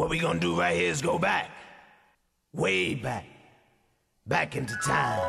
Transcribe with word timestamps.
What 0.00 0.08
we 0.08 0.18
gonna 0.18 0.40
do 0.40 0.58
right 0.58 0.74
here 0.74 0.88
is 0.88 1.02
go 1.02 1.18
back. 1.18 1.50
Way 2.54 2.94
back. 2.94 3.26
Back 4.26 4.56
into 4.56 4.74
time. 4.76 5.20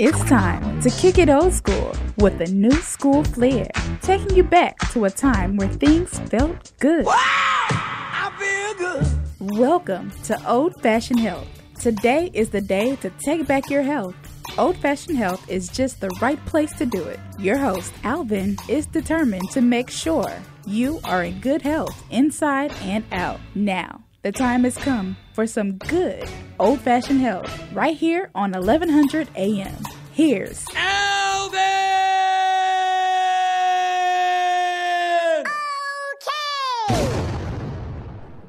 It's 0.00 0.24
time 0.24 0.80
to 0.80 0.90
kick 0.90 1.18
it 1.18 1.30
old 1.30 1.52
school 1.52 1.94
with 2.16 2.40
a 2.40 2.50
new 2.50 2.72
school 2.72 3.22
flair, 3.22 3.68
taking 4.02 4.34
you 4.34 4.42
back 4.42 4.76
to 4.90 5.04
a 5.04 5.10
time 5.10 5.54
where 5.58 5.68
things 5.68 6.18
felt 6.28 6.72
good. 6.80 7.06
I 7.08 8.32
feel 8.36 8.74
good. 8.74 9.56
Welcome 9.56 10.10
to 10.24 10.50
Old 10.50 10.74
Fashioned 10.82 11.20
Health. 11.20 11.46
Today 11.80 12.32
is 12.34 12.50
the 12.50 12.60
day 12.60 12.96
to 12.96 13.10
take 13.24 13.46
back 13.46 13.70
your 13.70 13.82
health. 13.82 14.16
Old 14.58 14.76
Fashioned 14.76 15.18
Health 15.18 15.48
is 15.48 15.68
just 15.68 16.00
the 16.00 16.10
right 16.20 16.44
place 16.46 16.72
to 16.74 16.86
do 16.86 17.02
it. 17.04 17.18
Your 17.38 17.56
host, 17.56 17.92
Alvin, 18.04 18.56
is 18.68 18.86
determined 18.86 19.50
to 19.52 19.60
make 19.60 19.90
sure 19.90 20.32
you 20.66 21.00
are 21.04 21.24
in 21.24 21.40
good 21.40 21.62
health 21.62 22.02
inside 22.10 22.72
and 22.82 23.04
out. 23.12 23.40
Now, 23.54 24.02
the 24.22 24.32
time 24.32 24.64
has 24.64 24.76
come 24.76 25.16
for 25.32 25.46
some 25.46 25.72
good 25.78 26.28
old 26.58 26.80
fashioned 26.80 27.20
health 27.20 27.72
right 27.72 27.96
here 27.96 28.30
on 28.34 28.52
1100 28.52 29.28
AM. 29.36 29.76
Here's 30.12 30.64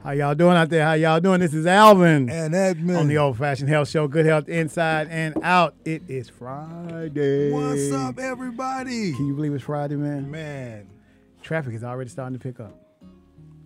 How 0.05 0.11
y'all 0.11 0.35
doing 0.35 0.55
out 0.55 0.69
there? 0.69 0.85
How 0.85 0.93
y'all 0.93 1.19
doing? 1.19 1.39
This 1.39 1.55
is 1.55 1.65
Alvin 1.65 2.29
And 2.29 2.53
Edmund. 2.53 2.95
on 2.95 3.07
the 3.07 3.17
Old 3.17 3.39
Fashioned 3.39 3.69
Health 3.69 3.89
Show. 3.89 4.07
Good 4.07 4.27
health 4.27 4.47
inside 4.47 5.07
and 5.09 5.35
out. 5.41 5.73
It 5.83 6.03
is 6.07 6.29
Friday. 6.29 7.51
What's 7.51 7.91
up, 7.91 8.19
everybody? 8.19 9.13
Can 9.13 9.25
you 9.25 9.33
believe 9.33 9.55
it's 9.55 9.63
Friday, 9.63 9.95
man? 9.95 10.29
Man, 10.29 10.87
Traffic 11.41 11.73
is 11.73 11.83
already 11.83 12.11
starting 12.11 12.37
to 12.37 12.43
pick 12.43 12.59
up. 12.59 12.79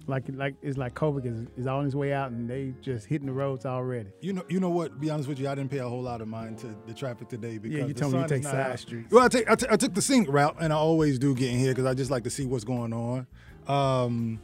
Like, 0.08 0.24
like 0.34 0.56
it's 0.62 0.78
like 0.78 0.94
COVID 0.96 1.26
is, 1.26 1.46
is 1.58 1.68
on 1.68 1.86
its 1.86 1.94
way 1.94 2.14
out, 2.14 2.32
and 2.32 2.50
they 2.50 2.74
just 2.82 3.06
hitting 3.06 3.28
the 3.28 3.34
roads 3.34 3.66
already. 3.66 4.10
you 4.22 4.32
know, 4.32 4.46
you 4.48 4.62
know 4.62 4.70
what? 4.70 4.98
Be 4.98 5.10
honest 5.10 5.28
with 5.28 5.40
you, 5.40 5.50
I 5.50 5.56
didn't 5.56 5.72
pay 5.72 5.80
a 5.80 5.90
whole 5.90 6.02
lot 6.02 6.22
of 6.22 6.30
mind 6.30 6.58
to 6.60 6.74
the 6.88 6.94
traffic 6.94 7.28
today 7.28 7.58
because 7.58 7.80
you 7.80 7.94
the 7.94 8.00
told 8.00 8.14
me 8.14 8.22
you 8.22 8.28
take 8.28 8.44
side 8.46 8.56
out. 8.56 8.80
streets. 8.80 9.12
Well, 9.12 9.26
I, 9.26 9.28
take, 9.28 9.52
I, 9.52 9.56
t- 9.56 9.68
I 9.70 9.76
took 9.76 9.94
the 9.94 10.02
scenic 10.02 10.30
route, 10.32 10.56
and 10.62 10.72
I 10.72 10.78
always 10.78 11.20
do 11.20 11.36
get 11.36 11.50
in 11.52 11.60
here 11.60 11.72
because 11.74 11.86
I 11.86 11.94
just 11.96 12.10
like 12.10 12.24
to 12.24 12.30
see 12.30 12.46
what's 12.46 12.64
going 12.64 12.94
on. 12.94 13.28
Um, 13.68 14.40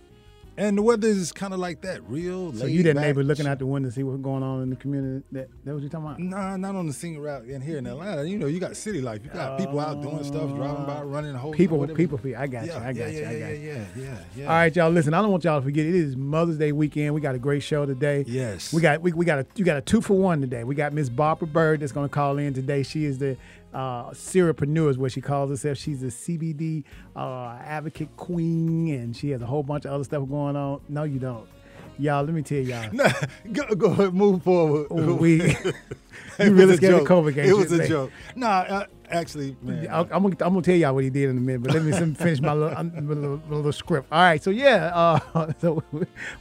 and 0.57 0.77
the 0.77 0.81
weather 0.81 1.07
is 1.07 1.31
kind 1.31 1.53
of 1.53 1.59
like 1.59 1.81
that, 1.81 2.07
real. 2.09 2.53
So 2.53 2.65
you 2.65 2.83
that 2.83 2.95
neighbor 2.95 3.23
looking 3.23 3.47
out 3.47 3.59
the 3.59 3.65
window 3.65 3.89
to 3.89 3.95
see 3.95 4.03
what's 4.03 4.21
going 4.21 4.43
on 4.43 4.61
in 4.61 4.69
the 4.69 4.75
community. 4.75 5.25
That 5.31 5.49
that 5.65 5.73
what 5.73 5.83
you 5.83 5.89
talking 5.89 6.07
about? 6.07 6.19
Nah, 6.19 6.57
not 6.57 6.75
on 6.75 6.87
the 6.87 6.93
scenic 6.93 7.19
route 7.19 7.45
in 7.45 7.61
here 7.61 7.77
in 7.77 7.87
Atlanta. 7.87 8.27
You 8.27 8.37
know, 8.37 8.47
you 8.47 8.59
got 8.59 8.75
city 8.75 9.01
life. 9.01 9.21
You 9.23 9.29
got 9.31 9.57
people 9.57 9.79
out 9.79 10.01
doing 10.01 10.23
stuff, 10.23 10.49
driving 10.55 10.85
by, 10.85 10.99
oh. 11.01 11.05
running, 11.05 11.35
holding 11.35 11.57
People, 11.57 11.85
people, 11.87 12.17
people. 12.17 12.39
I 12.39 12.47
got 12.47 12.65
Yeah, 12.65 12.79
you. 12.79 12.85
I 12.85 12.93
got 12.93 12.95
yeah, 12.95 13.07
you. 13.07 13.19
yeah, 13.21 13.29
I 13.29 13.39
got 13.39 13.39
yeah, 13.39 13.49
you. 13.49 13.67
yeah, 13.67 13.85
yeah, 13.97 14.17
yeah. 14.35 14.43
All 14.45 14.49
right, 14.53 14.75
y'all. 14.75 14.89
Listen, 14.89 15.13
I 15.13 15.21
don't 15.21 15.31
want 15.31 15.43
y'all 15.43 15.59
to 15.59 15.65
forget. 15.65 15.85
It 15.85 15.95
is 15.95 16.15
Mother's 16.15 16.57
Day 16.57 16.71
weekend. 16.71 17.13
We 17.13 17.21
got 17.21 17.35
a 17.35 17.39
great 17.39 17.63
show 17.63 17.85
today. 17.85 18.23
Yes. 18.27 18.73
We 18.73 18.81
got 18.81 19.01
we, 19.01 19.13
we 19.13 19.25
got 19.25 19.39
a 19.39 19.45
you 19.55 19.65
got 19.65 19.77
a 19.77 19.81
two 19.81 20.01
for 20.01 20.13
one 20.13 20.41
today. 20.41 20.63
We 20.63 20.75
got 20.75 20.93
Miss 20.93 21.09
Barbara 21.09 21.47
Bird 21.47 21.81
that's 21.81 21.91
going 21.91 22.07
to 22.07 22.13
call 22.13 22.37
in 22.37 22.53
today. 22.53 22.83
She 22.83 23.05
is 23.05 23.17
the 23.17 23.37
uh, 23.75 24.11
is 24.13 24.97
what 24.97 25.11
she 25.11 25.21
calls 25.21 25.49
herself. 25.49 25.77
She's 25.77 26.01
a 26.01 26.07
CBD 26.07 26.83
uh, 27.15 27.57
advocate 27.61 28.15
queen, 28.15 28.93
and 28.93 29.15
she 29.15 29.31
has 29.31 29.41
a 29.41 29.45
whole 29.45 29.63
bunch 29.63 29.85
of 29.85 29.91
other 29.91 30.03
stuff 30.03 30.27
going 30.29 30.55
on. 30.55 30.81
No, 30.87 31.03
you 31.03 31.19
don't. 31.19 31.47
Y'all, 31.97 32.23
let 32.23 32.33
me 32.33 32.41
tell 32.41 32.57
y'all. 32.57 32.91
Nah, 32.91 33.09
go, 33.51 33.75
go 33.75 33.91
ahead, 33.91 34.13
move 34.13 34.43
forward. 34.43 34.87
Oh, 34.89 35.15
we, 35.15 35.41
you 36.39 36.53
really 36.53 36.77
scared 36.77 36.95
of. 36.95 37.07
COVID, 37.07 37.35
It 37.37 37.53
was 37.53 37.71
a 37.71 37.77
Say- 37.77 37.87
joke. 37.87 38.11
Nah, 38.35 38.47
uh, 38.47 38.85
actually, 39.09 39.55
man. 39.61 39.87
I'm, 39.89 40.07
I'm, 40.11 40.23
gonna, 40.23 40.35
I'm 40.41 40.53
gonna 40.53 40.61
tell 40.61 40.75
y'all 40.75 40.93
what 40.93 41.03
he 41.03 41.09
did 41.09 41.29
in 41.29 41.37
a 41.37 41.41
minute, 41.41 41.63
but 41.63 41.73
let 41.73 41.83
me 41.83 41.91
finish 42.15 42.41
my 42.41 42.53
little, 42.53 42.83
my 42.83 42.99
little, 43.01 43.41
my 43.47 43.55
little 43.55 43.73
script. 43.73 44.07
All 44.11 44.19
right, 44.19 44.41
so 44.41 44.49
yeah, 44.49 44.91
uh, 44.93 45.53
so 45.61 45.83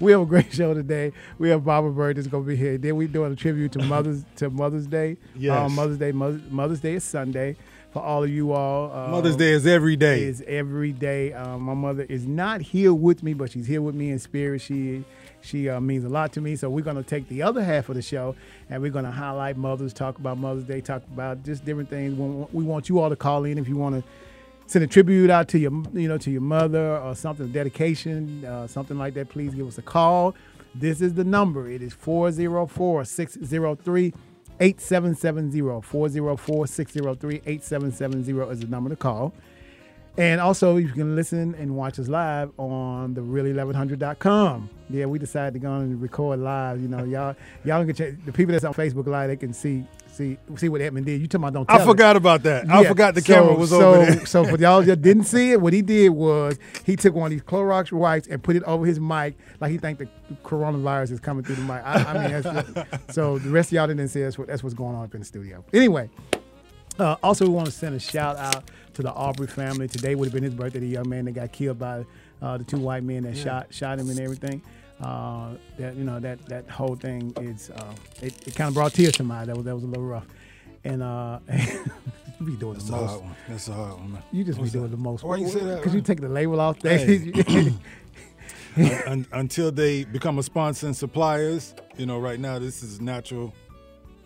we 0.01 0.13
have 0.13 0.21
a 0.21 0.27
great 0.27 0.53
show 0.53 0.75
today. 0.75 1.13
We 1.39 1.49
have 1.51 1.65
Barbara 1.65 1.93
Bird 1.93 2.17
that's 2.17 2.27
gonna 2.27 2.45
be 2.45 2.57
here. 2.57 2.79
Then 2.79 2.97
we 2.97 3.07
doing 3.07 3.33
a 3.33 3.37
tribute 3.37 3.73
to 3.73 3.83
Mother's 3.83 4.25
to 4.37 4.51
Mother's 4.51 4.87
Day. 4.87 5.17
Yes. 5.37 5.59
Um, 5.59 5.75
Mother's 5.75 5.99
Day. 5.99 6.13
Mother's, 6.13 6.43
Mother's 6.51 6.81
Day 6.81 6.95
is 6.95 7.05
Sunday 7.05 7.57
for 7.95 8.03
all 8.03 8.25
of 8.25 8.31
you 8.31 8.53
all. 8.53 8.93
Uh, 8.93 9.09
Mother's 9.09 9.37
Day 9.37 9.53
is 9.53 9.67
every 9.67 9.97
day. 9.97 10.25
is 10.25 10.43
every 10.47 10.93
day. 10.93 11.33
Um, 11.33 11.63
my 11.63 11.75
mother 11.75 12.05
is 12.09 12.27
not 12.27 12.61
here 12.61 12.93
with 12.93 13.23
me, 13.23 13.35
but 13.35 13.53
she's 13.53 13.69
here 13.69 13.81
with 13.81 13.95
me 13.95 14.11
in 14.11 14.19
spirit. 14.19 14.61
She 14.61 15.05
she 15.45 15.69
uh, 15.69 15.81
means 15.81 16.05
a 16.05 16.09
lot 16.09 16.33
to 16.33 16.41
me. 16.41 16.57
So 16.57 16.71
we're 16.71 16.85
gonna 16.85 17.03
take 17.03 17.29
the 17.29 17.43
other 17.43 17.63
half 17.63 17.89
of 17.89 17.97
the 17.97 18.03
show 18.03 18.35
and 18.71 18.81
we're 18.83 18.91
gonna 18.91 19.11
highlight 19.13 19.57
mothers, 19.57 19.93
talk 19.93 20.19
about 20.19 20.39
Mother's 20.39 20.65
Day, 20.65 20.81
talk 20.81 21.03
about 21.13 21.45
just 21.45 21.65
different 21.65 21.91
things. 21.91 22.19
We 22.53 22.65
want- 22.65 22.89
you 22.89 22.99
all 23.01 23.11
to 23.11 23.17
call 23.17 23.45
in 23.45 23.59
if 23.59 23.69
you 23.69 23.77
want 23.77 23.97
to 23.97 24.05
send 24.67 24.85
a 24.85 24.89
tribute 24.89 25.31
out 25.31 25.49
to 25.49 25.59
your 25.59 25.73
you 25.93 26.09
know 26.09 26.19
to 26.19 26.31
your 26.31 26.41
mother 26.41 26.97
or 26.99 27.15
something, 27.15 27.53
dedication, 27.53 28.45
uh, 28.45 28.67
something 28.67 28.97
like 28.99 29.15
that. 29.15 29.29
Please 29.29 29.55
give 29.55 29.67
us 29.67 29.79
a 29.79 29.83
call. 29.83 30.35
This 30.75 31.01
is 31.01 31.15
the 31.15 31.25
number. 31.25 31.69
It 31.69 31.83
is 31.83 31.93
404 31.93 33.05
603 33.05 34.13
8770. 34.61 35.83
404 35.83 36.67
603 36.67 37.43
8770 37.47 38.53
is 38.53 38.61
the 38.61 38.67
number 38.67 38.91
to 38.91 38.97
call. 38.97 39.33
And 40.17 40.41
also, 40.41 40.77
you 40.77 40.89
can 40.91 41.17
listen 41.17 41.57
and 41.57 41.75
watch 41.75 41.99
us 41.99 42.07
live 42.09 42.53
on 42.57 43.15
the 43.15 43.21
really1100.com. 43.21 44.71
Yeah, 44.89 45.07
we 45.07 45.19
decided 45.19 45.55
to 45.55 45.59
go 45.59 45.75
and 45.75 46.01
record 46.01 46.39
live. 46.39 46.81
You 46.81 46.89
know, 46.89 47.05
y'all, 47.05 47.35
y'all 47.65 47.85
can 47.85 47.95
check 47.95 48.25
the 48.25 48.33
people 48.33 48.53
that's 48.53 48.65
on 48.65 48.75
Facebook 48.75 49.07
Live. 49.07 49.29
They 49.29 49.37
can 49.37 49.53
see 49.53 49.85
see 50.15 50.39
see 50.57 50.69
what 50.69 50.81
Edmund 50.81 51.07
did. 51.07 51.21
You 51.21 51.27
talking 51.27 51.43
about 51.43 51.55
don't 51.55 51.69
tell 51.69 51.81
I 51.81 51.85
forgot 51.85 52.15
about 52.15 52.45
that. 52.45 52.71
I 52.71 52.85
forgot 52.85 53.17
the 53.17 53.23
so- 53.23 53.35
camera 53.35 53.55
was 53.55 53.71
so, 53.71 53.95
over 53.95 54.07
there. 54.07 54.27
So 54.27 54.45
for 54.45 54.57
y'all 54.57 54.83
that 54.83 55.03
didn't 55.03 55.25
see 55.25 55.51
it, 55.51 55.61
what 55.61 55.73
he 55.73 55.83
did 55.83 56.11
was 56.11 56.59
he 56.85 56.95
took 56.95 57.15
one 57.15 57.27
of 57.27 57.31
these 57.33 57.43
Clorox 57.43 57.91
wipes 57.91 58.29
and 58.29 58.41
put 58.41 58.55
it 58.55 58.63
over 58.65 58.87
his 58.87 59.01
mic, 59.01 59.37
like 59.61 59.73
he 59.73 59.79
think 59.79 59.99
the 59.99 60.09
coronavirus 60.45 61.11
is 61.11 61.21
coming 61.21 61.43
through 61.43 61.57
the 61.57 61.63
mic. 61.63 61.83
I, 61.85 62.05
I 62.05 62.13
mean, 62.23 62.41
that's 62.41 62.75
just- 62.75 63.13
so 63.15 63.39
the 63.41 63.51
rest 63.51 63.71
of 63.71 63.73
y'all 63.73 63.87
didn't 63.89 64.07
see 64.09 64.23
that's 64.23 64.39
what 64.39 64.47
that's 64.47 64.63
what's 64.63 64.75
going 64.75 64.95
on 64.95 65.05
up 65.05 65.15
in 65.15 65.21
the 65.21 65.27
studio. 65.27 65.65
Anyway, 65.73 66.09
uh, 67.01 67.17
also 67.23 67.45
we 67.47 67.53
want 67.53 67.67
to 67.67 67.73
send 67.73 67.97
a 67.97 68.01
shout 68.01 68.37
out 68.37 68.63
to 68.95 69.03
the 69.03 69.13
Arbery 69.13 69.47
family. 69.49 69.89
Today 69.89 70.15
would 70.15 70.27
have 70.27 70.33
been 70.35 70.43
his 70.45 70.55
birthday. 70.55 70.79
The 70.81 70.89
young 70.89 71.09
man 71.09 71.25
that 71.27 71.33
got 71.33 71.53
killed 71.53 71.79
by 71.79 72.05
uh, 72.43 72.59
the 72.59 72.65
two 72.65 72.79
white 72.79 73.03
men 73.03 73.25
that 73.25 73.37
shot 73.37 73.67
shot 73.71 73.99
him 73.99 74.09
and 74.11 74.19
everything. 74.21 74.63
Uh, 75.01 75.51
that 75.79 75.97
you 75.97 76.05
know 76.05 76.21
that 76.21 76.45
that 76.47 76.69
whole 76.71 76.95
thing 76.97 77.33
is 77.41 77.71
uh, 77.71 77.93
it, 78.23 78.35
it 78.47 78.55
kind 78.55 78.69
of 78.69 78.75
brought 78.75 78.93
tears 78.95 79.13
to 79.15 79.25
my 79.25 79.41
eyes. 79.41 79.47
That 79.49 79.57
was 79.57 79.65
that 79.67 79.75
was 79.75 79.85
a 79.85 79.89
little 79.89 80.05
rough. 80.05 80.27
And 80.85 81.03
uh, 81.03 81.39
you 81.53 82.47
be 82.47 82.57
doing 82.57 82.75
That's 82.75 82.85
the 82.89 82.95
a 82.95 83.01
most. 83.01 83.11
hard 83.11 83.23
one. 83.23 83.37
That's 83.49 83.69
a 83.69 83.73
hard 83.73 83.93
one, 83.95 84.13
man. 84.13 84.23
You 84.33 84.45
just 84.45 84.59
What's 84.59 84.73
be 84.73 84.79
doing 84.79 84.91
that? 84.91 84.97
the 84.97 85.03
most. 85.03 85.25
Why 85.25 85.37
you 85.37 85.49
say 85.49 85.61
that, 85.61 85.77
Because 85.79 85.95
you 85.95 86.01
take 86.03 86.21
the 86.21 86.29
label 86.29 86.61
off 86.61 86.81
Hey. 86.83 87.19
things. 87.19 87.75
Un- 88.77 88.91
un- 89.07 89.27
until 89.33 89.71
they 89.71 90.03
become 90.05 90.39
a 90.41 90.43
sponsor 90.43 90.87
and 90.87 90.97
suppliers, 90.97 91.75
you 91.97 92.07
know, 92.07 92.19
right 92.19 92.41
now 92.41 92.59
this 92.59 92.83
is 92.83 93.01
natural. 93.01 93.55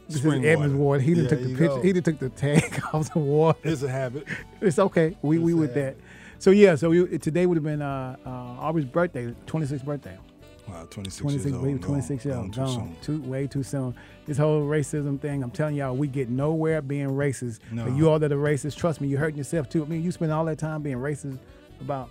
This 0.08 0.16
is 0.16 0.22
spring 0.22 0.44
Edmonds 0.44 0.74
water. 0.74 1.00
He 1.00 1.12
Yeah, 1.12 1.28
took 1.28 1.40
the 1.42 1.54
picture. 1.54 1.82
He 1.82 1.92
done 1.92 2.02
took 2.02 2.18
the 2.18 2.30
tag 2.30 2.82
off 2.92 3.12
the 3.12 3.18
water. 3.20 3.58
It's 3.62 3.82
a 3.82 3.88
habit. 3.90 4.24
It's 4.60 4.78
okay. 4.78 5.16
We 5.22 5.38
we 5.38 5.52
It's 5.52 5.58
a 5.58 5.60
with 5.60 5.74
that. 5.74 5.96
So 6.38 6.50
yeah. 6.50 6.74
So 6.76 6.90
we, 6.90 7.18
today 7.18 7.46
would 7.46 7.56
have 7.56 7.64
been 7.64 7.82
uh, 7.82 8.16
uh, 8.24 8.28
Arbery's 8.28 8.86
birthday, 8.86 9.34
26th 9.46 9.84
birthday. 9.84 10.18
Wow, 10.66 10.86
26, 10.90 11.20
26, 11.22 11.44
years 11.46 11.54
old. 11.54 11.82
26 11.82 12.24
years 12.26 12.34
Gone 12.36 12.44
old, 12.44 12.52
too 12.52 12.60
gone. 12.60 12.96
Too 13.00 13.22
way 13.22 13.46
too 13.46 13.62
soon. 13.62 13.94
This 14.26 14.36
whole 14.36 14.60
racism 14.62 15.18
thing, 15.18 15.42
I'm 15.42 15.50
telling 15.50 15.76
y'all, 15.76 15.96
we 15.96 16.08
get 16.08 16.28
nowhere 16.28 16.82
being 16.82 17.08
racist. 17.08 17.60
No. 17.72 17.86
But 17.86 17.94
you 17.96 18.10
all 18.10 18.18
that 18.18 18.32
are 18.32 18.36
racist, 18.36 18.76
trust 18.76 19.00
me, 19.00 19.08
you're 19.08 19.18
hurting 19.18 19.38
yourself 19.38 19.70
too. 19.70 19.82
I 19.82 19.86
mean, 19.86 20.02
you 20.04 20.12
spend 20.12 20.30
all 20.30 20.44
that 20.44 20.58
time 20.58 20.82
being 20.82 20.98
racist 20.98 21.38
about 21.80 22.10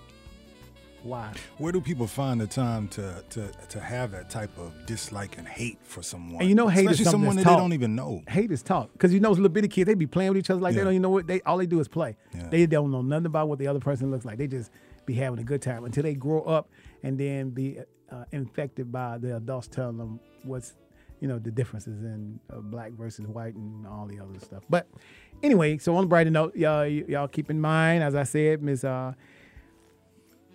why? 1.03 1.31
Where 1.57 1.71
do 1.71 1.79
people 1.81 2.07
find 2.07 2.39
the 2.41 2.47
time 2.47 2.87
to 2.89 3.23
to 3.31 3.47
to 3.69 3.79
have 3.79 4.11
that 4.11 4.29
type 4.29 4.49
of 4.57 4.73
dislike 4.85 5.37
and 5.37 5.47
hate 5.47 5.77
for 5.83 6.01
someone? 6.01 6.41
And 6.41 6.49
you 6.49 6.55
know 6.55 6.67
hate 6.67 6.85
is 6.85 6.99
especially 6.99 7.03
something 7.05 7.19
someone 7.21 7.35
that 7.37 7.43
taught. 7.43 7.55
they 7.55 7.61
don't 7.61 7.73
even 7.73 7.95
know. 7.95 8.23
hate 8.27 8.51
is 8.51 8.61
taught 8.63 8.91
because 8.93 9.13
you 9.13 9.19
know 9.19 9.29
those 9.29 9.37
little 9.37 9.49
bitty 9.53 9.67
kids 9.67 9.87
they 9.87 9.93
be 9.93 10.07
playing 10.07 10.29
with 10.31 10.37
each 10.39 10.49
other 10.49 10.59
like 10.61 10.73
they 10.73 10.79
Yeah. 10.79 10.85
don't 10.85 10.93
even 10.93 11.01
know 11.03 11.09
what 11.09 11.27
they 11.27 11.41
all 11.41 11.57
they 11.57 11.65
do 11.65 11.79
is 11.79 11.87
play. 11.87 12.15
Yeah. 12.35 12.47
They 12.49 12.65
don't 12.65 12.91
know 12.91 13.01
nothing 13.01 13.27
about 13.27 13.47
what 13.49 13.59
the 13.59 13.67
other 13.67 13.79
person 13.79 14.11
looks 14.11 14.25
like. 14.25 14.37
They 14.37 14.47
just 14.47 14.71
be 15.05 15.13
having 15.13 15.39
a 15.39 15.43
good 15.43 15.61
time 15.61 15.85
until 15.85 16.03
they 16.03 16.13
grow 16.13 16.41
up 16.41 16.69
and 17.03 17.17
then 17.17 17.51
be 17.51 17.79
uh, 18.11 18.25
infected 18.31 18.91
by 18.91 19.17
the 19.17 19.37
adults 19.37 19.67
telling 19.67 19.97
them 19.97 20.19
what's 20.43 20.73
you 21.19 21.27
know 21.27 21.39
the 21.39 21.51
differences 21.51 22.03
in 22.03 22.39
uh, 22.51 22.57
black 22.59 22.91
versus 22.91 23.25
white 23.27 23.55
and 23.55 23.87
all 23.87 24.05
the 24.07 24.19
other 24.19 24.39
stuff. 24.39 24.63
But 24.69 24.87
anyway, 25.41 25.77
so 25.77 25.95
on 25.95 26.03
a 26.03 26.07
brighter 26.07 26.29
note, 26.29 26.55
y'all 26.55 26.81
y- 26.81 27.03
y'all 27.07 27.27
keep 27.27 27.49
in 27.49 27.59
mind 27.61 28.03
as 28.03 28.15
I 28.15 28.23
said, 28.23 28.61
Miss. 28.61 28.83
Uh, 28.83 29.13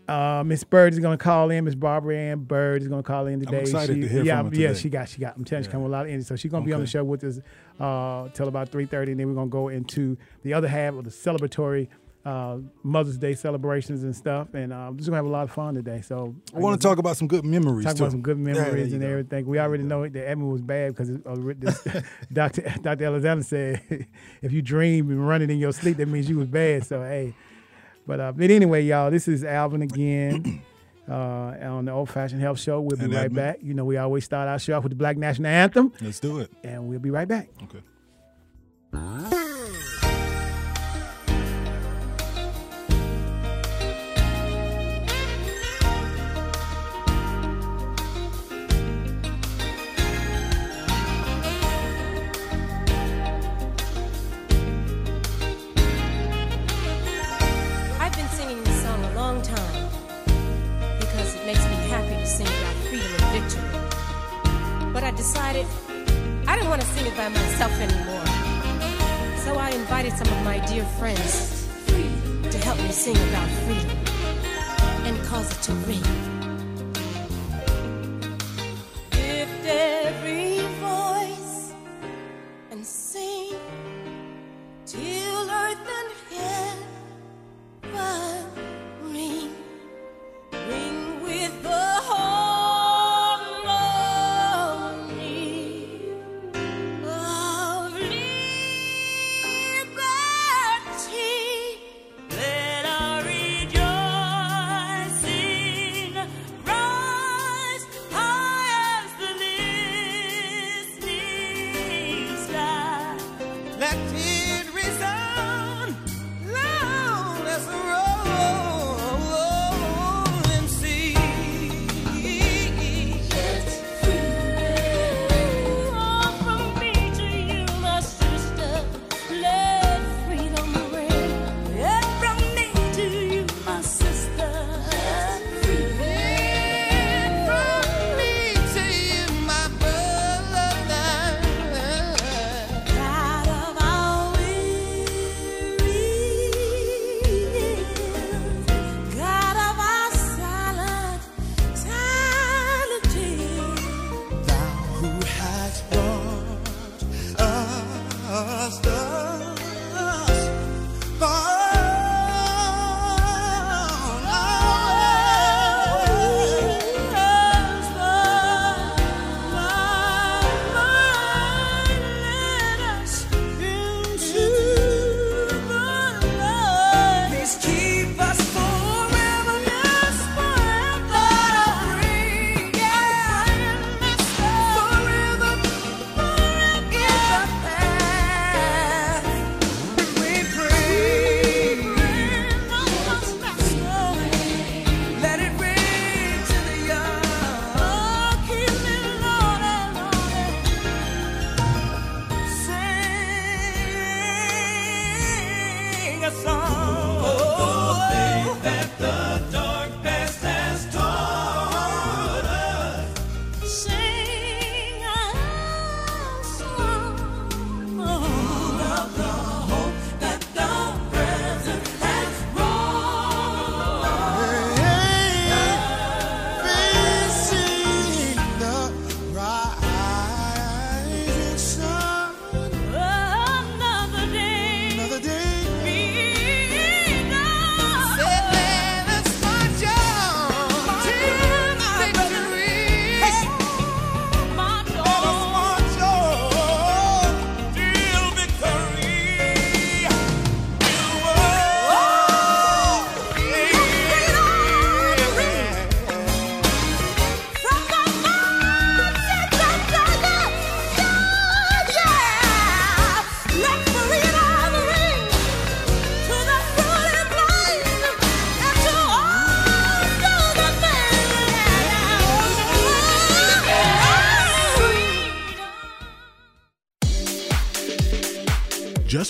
uh, 0.08 0.42
Miss 0.44 0.64
Bird 0.64 0.92
is 0.92 0.98
gonna 0.98 1.16
call 1.16 1.50
in. 1.50 1.64
Miss 1.64 1.74
Barbara 1.74 2.16
Ann 2.16 2.40
Bird 2.40 2.82
is 2.82 2.88
gonna 2.88 3.02
call 3.02 3.26
in 3.26 3.40
today. 3.40 3.58
I'm 3.58 3.62
excited 3.62 3.94
she, 3.94 4.00
to 4.02 4.08
hear 4.08 4.24
yeah, 4.24 4.38
from 4.38 4.52
her 4.52 4.60
yeah, 4.60 4.74
she 4.74 4.88
got, 4.88 5.08
she 5.08 5.20
got. 5.20 5.36
I'm 5.36 5.44
telling 5.44 5.62
you, 5.62 5.68
she 5.68 5.72
come 5.72 5.82
with 5.82 5.90
a 5.90 5.92
lot 5.92 6.06
of 6.06 6.10
energy. 6.10 6.24
So 6.24 6.36
she's 6.36 6.50
gonna 6.50 6.64
be 6.64 6.72
on 6.72 6.80
the 6.80 6.86
show 6.86 7.04
with 7.04 7.24
us 7.24 7.38
uh, 7.80 8.28
till 8.30 8.48
about 8.48 8.70
3:30, 8.70 9.12
and 9.12 9.20
then 9.20 9.28
we're 9.28 9.34
gonna 9.34 9.48
go 9.48 9.68
into 9.68 10.16
the 10.42 10.54
other 10.54 10.68
half 10.68 10.94
of 10.94 11.04
the 11.04 11.10
celebratory 11.10 11.88
uh, 12.24 12.58
Mother's 12.82 13.18
Day 13.18 13.34
celebrations 13.34 14.02
and 14.04 14.14
stuff. 14.14 14.54
And 14.54 14.72
uh, 14.72 14.92
just 14.94 15.08
gonna 15.08 15.16
have 15.16 15.26
a 15.26 15.30
lot 15.30 15.44
of 15.44 15.52
fun 15.52 15.74
today. 15.74 16.00
So 16.02 16.34
I 16.54 16.58
want 16.58 16.80
to 16.80 16.86
talk 16.86 16.98
about 16.98 17.16
some 17.16 17.28
good 17.28 17.44
memories 17.44 17.84
Talk 17.84 17.96
too. 17.96 18.04
about 18.04 18.12
some 18.12 18.22
good 18.22 18.38
memories 18.38 18.88
you 18.88 18.94
and 18.94 19.02
go. 19.02 19.08
everything. 19.08 19.46
We 19.46 19.58
already 19.58 19.84
know 19.84 20.06
that 20.08 20.28
Edmund 20.28 20.52
was 20.52 20.62
bad 20.62 20.94
because 20.94 21.10
uh, 21.10 22.00
Dr. 22.32 22.74
Dr. 22.82 23.04
Alexander 23.04 23.42
said 23.42 23.82
if 24.42 24.52
you 24.52 24.62
dream 24.62 25.10
and 25.10 25.26
running 25.26 25.50
in 25.50 25.58
your 25.58 25.72
sleep, 25.72 25.96
that 25.98 26.08
means 26.08 26.28
you 26.28 26.38
was 26.38 26.48
bad. 26.48 26.86
So 26.86 27.02
hey, 27.02 27.34
But 28.06 28.20
uh, 28.20 28.32
but 28.32 28.50
anyway, 28.50 28.82
y'all, 28.84 29.10
this 29.10 29.28
is 29.28 29.44
Alvin 29.44 29.82
again. 29.82 30.62
Uh, 31.10 31.56
on 31.62 31.84
the 31.84 31.90
Old 31.90 32.08
Fashioned 32.08 32.40
Health 32.40 32.60
Show. 32.60 32.80
We'll 32.80 32.96
be 32.96 33.06
And 33.06 33.12
right 33.12 33.30
back. 33.34 33.58
You 33.60 33.74
know, 33.74 33.84
we 33.84 33.96
always 33.96 34.24
start 34.24 34.48
our 34.48 34.60
show 34.60 34.76
off 34.76 34.84
with 34.84 34.90
the 34.92 34.96
Black 34.96 35.16
National 35.16 35.48
Anthem, 35.48 35.92
Let's 36.00 36.20
do 36.20 36.38
it. 36.38 36.48
and 36.62 36.88
we'll 36.88 37.00
be 37.00 37.10
right 37.10 37.26
back. 37.26 37.48
Okay. 37.64 37.82
Decided 65.52 66.48
I 66.48 66.56
didn't 66.56 66.70
want 66.70 66.80
to 66.80 66.86
sing 66.88 67.06
it 67.06 67.16
by 67.16 67.28
myself 67.28 67.72
anymore. 67.72 68.26
So 69.44 69.56
I 69.56 69.70
invited 69.74 70.12
some 70.12 70.28
of 70.28 70.44
my 70.44 70.64
dear 70.66 70.84
friends 70.98 71.68
to 71.86 72.58
help 72.58 72.78
me 72.78 72.90
sing 72.90 73.16
about 73.28 73.48
freedom 73.64 73.90
and 75.04 75.24
cause 75.26 75.50
it 75.50 75.62
to 75.62 75.72
ring. 75.86 76.31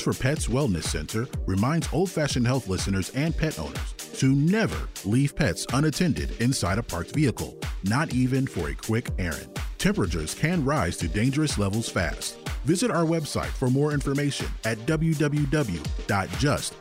Just 0.02 0.18
for 0.18 0.22
Pets 0.22 0.48
Wellness 0.48 0.82
Center 0.82 1.28
reminds 1.46 1.88
old 1.92 2.10
fashioned 2.10 2.44
health 2.44 2.66
listeners 2.66 3.10
and 3.10 3.36
pet 3.36 3.56
owners 3.56 3.92
to 4.14 4.34
never 4.34 4.88
leave 5.04 5.36
pets 5.36 5.64
unattended 5.72 6.32
inside 6.40 6.78
a 6.78 6.82
parked 6.82 7.12
vehicle, 7.14 7.56
not 7.84 8.12
even 8.12 8.44
for 8.44 8.70
a 8.70 8.74
quick 8.74 9.10
errand. 9.18 9.46
Temperatures 9.78 10.34
can 10.34 10.64
rise 10.64 10.96
to 10.96 11.06
dangerous 11.06 11.56
levels 11.56 11.88
fast. 11.88 12.36
Visit 12.64 12.90
our 12.90 13.04
website 13.04 13.46
for 13.46 13.70
more 13.70 13.92
information 13.92 14.48
at 14.64 14.76
www.just 14.78 15.20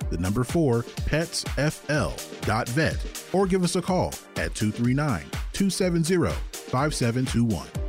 the 0.09 0.17
number 0.17 0.43
4 0.43 0.81
petsfl.vet 0.81 2.15
or 3.33 3.45
give 3.45 3.63
us 3.63 3.75
a 3.75 3.81
call 3.83 4.07
at 4.37 4.55
239 4.55 5.25
270 5.53 6.31
5721. 6.51 7.80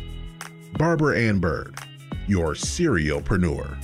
Barbara 0.79 1.19
Ann 1.19 1.39
Bird, 1.39 1.79
your 2.27 2.55
serialpreneur. 2.55 3.77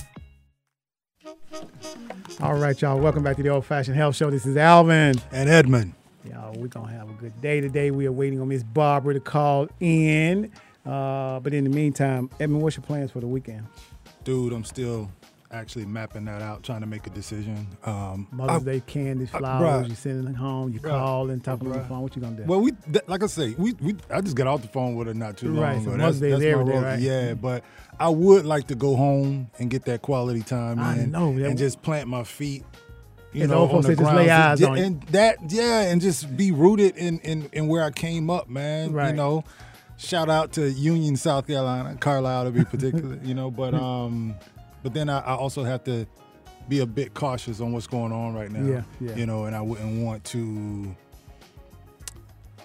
All 2.41 2.55
right, 2.55 2.81
y'all. 2.81 2.99
Welcome 2.99 3.23
back 3.23 3.35
to 3.35 3.43
the 3.43 3.49
Old 3.49 3.65
Fashioned 3.65 3.97
Health 3.97 4.15
Show. 4.15 4.31
This 4.31 4.45
is 4.45 4.55
Alvin. 4.55 5.15
And 5.31 5.49
Edmund. 5.49 5.93
Y'all, 6.23 6.53
we're 6.57 6.67
gonna 6.67 6.91
have 6.91 7.09
a 7.09 7.13
good 7.13 7.39
day 7.41 7.59
today. 7.59 7.91
We 7.91 8.07
are 8.07 8.11
waiting 8.11 8.39
on 8.39 8.47
Miss 8.47 8.63
Barbara 8.63 9.15
to 9.15 9.19
call 9.19 9.67
in. 9.79 10.51
Uh, 10.85 11.39
but 11.41 11.53
in 11.53 11.65
the 11.65 11.69
meantime, 11.69 12.29
Edmund, 12.39 12.63
what's 12.63 12.77
your 12.77 12.83
plans 12.83 13.11
for 13.11 13.19
the 13.19 13.27
weekend? 13.27 13.67
Dude, 14.23 14.53
I'm 14.53 14.63
still 14.63 15.11
actually 15.51 15.85
mapping 15.85 16.25
that 16.25 16.41
out, 16.41 16.63
trying 16.63 16.81
to 16.81 16.87
make 16.87 17.07
a 17.07 17.09
decision. 17.09 17.67
Um, 17.83 18.27
Mother's 18.31 18.63
Day 18.63 18.81
uh, 19.33 19.37
flowers. 19.37 19.87
you 19.89 19.95
sending 19.95 20.25
them 20.25 20.33
home. 20.35 20.71
You 20.71 20.79
Bruh. 20.79 20.89
call 20.89 21.29
and 21.31 21.43
talking 21.43 21.67
on 21.71 21.77
the 21.77 21.83
phone. 21.85 22.01
What 22.01 22.15
you 22.15 22.21
gonna 22.21 22.35
do? 22.37 22.43
Well, 22.43 22.61
we 22.61 22.71
th- 22.71 23.07
like 23.07 23.23
I 23.23 23.27
say, 23.27 23.55
we, 23.57 23.73
we 23.73 23.95
I 24.11 24.21
just 24.21 24.35
got 24.35 24.47
off 24.47 24.61
the 24.61 24.67
phone 24.67 24.95
with 24.95 25.07
her 25.07 25.13
not 25.13 25.37
too 25.37 25.47
long 25.53 25.63
Right, 25.63 25.71
ago. 25.77 25.85
so 25.85 25.89
That's- 25.91 26.15
Mother's 26.19 26.39
Day 26.39 26.51
every 26.51 26.65
day, 26.65 26.77
right? 26.77 26.99
Yeah, 26.99 27.33
but 27.33 27.63
I 27.99 28.09
would 28.09 28.45
like 28.45 28.67
to 28.67 28.75
go 28.75 28.95
home 28.95 29.49
and 29.59 29.69
get 29.69 29.85
that 29.85 30.01
quality 30.01 30.41
time 30.41 30.79
I 30.79 30.99
in 30.99 31.11
know, 31.11 31.29
and 31.31 31.57
just 31.57 31.81
plant 31.81 32.07
my 32.07 32.23
feet. 32.23 32.63
You 33.31 33.43
As 33.43 33.49
know, 33.49 33.69
on 33.69 33.81
the 33.81 33.87
say, 33.89 33.95
just 33.95 34.13
lay 34.15 34.25
ground. 34.25 34.63
on 34.63 34.77
and 34.77 35.03
that, 35.03 35.37
yeah, 35.51 35.81
and 35.81 36.01
just 36.01 36.35
be 36.35 36.51
rooted 36.51 36.97
in 36.97 37.19
in, 37.19 37.47
in 37.53 37.67
where 37.67 37.83
I 37.83 37.91
came 37.91 38.29
up, 38.29 38.49
man. 38.49 38.91
Right. 38.91 39.09
You 39.09 39.13
know, 39.15 39.43
shout 39.97 40.29
out 40.29 40.53
to 40.53 40.67
Union, 40.71 41.15
South 41.15 41.45
Carolina, 41.45 41.95
Carlisle 41.99 42.45
to 42.45 42.51
be 42.51 42.63
particular. 42.65 43.19
you 43.23 43.35
know, 43.35 43.51
but 43.51 43.73
um, 43.75 44.33
but 44.83 44.93
then 44.93 45.09
I, 45.09 45.19
I 45.19 45.35
also 45.35 45.63
have 45.63 45.83
to 45.85 46.05
be 46.67 46.79
a 46.79 46.85
bit 46.85 47.13
cautious 47.13 47.61
on 47.61 47.71
what's 47.71 47.87
going 47.87 48.11
on 48.11 48.33
right 48.33 48.51
now. 48.51 48.65
Yeah, 48.65 48.83
yeah. 48.99 49.15
You 49.15 49.25
know, 49.25 49.45
and 49.45 49.55
I 49.55 49.61
wouldn't 49.61 50.03
want 50.03 50.23
to 50.25 50.95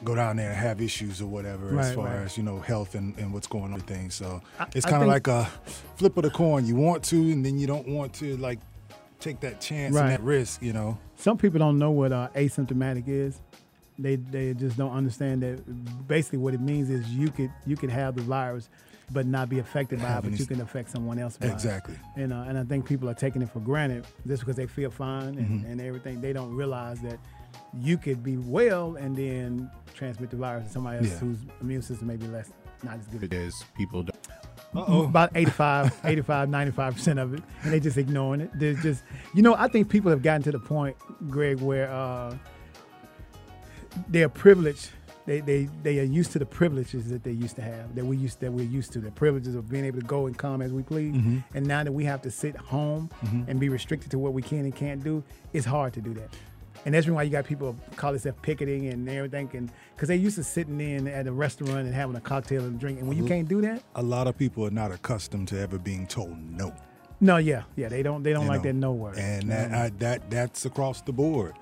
go 0.02 0.14
down 0.14 0.36
there 0.36 0.50
and 0.50 0.56
have 0.58 0.80
issues 0.82 1.22
or 1.22 1.26
whatever 1.26 1.78
as 1.80 1.94
far 1.94 2.06
right. 2.06 2.16
as 2.24 2.36
you 2.36 2.42
know 2.42 2.58
health 2.60 2.94
and, 2.94 3.16
and 3.18 3.32
what's 3.32 3.46
going 3.46 3.64
on 3.64 3.74
with 3.74 3.86
things. 3.86 4.14
So 4.14 4.42
I- 4.58 4.66
it's 4.74 4.84
kind 4.86 5.02
of 5.02 5.08
like 5.08 5.26
a 5.26 5.48
flip 5.96 6.16
of 6.16 6.24
the 6.24 6.30
coin. 6.30 6.66
You 6.66 6.76
want 6.76 7.02
to, 7.04 7.16
and 7.16 7.44
then 7.44 7.58
you 7.58 7.66
don't 7.66 7.88
want 7.88 8.12
to 8.14 8.36
like 8.36 8.58
take 9.20 9.40
that 9.40 9.60
chance 9.60 9.94
Right. 9.94 10.02
and 10.02 10.12
that 10.12 10.20
risk. 10.22 10.62
You 10.62 10.72
know. 10.72 10.98
Some 11.16 11.38
people 11.38 11.58
don't 11.58 11.78
know 11.78 11.90
what 11.90 12.12
uh, 12.12 12.28
asymptomatic 12.34 13.04
is. 13.08 13.40
They 13.98 14.16
they 14.16 14.54
just 14.54 14.76
don't 14.76 14.92
understand 14.92 15.42
that. 15.42 16.06
Basically, 16.08 16.38
what 16.38 16.52
it 16.52 16.60
means 16.60 16.90
is 16.90 17.08
you 17.08 17.30
could 17.30 17.52
you 17.64 17.76
could 17.76 17.90
have 17.90 18.16
the 18.16 18.22
virus, 18.22 18.68
but 19.12 19.26
not 19.26 19.48
be 19.48 19.58
affected 19.58 20.00
by 20.00 20.18
it, 20.18 20.22
but 20.24 20.38
you 20.38 20.46
can 20.46 20.60
affect 20.60 20.90
someone 20.90 21.18
else. 21.18 21.36
By 21.36 21.46
it. 21.48 21.52
Exactly. 21.52 21.94
And 22.16 22.32
uh, 22.32 22.44
and 22.48 22.58
I 22.58 22.64
think 22.64 22.86
people 22.86 23.08
are 23.08 23.14
taking 23.14 23.42
it 23.42 23.50
for 23.50 23.60
granted 23.60 24.06
just 24.26 24.40
because 24.42 24.56
they 24.56 24.66
feel 24.66 24.90
fine 24.90 25.36
and, 25.38 25.38
Mm-hmm. 25.38 25.70
and 25.70 25.80
everything. 25.80 26.20
They 26.20 26.32
don't 26.32 26.54
realize 26.54 27.00
that 27.02 27.18
you 27.72 27.96
could 27.98 28.22
be 28.22 28.36
well 28.36 28.96
and 28.96 29.14
then 29.16 29.70
transmit 29.94 30.30
the 30.30 30.36
virus 30.36 30.66
to 30.66 30.72
somebody 30.72 30.98
else 30.98 31.08
Yeah. 31.08 31.18
whose 31.18 31.38
immune 31.60 31.82
system 31.82 32.08
may 32.08 32.16
be 32.16 32.26
less 32.26 32.50
not 32.82 32.98
as 32.98 33.06
good. 33.08 33.22
It 33.22 33.32
is 33.32 33.64
people 33.76 34.02
don't 34.02 34.18
Uh 34.74 34.84
oh. 34.88 35.04
About 35.04 35.30
85, 35.36 36.00
85, 36.04 36.48
95% 36.48 37.22
of 37.22 37.34
it. 37.34 37.42
And 37.62 37.72
they 37.72 37.78
just 37.80 37.96
ignoring 37.96 38.40
it. 38.42 38.50
There's 38.54 38.82
just, 38.82 39.04
you 39.34 39.42
know, 39.42 39.54
I 39.54 39.68
think 39.68 39.88
people 39.88 40.10
have 40.10 40.22
gotten 40.22 40.42
to 40.44 40.52
the 40.52 40.58
point, 40.58 40.96
Greg, 41.30 41.60
where 41.60 41.88
uh, 41.90 42.36
they're 44.08 44.28
privileged. 44.28 44.90
They, 45.26 45.40
they, 45.40 45.68
they 45.82 45.98
are 46.00 46.04
used 46.04 46.32
to 46.32 46.38
the 46.38 46.44
privileges 46.46 47.08
that 47.08 47.24
they 47.24 47.30
used 47.32 47.56
to 47.56 47.62
have, 47.62 47.94
that 47.94 48.04
we 48.04 48.16
used 48.18 48.40
that 48.40 48.52
we're 48.52 48.66
used 48.66 48.92
to, 48.92 48.98
the 49.00 49.10
privileges 49.10 49.54
of 49.54 49.70
being 49.70 49.84
able 49.86 50.00
to 50.00 50.06
go 50.06 50.26
and 50.26 50.36
come 50.36 50.60
as 50.60 50.70
we 50.72 50.82
please. 50.82 51.14
And 51.54 51.66
now 51.66 51.82
that 51.82 51.92
we 51.92 52.04
have 52.04 52.20
to 52.22 52.30
sit 52.30 52.56
home 52.56 53.08
and 53.48 53.58
be 53.58 53.68
restricted 53.70 54.10
to 54.10 54.18
what 54.18 54.32
we 54.34 54.42
can 54.42 54.60
and 54.60 54.74
can't 54.74 55.02
do, 55.02 55.24
it's 55.54 55.64
hard 55.66 55.94
to 55.94 56.00
do 56.02 56.12
that. 56.14 56.28
And 56.84 56.94
that's 56.94 57.06
why 57.08 57.22
you 57.22 57.30
got 57.30 57.46
people 57.46 57.74
call 57.96 58.12
themselves 58.12 58.36
picketing 58.42 58.88
and 58.88 59.08
everything, 59.08 59.48
and 59.54 59.70
because 59.94 60.08
they 60.08 60.16
used 60.16 60.36
to 60.36 60.44
sitting 60.44 60.78
in 60.82 61.08
at 61.08 61.26
a 61.26 61.32
restaurant 61.32 61.86
and 61.86 61.94
having 61.94 62.14
a 62.16 62.20
cocktail 62.20 62.62
and 62.64 62.78
drink. 62.78 62.98
And 62.98 63.08
when 63.08 63.16
you 63.16 63.24
can't 63.24 63.48
do 63.48 63.62
that, 63.62 63.82
A 63.94 64.02
lot 64.02 64.26
of 64.26 64.36
people 64.36 64.66
are 64.66 64.70
not 64.70 64.92
accustomed 64.92 65.48
to 65.48 65.58
ever 65.58 65.78
being 65.78 66.06
told 66.06 66.36
no. 66.38 66.74
No, 67.20 67.38
yeah, 67.38 67.62
yeah, 67.76 67.88
they 67.88 68.02
don't 68.02 68.22
they 68.22 68.34
don't 68.34 68.42
you 68.42 68.48
like 68.50 68.58
know. 68.64 68.64
that 68.64 68.74
no 68.74 68.92
word. 68.92 69.16
and 69.16 69.48
that 69.50 69.72
I, 69.72 69.88
that 70.00 70.30
that's 70.30 70.66
across 70.66 71.00
the 71.00 71.12
board. 71.12 71.54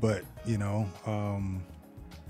But 0.00 0.22
you 0.46 0.56
know, 0.58 0.86
um, 1.04 1.64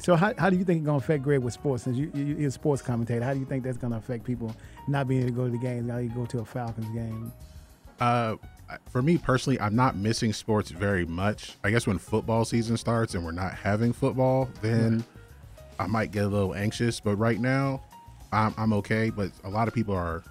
so 0.01 0.17
how, 0.17 0.33
how 0.39 0.51
do 0.51 0.57
you 0.57 0.65
think 0.65 0.79
it's 0.79 0.87
gonna 0.87 0.99
affect 0.99 1.23
Greg 1.23 1.41
with 1.41 1.53
sports? 1.53 1.85
Since 1.85 1.97
you, 1.97 2.11
you, 2.15 2.25
you're 2.25 2.49
a 2.49 2.51
sports 2.51 2.83
commentator, 2.83 3.25
how 3.25 3.35
do 3.35 3.41
you 3.41 3.47
think 3.47 3.65
that's 3.65 3.77
gonna 3.77 3.99
affect 3.99 4.25
people 4.25 4.55
not 4.89 5.07
being 5.07 5.23
able 5.23 5.31
to 5.31 5.37
go 5.37 5.45
to 5.45 5.51
the 5.51 5.59
games? 5.59 5.87
Now 5.87 5.99
you 5.99 6.09
go 6.09 6.27
to 6.27 6.41
a 6.41 6.45
Falcons 6.45 6.89
game. 6.91 7.33
Uh, 8.01 8.37
for 8.89 9.03
me 9.03 9.19
personally, 9.19 9.61
I'm 9.61 9.77
not 9.77 9.97
missing 9.97 10.33
sports 10.33 10.71
very 10.71 11.05
much. 11.05 11.57
I 11.65 11.71
guess 11.71 11.87
when 11.87 11.99
football 11.99 12.45
season 12.45 12.77
starts 12.77 13.15
and 13.15 13.25
we're 13.25 13.33
not 13.33 13.53
having 13.53 13.93
football, 13.93 14.49
then 14.63 15.05
I 15.79 15.87
might 15.87 16.13
get 16.13 16.25
a 16.25 16.29
little 16.29 16.55
anxious. 16.55 17.01
But 17.01 17.17
right 17.17 17.39
now, 17.39 17.83
I'm, 18.33 18.55
I'm 18.57 18.73
okay. 18.75 19.11
But 19.11 19.33
a 19.45 19.51
lot 19.51 19.69
of 19.69 19.75
people 19.75 19.95
are, 19.95 20.23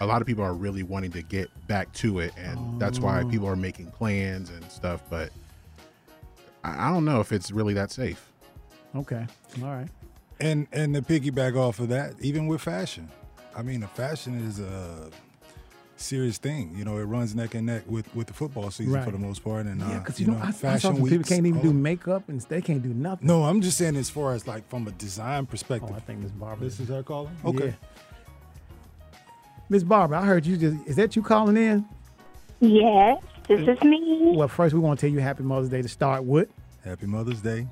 a 0.00 0.06
lot 0.06 0.22
of 0.22 0.26
people 0.26 0.44
are 0.44 0.54
really 0.54 0.82
wanting 0.82 1.12
to 1.12 1.22
get 1.22 1.50
back 1.66 1.92
to 1.94 2.20
it, 2.20 2.32
and 2.36 2.80
that's 2.80 2.98
why 2.98 3.24
people 3.24 3.46
are 3.48 3.56
making 3.56 3.90
plans 3.90 4.50
and 4.50 4.64
stuff. 4.70 5.02
But 5.10 5.30
I, 6.64 6.88
I 6.88 6.92
don't 6.92 7.04
know 7.04 7.20
if 7.20 7.32
it's 7.32 7.50
really 7.50 7.74
that 7.74 7.90
safe. 7.90 8.31
Okay, 8.94 9.26
all 9.62 9.68
right. 9.68 9.88
and 10.40 10.66
and 10.72 10.94
to 10.94 11.02
piggyback 11.02 11.56
off 11.56 11.78
of 11.80 11.88
that, 11.88 12.14
even 12.20 12.46
with 12.46 12.60
fashion, 12.60 13.08
I 13.56 13.62
mean, 13.62 13.80
the 13.80 13.88
fashion 13.88 14.46
is 14.46 14.60
a 14.60 15.10
serious 15.96 16.36
thing. 16.38 16.74
You 16.76 16.84
know, 16.84 16.98
it 16.98 17.04
runs 17.04 17.34
neck 17.34 17.54
and 17.54 17.66
neck 17.66 17.84
with 17.86 18.14
with 18.14 18.26
the 18.26 18.32
football 18.34 18.70
season 18.70 18.92
Right. 18.92 19.04
for 19.04 19.10
the 19.12 19.18
most 19.18 19.44
part. 19.44 19.66
And 19.66 19.80
Yeah, 19.80 19.86
uh, 19.86 19.98
because 20.00 20.20
you, 20.20 20.26
know, 20.26 20.36
I, 20.36 20.48
I 20.48 20.50
saw 20.50 20.52
fashion 20.52 20.96
some 20.96 21.08
people 21.08 21.24
can't 21.24 21.46
even 21.46 21.60
oh, 21.60 21.62
do 21.62 21.72
makeup 21.72 22.28
and 22.28 22.40
they 22.42 22.60
can't 22.60 22.82
do 22.82 22.92
nothing. 22.92 23.26
No, 23.26 23.44
I'm 23.44 23.60
just 23.60 23.78
saying 23.78 23.96
as 23.96 24.10
far 24.10 24.34
as 24.34 24.46
like 24.46 24.68
from 24.68 24.86
a 24.88 24.90
design 24.92 25.46
perspective. 25.46 25.90
Oh, 25.92 25.96
I 25.96 26.00
think 26.00 26.20
Miss 26.20 26.32
Barbara. 26.32 26.64
This 26.64 26.80
is 26.80 26.88
her 26.88 27.02
calling. 27.02 27.36
Yeah. 27.44 27.50
Okay. 27.50 27.74
Miss 29.68 29.82
Barbara, 29.82 30.20
I 30.20 30.24
heard 30.26 30.44
you 30.44 30.56
just. 30.56 30.76
Is 30.86 30.96
that 30.96 31.16
you 31.16 31.22
calling 31.22 31.56
in? 31.56 31.84
Yes, 32.60 33.22
this 33.48 33.60
is 33.66 33.82
me. 33.82 34.32
Well, 34.36 34.48
first 34.48 34.74
we 34.74 34.80
want 34.80 35.00
to 35.00 35.06
tell 35.06 35.12
you 35.12 35.20
Happy 35.20 35.42
Mother's 35.42 35.68
Day 35.68 35.82
to 35.82 35.88
start 35.88 36.24
with. 36.24 36.48
Happy 36.84 37.06
Mother's 37.06 37.40
Day. 37.40 37.66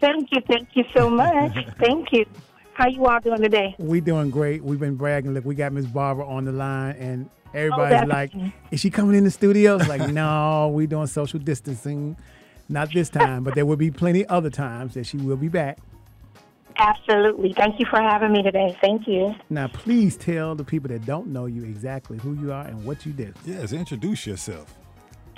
Thank 0.00 0.28
you, 0.32 0.40
thank 0.46 0.68
you 0.74 0.84
so 0.94 1.08
much. 1.08 1.54
thank 1.78 2.12
you. 2.12 2.26
How 2.74 2.88
you 2.88 3.06
all 3.06 3.20
doing 3.20 3.40
today? 3.40 3.74
We 3.78 4.00
doing 4.00 4.30
great. 4.30 4.62
We've 4.62 4.78
been 4.78 4.96
bragging. 4.96 5.32
Look, 5.32 5.46
we 5.46 5.54
got 5.54 5.72
Miss 5.72 5.86
Barbara 5.86 6.26
on 6.26 6.44
the 6.44 6.52
line, 6.52 6.94
and 6.96 7.30
everybody's 7.54 8.00
that's 8.00 8.08
like, 8.08 8.32
"Is 8.70 8.80
she 8.80 8.90
coming 8.90 9.16
in 9.16 9.24
the 9.24 9.30
studio?" 9.30 9.76
It's 9.76 9.88
like, 9.88 10.08
no, 10.12 10.70
we 10.74 10.86
doing 10.86 11.06
social 11.06 11.38
distancing. 11.38 12.16
Not 12.68 12.92
this 12.92 13.08
time, 13.08 13.44
but 13.44 13.54
there 13.54 13.64
will 13.64 13.76
be 13.76 13.90
plenty 13.90 14.26
other 14.26 14.50
times 14.50 14.94
that 14.94 15.06
she 15.06 15.16
will 15.18 15.36
be 15.36 15.48
back. 15.48 15.78
Absolutely. 16.78 17.54
Thank 17.54 17.78
you 17.78 17.86
for 17.86 18.00
having 18.00 18.32
me 18.32 18.42
today. 18.42 18.76
Thank 18.80 19.06
you. 19.06 19.34
Now, 19.48 19.68
please 19.68 20.16
tell 20.16 20.54
the 20.54 20.64
people 20.64 20.88
that 20.88 21.06
don't 21.06 21.28
know 21.28 21.46
you 21.46 21.64
exactly 21.64 22.18
who 22.18 22.34
you 22.34 22.52
are 22.52 22.66
and 22.66 22.84
what 22.84 23.06
you 23.06 23.12
do. 23.12 23.32
Yes, 23.46 23.72
introduce 23.72 24.26
yourself. 24.26 24.76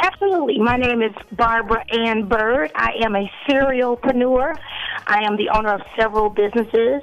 Absolutely. 0.01 0.59
My 0.59 0.77
name 0.77 1.03
is 1.03 1.13
Barbara 1.33 1.85
Ann 1.93 2.29
Bird. 2.29 2.71
I 2.75 2.93
am 3.03 3.17
a 3.17 3.31
serialpreneur. 3.49 4.57
I 5.07 5.23
am 5.25 5.37
the 5.37 5.49
owner 5.49 5.75
of 5.75 5.83
several 5.97 6.31
businesses. 6.31 7.03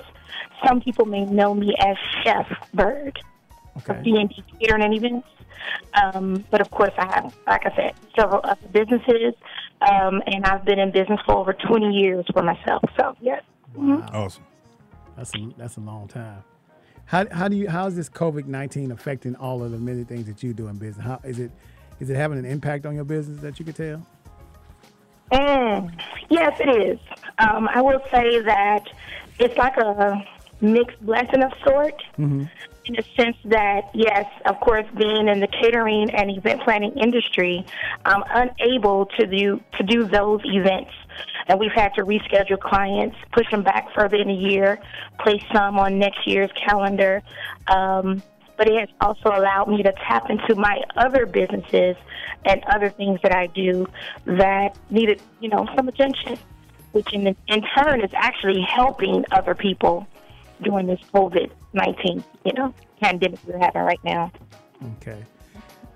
Some 0.65 0.79
people 0.81 1.05
may 1.05 1.25
know 1.25 1.53
me 1.53 1.75
as 1.79 1.97
Chef 2.23 2.47
Bird 2.73 3.19
of 3.75 3.89
Okay. 3.89 4.01
D&D 4.03 4.43
Catering 4.59 4.83
and 4.83 4.93
Events. 4.93 5.27
Um, 6.01 6.45
but 6.51 6.61
of 6.61 6.71
course, 6.71 6.93
I 6.97 7.05
have, 7.13 7.35
like 7.47 7.65
I 7.65 7.75
said, 7.75 7.93
several 8.17 8.41
other 8.43 8.67
businesses, 8.71 9.33
um, 9.81 10.21
and 10.27 10.45
I've 10.45 10.63
been 10.63 10.79
in 10.79 10.91
business 10.91 11.19
for 11.25 11.35
over 11.35 11.53
20 11.53 11.91
years 11.91 12.25
for 12.33 12.43
myself. 12.43 12.83
So, 12.97 13.15
yes. 13.19 13.41
Wow. 13.73 14.05
Awesome. 14.13 14.43
That's 15.17 15.33
a, 15.35 15.49
that's 15.57 15.77
a 15.77 15.81
long 15.81 16.07
time. 16.07 16.43
How, 17.05 17.25
how 17.31 17.47
do 17.47 17.55
you 17.55 17.69
how 17.69 17.85
is 17.85 17.95
this 17.95 18.09
COVID 18.09 18.45
nineteen 18.47 18.91
affecting 18.91 19.35
all 19.35 19.63
of 19.63 19.71
the 19.71 19.77
many 19.77 20.03
things 20.03 20.25
that 20.25 20.41
you 20.41 20.53
do 20.53 20.67
in 20.67 20.77
business? 20.77 21.05
How 21.05 21.19
is 21.23 21.39
it 21.39 21.51
is 21.99 22.09
it 22.09 22.15
having 22.15 22.37
an 22.37 22.45
impact 22.45 22.85
on 22.85 22.95
your 22.95 23.05
business 23.05 23.39
that 23.41 23.59
you 23.59 23.65
could 23.65 23.75
tell? 23.75 24.05
Mm, 25.31 25.91
yes, 26.29 26.59
it 26.59 26.69
is. 26.69 26.99
Um, 27.39 27.67
I 27.71 27.81
will 27.81 28.01
say 28.11 28.41
that 28.41 28.87
it's 29.39 29.57
like 29.57 29.77
a 29.77 30.23
mixed 30.61 31.03
blessing 31.05 31.43
of 31.43 31.51
sort, 31.65 32.01
in 32.85 32.93
the 32.95 33.03
sense 33.17 33.35
that, 33.45 33.89
yes, 33.93 34.25
of 34.45 34.59
course, 34.59 34.85
being 34.95 35.27
in 35.27 35.39
the 35.39 35.47
catering 35.47 36.11
and 36.11 36.29
event 36.29 36.61
planning 36.61 36.95
industry, 36.97 37.65
I'm 38.05 38.23
unable 38.29 39.07
to 39.17 39.25
do 39.25 39.59
to 39.77 39.83
do 39.83 40.05
those 40.05 40.41
events, 40.45 40.91
and 41.47 41.59
we've 41.59 41.71
had 41.71 41.93
to 41.95 42.03
reschedule 42.03 42.59
clients, 42.59 43.17
push 43.31 43.49
them 43.49 43.63
back 43.63 43.91
further 43.95 44.17
in 44.17 44.27
the 44.27 44.33
year, 44.33 44.79
place 45.19 45.43
some 45.51 45.79
on 45.79 45.97
next 45.97 46.27
year's 46.27 46.51
calendar. 46.53 47.23
Um, 47.67 48.21
but 48.57 48.67
it 48.67 48.79
has 48.79 48.89
also 49.01 49.29
allowed 49.29 49.67
me 49.67 49.83
to 49.83 49.93
tap 50.07 50.29
into 50.29 50.55
my 50.55 50.81
other 50.95 51.25
businesses 51.25 51.95
and 52.45 52.63
other 52.65 52.89
things 52.89 53.19
that 53.23 53.33
I 53.33 53.47
do 53.47 53.87
that 54.25 54.77
needed, 54.89 55.21
you 55.39 55.49
know, 55.49 55.67
some 55.75 55.87
attention, 55.87 56.37
which 56.91 57.13
in, 57.13 57.27
in 57.27 57.63
turn 57.77 58.01
is 58.01 58.11
actually 58.13 58.61
helping 58.61 59.25
other 59.31 59.55
people 59.55 60.07
during 60.61 60.87
this 60.87 60.99
COVID 61.13 61.51
19, 61.73 62.23
you 62.45 62.53
know, 62.53 62.73
pandemic 63.01 63.39
we're 63.45 63.57
having 63.57 63.81
right 63.81 63.99
now. 64.03 64.31
Okay. 64.97 65.23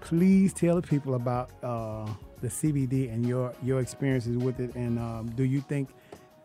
Please 0.01 0.53
tell 0.53 0.75
the 0.75 0.81
people 0.81 1.15
about 1.15 1.51
uh, 1.63 2.05
the 2.41 2.47
CBD 2.47 3.13
and 3.13 3.25
your 3.25 3.53
your 3.63 3.79
experiences 3.79 4.37
with 4.37 4.59
it, 4.59 4.73
and 4.75 4.97
um, 4.99 5.29
do 5.35 5.43
you 5.43 5.61
think 5.61 5.89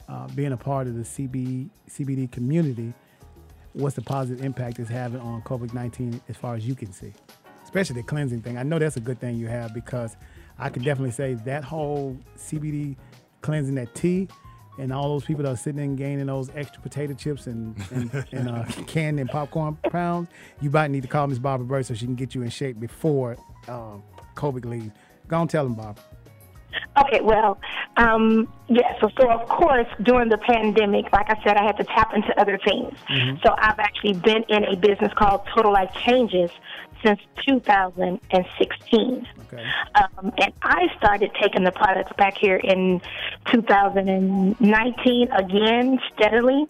uh, 0.09 0.29
being 0.29 0.53
a 0.53 0.57
part 0.57 0.87
of 0.87 0.95
the 0.95 1.03
CB, 1.03 1.69
CBD 1.89 2.31
community, 2.31 2.93
what's 3.75 3.97
the 3.97 4.03
positive 4.03 4.45
impact 4.45 4.79
it's 4.79 4.89
having 4.89 5.21
on 5.21 5.43
COVID 5.43 5.75
nineteen 5.75 6.21
as 6.29 6.37
far 6.37 6.55
as 6.55 6.67
you 6.67 6.75
can 6.75 6.93
see, 6.93 7.13
especially 7.63 7.97
the 7.97 8.07
cleansing 8.07 8.43
thing? 8.43 8.57
I 8.57 8.63
know 8.63 8.79
that's 8.79 8.97
a 8.97 9.01
good 9.01 9.21
thing 9.21 9.37
you 9.37 9.49
have 9.49 9.75
because 9.75 10.17
I 10.59 10.71
can 10.71 10.83
definitely 10.83 11.11
say 11.11 11.35
that 11.35 11.65
whole 11.65 12.17
CBD 12.39 12.97
cleansing 13.43 13.75
that 13.75 13.95
tea. 13.95 14.29
And 14.77 14.93
all 14.93 15.09
those 15.09 15.25
people 15.25 15.45
that 15.45 15.53
are 15.53 15.57
sitting 15.57 15.81
and 15.81 15.97
gaining 15.97 16.27
those 16.27 16.51
extra 16.57 16.83
potato 16.83 17.15
chips 17.15 17.47
and, 17.47 17.77
and, 17.93 18.27
and 18.33 18.49
uh, 18.49 18.65
canned 18.89 19.21
and 19.21 19.31
popcorn 19.31 19.77
pounds, 19.89 20.29
you 20.61 20.69
might 20.69 20.91
need 20.91 21.03
to 21.03 21.09
call 21.09 21.29
Miss 21.29 21.39
Barbara 21.39 21.65
Bird 21.65 21.87
so 21.87 21.95
she 21.95 22.07
can 22.07 22.17
get 22.17 22.35
you 22.35 22.43
in 22.43 22.49
shape 22.49 22.81
before 22.81 23.37
uh, 23.69 23.99
COVID 24.35 24.65
leaves. 24.65 24.91
Go 25.29 25.39
on, 25.39 25.47
tell 25.47 25.63
them, 25.63 25.75
Bob. 25.75 26.01
Okay, 26.99 27.21
well, 27.21 27.61
um, 27.97 28.49
yeah, 28.69 28.99
so, 29.01 29.09
so 29.19 29.31
of 29.31 29.49
course, 29.49 29.87
during 30.03 30.29
the 30.29 30.39
pandemic, 30.39 31.13
like 31.13 31.31
I 31.31 31.41
said, 31.45 31.57
I 31.57 31.65
had 31.65 31.77
to 31.77 31.85
tap 31.85 32.13
into 32.15 32.39
other 32.41 32.59
things. 32.59 32.93
So 33.43 33.55
I've 33.57 33.79
actually 33.79 34.15
been 34.15 34.43
in 34.49 34.65
a 34.65 34.77
business 34.77 35.13
called 35.15 35.47
Total 35.55 35.73
Life 35.73 35.95
Changes 36.05 36.51
since 37.05 37.21
2016. 37.47 39.27
Okay. 39.47 39.65
Um, 39.95 40.33
and 40.39 40.53
I 40.63 40.89
started 40.97 41.31
taking 41.41 41.65
the 41.65 41.73
products 41.73 42.13
back 42.17 42.37
here 42.37 42.57
in 42.57 43.01
2019 43.53 45.31
again, 45.31 46.01
steadily. 46.15 46.67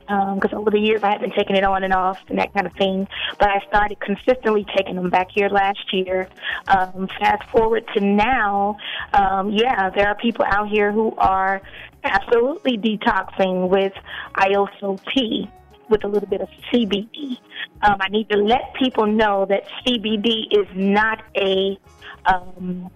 Because 0.00 0.52
over 0.52 0.70
the 0.70 0.78
years 0.78 1.02
I 1.02 1.10
had 1.12 1.20
been 1.20 1.32
taking 1.32 1.56
it 1.56 1.64
on 1.64 1.84
and 1.84 1.92
off 1.92 2.18
and 2.28 2.38
that 2.38 2.52
kind 2.54 2.66
of 2.66 2.72
thing, 2.74 3.08
but 3.38 3.48
I 3.48 3.60
started 3.68 3.98
consistently 4.00 4.66
taking 4.76 4.96
them 4.96 5.10
back 5.10 5.28
here 5.34 5.48
last 5.48 5.92
year. 5.92 6.28
Um, 6.68 7.08
fast 7.18 7.48
forward 7.50 7.84
to 7.94 8.00
now, 8.00 8.76
um, 9.12 9.50
yeah, 9.50 9.90
there 9.90 10.08
are 10.08 10.14
people 10.14 10.44
out 10.48 10.68
here 10.68 10.92
who 10.92 11.14
are 11.16 11.60
absolutely 12.04 12.78
detoxing 12.78 13.68
with 13.68 13.92
Iaso 14.34 15.00
tea 15.12 15.50
with 15.88 16.04
a 16.04 16.08
little 16.08 16.28
bit 16.28 16.40
of 16.40 16.48
CBD. 16.72 17.38
Um, 17.82 17.96
I 18.00 18.08
need 18.08 18.28
to 18.30 18.36
let 18.36 18.74
people 18.74 19.06
know 19.06 19.46
that 19.48 19.64
CBD 19.86 20.46
is 20.50 20.66
not 20.74 21.22
a 21.36 21.78
um, 22.24 22.90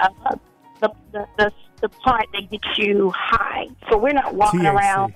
uh, 0.00 0.36
the, 0.80 0.90
the 1.12 1.26
the 1.36 1.52
the 1.80 1.88
part 1.88 2.26
that 2.32 2.50
gets 2.50 2.78
you 2.78 3.12
high. 3.16 3.66
So 3.90 3.98
we're 3.98 4.12
not 4.12 4.34
walking 4.34 4.60
THC. 4.60 4.74
around. 4.74 5.14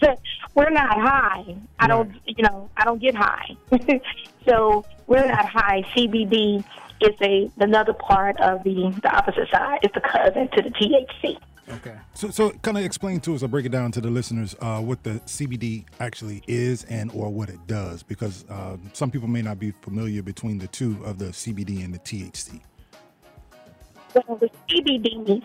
we're 0.54 0.70
not 0.70 1.00
high. 1.00 1.56
I 1.78 1.86
don't, 1.86 2.14
you 2.26 2.42
know, 2.42 2.70
I 2.76 2.84
don't 2.84 3.00
get 3.00 3.14
high. 3.14 3.56
so 4.44 4.84
we're 5.06 5.26
not 5.26 5.46
high. 5.46 5.82
CBD 5.94 6.64
is 7.00 7.14
a 7.20 7.50
another 7.58 7.92
part 7.92 8.40
of 8.40 8.64
the 8.64 8.94
the 9.02 9.14
opposite 9.14 9.48
side. 9.50 9.80
It's 9.82 9.94
the 9.94 10.00
cousin 10.00 10.48
to 10.48 10.62
the 10.62 10.70
THC. 10.70 11.38
Okay. 11.68 11.96
So, 12.14 12.30
so 12.30 12.50
kind 12.62 12.78
of 12.78 12.84
explain 12.84 13.18
to 13.20 13.34
us, 13.34 13.42
or 13.42 13.48
break 13.48 13.66
it 13.66 13.70
down 13.70 13.90
to 13.92 14.00
the 14.00 14.08
listeners, 14.08 14.54
uh, 14.60 14.80
what 14.80 15.02
the 15.02 15.14
CBD 15.26 15.84
actually 15.98 16.42
is 16.46 16.84
and 16.84 17.10
or 17.12 17.28
what 17.30 17.48
it 17.48 17.66
does, 17.66 18.04
because 18.04 18.44
uh, 18.48 18.76
some 18.92 19.10
people 19.10 19.26
may 19.26 19.42
not 19.42 19.58
be 19.58 19.72
familiar 19.82 20.22
between 20.22 20.58
the 20.58 20.68
two 20.68 20.96
of 21.04 21.18
the 21.18 21.26
CBD 21.26 21.84
and 21.84 21.92
the 21.92 21.98
THC. 21.98 22.60
Well, 24.14 24.38
the 24.38 24.48
CBD, 24.68 25.42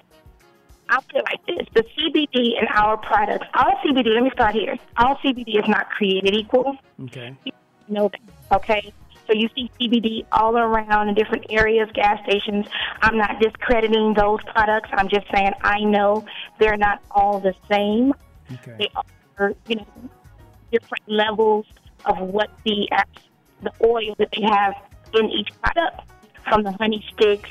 I'll 0.91 1.01
put 1.01 1.15
it 1.15 1.25
like 1.25 1.45
this: 1.47 1.67
the 1.73 1.83
CBD 1.97 2.61
in 2.61 2.67
our 2.67 2.97
products, 2.97 3.47
all 3.53 3.71
CBD. 3.83 4.13
Let 4.13 4.23
me 4.23 4.31
start 4.33 4.53
here. 4.53 4.77
All 4.97 5.15
CBD 5.15 5.57
is 5.57 5.67
not 5.67 5.89
created 5.89 6.35
equal. 6.35 6.75
Okay. 7.05 7.35
That, 7.89 8.11
okay? 8.51 8.93
So 9.25 9.33
you 9.33 9.47
see 9.55 9.71
CBD 9.79 10.25
all 10.33 10.57
around 10.57 11.07
in 11.07 11.15
different 11.15 11.45
areas, 11.49 11.89
gas 11.93 12.21
stations. 12.25 12.65
I'm 13.01 13.17
not 13.17 13.39
discrediting 13.39 14.13
those 14.13 14.43
products. 14.43 14.89
I'm 14.91 15.07
just 15.07 15.25
saying 15.33 15.53
I 15.61 15.79
know 15.79 16.25
they're 16.59 16.77
not 16.77 17.01
all 17.09 17.39
the 17.39 17.55
same. 17.69 18.13
Okay. 18.51 18.75
They 18.77 18.89
are, 19.37 19.53
you 19.67 19.77
know, 19.77 19.87
different 20.73 21.07
levels 21.07 21.65
of 22.05 22.19
what 22.19 22.49
the 22.65 22.89
the 23.61 23.71
oil 23.81 24.13
that 24.17 24.29
they 24.35 24.43
have 24.43 24.75
in 25.13 25.29
each 25.29 25.49
product, 25.61 26.01
from 26.43 26.63
the 26.63 26.71
honey 26.73 27.05
sticks 27.13 27.49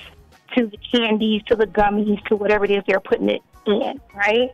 to 0.56 0.66
the 0.66 0.76
candies 0.92 1.42
to 1.46 1.56
the 1.56 1.66
gummies 1.66 2.24
to 2.26 2.36
whatever 2.36 2.64
it 2.64 2.70
is 2.70 2.82
they're 2.86 3.00
putting 3.00 3.28
it 3.28 3.42
in, 3.66 4.00
right? 4.14 4.50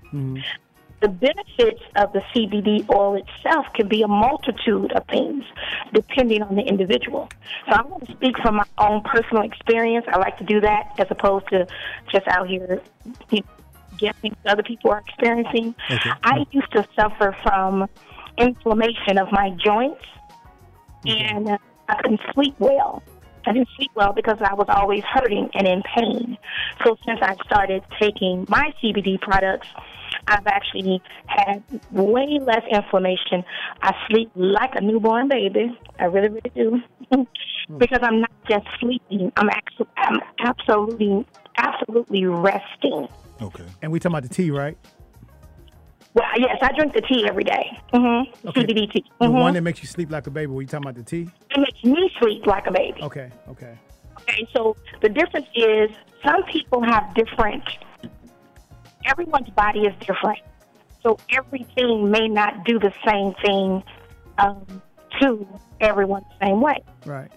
The 1.01 1.09
benefits 1.09 1.83
of 1.97 2.13
the 2.15 2.21
CBD 2.35 2.89
oil 2.91 3.17
itself 3.17 3.67
can 3.75 3.87
be 3.87 4.03
a 4.03 4.09
multitude 4.09 4.93
of 4.93 5.05
things 5.07 5.45
depending 5.93 6.43
on 6.43 6.57
the 6.57 6.63
individual. 6.63 7.29
So 7.69 7.73
I'm 7.75 7.89
going 7.89 8.07
to 8.07 8.13
speak 8.13 8.39
from 8.39 8.57
my 8.57 8.65
own 8.79 9.03
personal 9.03 9.43
experience. 9.43 10.07
I 10.09 10.19
like 10.19 10.39
to 10.39 10.45
do 10.45 10.61
that 10.61 10.95
as 10.99 11.07
opposed 11.11 11.49
to 11.49 11.67
just 12.11 12.27
out 12.29 12.49
here 12.49 12.81
you 13.31 13.41
know, 13.41 13.47
guessing 13.99 14.35
what 14.43 14.53
other 14.53 14.63
people 14.63 14.91
are 14.91 15.03
experiencing. 15.07 15.75
Okay. 15.91 16.11
I 16.23 16.47
used 16.51 16.73
to 16.73 16.87
suffer 16.97 17.37
from 17.43 17.89
inflammation 18.39 19.19
of 19.19 19.31
my 19.33 19.51
joints 19.51 20.05
and 21.05 21.49
uh, 21.49 21.59
I 21.89 22.03
couldn't 22.03 22.21
sleep 22.35 22.55
well. 22.59 23.03
I 23.47 23.53
didn't 23.53 23.69
sleep 23.77 23.91
well 23.95 24.13
because 24.13 24.39
I 24.41 24.55
was 24.55 24.67
always 24.69 25.03
hurting 25.05 25.51
and 25.55 25.67
in 25.67 25.83
pain. 25.97 26.37
So 26.85 26.97
since 27.07 27.21
I 27.23 27.35
started 27.45 27.83
taking 28.01 28.45
my 28.49 28.73
CBD 28.83 29.21
products, 29.21 29.69
I've 30.29 30.47
actually 30.47 31.01
had 31.27 31.63
way 31.93 32.39
less 32.41 32.63
inflammation. 32.71 33.45
I 33.83 33.95
sleep 34.09 34.31
like 34.35 34.75
a 34.75 34.81
newborn 34.81 35.29
baby. 35.29 35.79
I 35.99 36.05
really, 36.07 36.29
really 36.29 36.53
do. 36.55 36.83
because 37.79 38.01
I'm 38.03 38.21
not 38.21 38.33
just 38.49 38.67
sleeping. 38.81 39.33
I'm 39.37 39.49
actually, 39.49 39.87
I'm 39.97 40.21
absolutely, 40.41 41.27
absolutely 41.57 42.25
resting. 42.25 43.09
Okay. 43.41 43.65
And 43.83 43.93
we 43.93 44.01
talking 44.01 44.17
about 44.17 44.29
the 44.29 44.35
tea, 44.35 44.51
right? 44.51 44.77
Well, 46.17 46.25
yes, 46.39 46.57
I 46.63 46.73
drink 46.73 46.95
the 46.95 47.03
tea 47.03 47.27
every 47.29 47.45
day. 47.45 47.79
Mm-hmm. 47.93 48.49
Okay. 48.49 48.63
CBD 48.63 48.91
tea. 48.91 49.05
The 49.21 49.29
hmm 49.29 49.35
one 49.35 49.53
that 49.53 49.61
makes 49.61 49.83
you 49.83 49.87
sleep 49.87 50.11
like 50.11 50.27
a 50.27 50.31
baby. 50.31 50.51
We 50.51 50.65
talking 50.65 50.89
about 50.89 50.95
the 50.95 51.03
tea? 51.03 51.29
It 51.51 51.59
makes 51.59 51.85
me 51.85 52.11
sleep 52.19 52.47
like 52.47 52.67
a 52.67 52.73
baby. 52.73 53.03
Okay. 53.03 53.31
Okay. 53.51 53.79
Okay, 54.23 54.49
so 54.57 54.75
the 55.03 55.11
difference 55.11 55.47
is 55.55 55.91
some 56.25 56.43
people 56.45 56.83
have 56.83 57.15
different, 57.15 57.63
everyone's 59.05 59.51
body 59.51 59.81
is 59.81 59.95
different. 60.01 60.39
So 61.03 61.19
everything 61.31 62.11
may 62.11 62.29
not 62.29 62.65
do 62.65 62.79
the 62.79 62.93
same 63.07 63.35
thing 63.45 63.83
um, 64.39 64.83
to 65.21 65.47
everyone 65.81 66.25
the 66.41 66.47
same 66.47 66.63
way. 66.63 66.83
Right. 67.05 67.31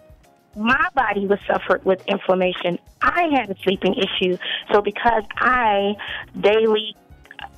My 0.55 0.87
body 0.95 1.27
was 1.27 1.39
suffered 1.45 1.83
with 1.83 2.01
inflammation. 2.07 2.79
I 3.01 3.27
had 3.33 3.49
a 3.49 3.55
sleeping 3.61 3.95
issue. 3.95 4.37
So 4.71 4.81
because 4.81 5.23
I 5.35 5.95
daily 6.39 6.95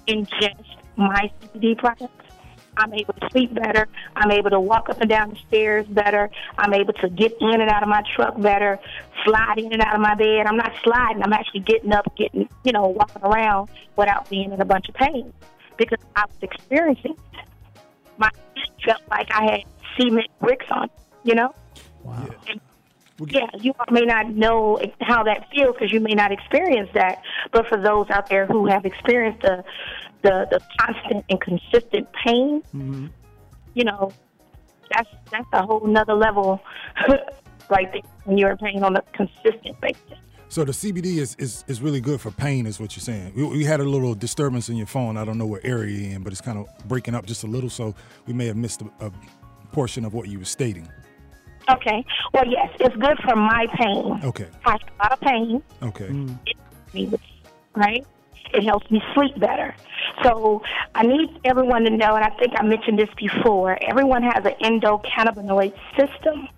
ingest 0.08 0.81
my 0.96 1.32
CBD 1.42 1.78
products, 1.78 2.26
I'm 2.78 2.94
able 2.94 3.14
to 3.14 3.30
sleep 3.32 3.54
better. 3.54 3.88
I'm 4.16 4.32
able 4.32 4.50
to 4.52 4.60
walk 4.60 4.90
up 4.90 5.02
and 5.02 5.10
down 5.10 5.32
the 5.32 5.36
stairs 5.48 5.86
better. 5.88 6.30
I'm 6.58 6.74
able 6.74 6.94
to 6.94 7.10
get 7.10 7.34
in 7.40 7.62
and 7.62 7.70
out 7.70 7.84
of 7.84 7.90
my 7.90 8.04
truck 8.16 8.40
better, 8.40 8.80
slide 9.26 9.58
in 9.58 9.74
and 9.74 9.82
out 9.82 9.96
of 9.96 10.02
my 10.02 10.16
bed. 10.16 10.46
I'm 10.48 10.58
not 10.58 10.72
sliding. 10.84 11.22
I'm 11.22 11.34
actually 11.34 11.62
getting 11.62 11.92
up, 11.92 12.16
getting, 12.16 12.48
you 12.64 12.72
know, 12.72 12.88
walking 12.88 13.24
around 13.24 13.70
without 13.96 14.30
being 14.30 14.52
in 14.52 14.62
a 14.62 14.66
bunch 14.66 14.88
of 14.90 14.96
pain 14.96 15.34
because 15.78 16.00
I 16.16 16.26
was 16.26 16.38
experiencing 16.42 17.16
it. 17.34 17.46
My 18.18 18.30
feet 18.56 18.72
felt 18.86 19.02
like 19.10 19.30
I 19.32 19.52
had 19.52 19.64
cement 20.00 20.30
bricks 20.40 20.66
on, 20.70 20.90
you 21.24 21.36
know? 21.36 21.54
Wow. 22.04 22.30
And, 22.48 22.62
yeah, 23.28 23.48
you 23.60 23.74
may 23.92 24.02
not 24.02 24.30
know 24.30 24.80
how 25.02 25.24
that 25.24 25.48
feels 25.54 25.74
because 25.74 25.92
you 25.92 26.00
may 26.00 26.14
not 26.14 26.32
experience 26.32 26.90
that. 26.94 27.22
But 27.52 27.68
for 27.68 27.82
those 27.82 28.10
out 28.10 28.30
there 28.30 28.46
who 28.46 28.68
have 28.68 28.86
experienced 28.86 29.42
the 29.42 29.64
the, 30.22 30.48
the 30.52 30.62
constant 30.80 31.26
and 31.30 31.42
consistent 31.42 32.08
pain, 32.26 32.62
mm-hmm. 32.74 33.08
you 33.74 33.84
know, 33.84 34.12
that's 34.94 35.10
that's 35.32 35.48
a 35.54 35.66
whole 35.66 35.86
nother 35.86 36.14
level 36.14 36.62
right 37.70 37.92
there 37.92 38.02
when 38.26 38.38
you're 38.38 38.52
in 38.52 38.58
pain 38.58 38.84
on 38.84 38.96
a 38.96 39.02
consistent 39.14 39.80
basis. 39.82 40.20
So 40.50 40.66
the 40.66 40.74
CBD 40.74 41.18
is, 41.20 41.38
is, 41.40 41.64
is 41.70 41.82
really 41.82 42.02
good 42.02 42.20
for 42.20 42.30
pain, 42.30 42.66
is 42.66 42.78
what 42.78 42.94
you're 42.94 43.02
saying. 43.02 43.32
We, 43.38 43.46
we 43.46 43.64
had 43.64 43.80
a 43.80 43.86
little 43.86 44.14
disturbance 44.14 44.68
in 44.68 44.76
your 44.76 44.86
phone. 44.86 45.16
I 45.16 45.24
don't 45.24 45.38
know 45.38 45.46
what 45.46 45.62
area 45.64 45.98
you're 45.98 46.16
in, 46.16 46.24
but 46.24 46.34
it's 46.34 46.42
kind 46.42 46.60
of 46.60 46.68
breaking 46.90 47.16
up 47.16 47.26
just 47.26 47.46
a 47.46 47.48
little, 47.48 47.70
so 47.70 47.96
we 48.26 48.34
may 48.34 48.48
have 48.48 48.58
missed 48.58 48.82
a, 48.82 49.06
a 49.06 49.12
portion 49.72 50.04
of 50.04 50.14
what 50.14 50.28
you 50.28 50.40
were 50.40 50.46
stating. 50.46 50.90
Okay. 51.76 52.06
Well, 52.34 52.46
yes, 52.48 52.70
it's 52.80 52.96
good 52.96 53.18
for 53.24 53.36
my 53.36 53.68
pain. 53.74 54.22
Okay. 54.24 54.48
I 54.66 54.72
have 54.72 54.82
a 54.82 55.04
lot 55.04 55.12
of 55.14 55.22
pain. 55.22 55.64
Okay. 55.82 56.08
Mm. 56.08 56.38
it 56.46 56.58
helps 56.58 56.94
me 56.94 57.08
with, 57.08 57.22
right? 57.76 58.06
It 58.54 58.64
helps 58.64 58.92
me 58.92 59.02
sleep 59.14 59.40
better. 59.40 59.74
So 60.24 60.62
I 60.94 61.04
need 61.04 61.40
everyone 61.46 61.84
to 61.84 61.90
know, 61.90 62.16
and 62.16 62.26
I 62.26 62.30
think 62.38 62.54
I 62.58 62.64
mentioned 62.64 63.00
this 63.00 63.10
before. 63.18 63.78
Everyone 63.82 64.24
has 64.24 64.46
an 64.46 64.56
endocannabinoid 64.62 65.74
system, 65.98 66.50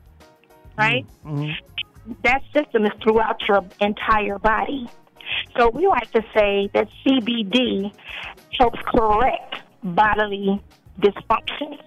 right? 0.77 1.05
Mm. 1.25 1.31
Mm-hmm. 1.31 2.13
That 2.23 2.41
system 2.53 2.85
is 2.85 2.91
throughout 3.01 3.41
your 3.47 3.63
entire 3.79 4.39
body. 4.39 4.89
So 5.57 5.69
we 5.69 5.87
like 5.87 6.11
to 6.11 6.21
say 6.33 6.69
that 6.73 6.89
CBD 7.05 7.93
helps 8.57 8.79
correct 8.85 9.55
bodily 9.83 10.61
dysfunctions. 10.99 11.79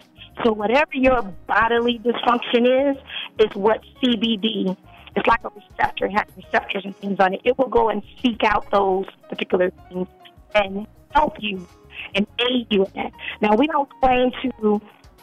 So 0.44 0.52
whatever 0.52 0.90
your 0.94 1.22
bodily 1.46 1.98
dysfunction 1.98 2.92
is, 2.92 2.96
is 3.38 3.54
what 3.54 3.80
CBD. 4.02 4.76
It's 5.14 5.26
like 5.26 5.40
a 5.44 5.48
receptor. 5.48 6.06
It 6.06 6.12
has 6.12 6.26
receptors 6.36 6.84
and 6.84 6.94
things 6.96 7.18
on 7.20 7.34
it. 7.34 7.40
It 7.44 7.56
will 7.58 7.68
go 7.68 7.88
and 7.88 8.02
seek 8.22 8.44
out 8.44 8.70
those 8.70 9.06
particular 9.28 9.70
things 9.88 10.08
and 10.54 10.86
help 11.14 11.36
you 11.40 11.66
and 12.14 12.26
aid 12.38 12.66
you 12.70 12.84
in 12.84 12.92
that. 12.94 13.12
Now 13.40 13.56
we 13.56 13.66
don't 13.66 13.88
claim 14.00 14.30
to 14.42 14.80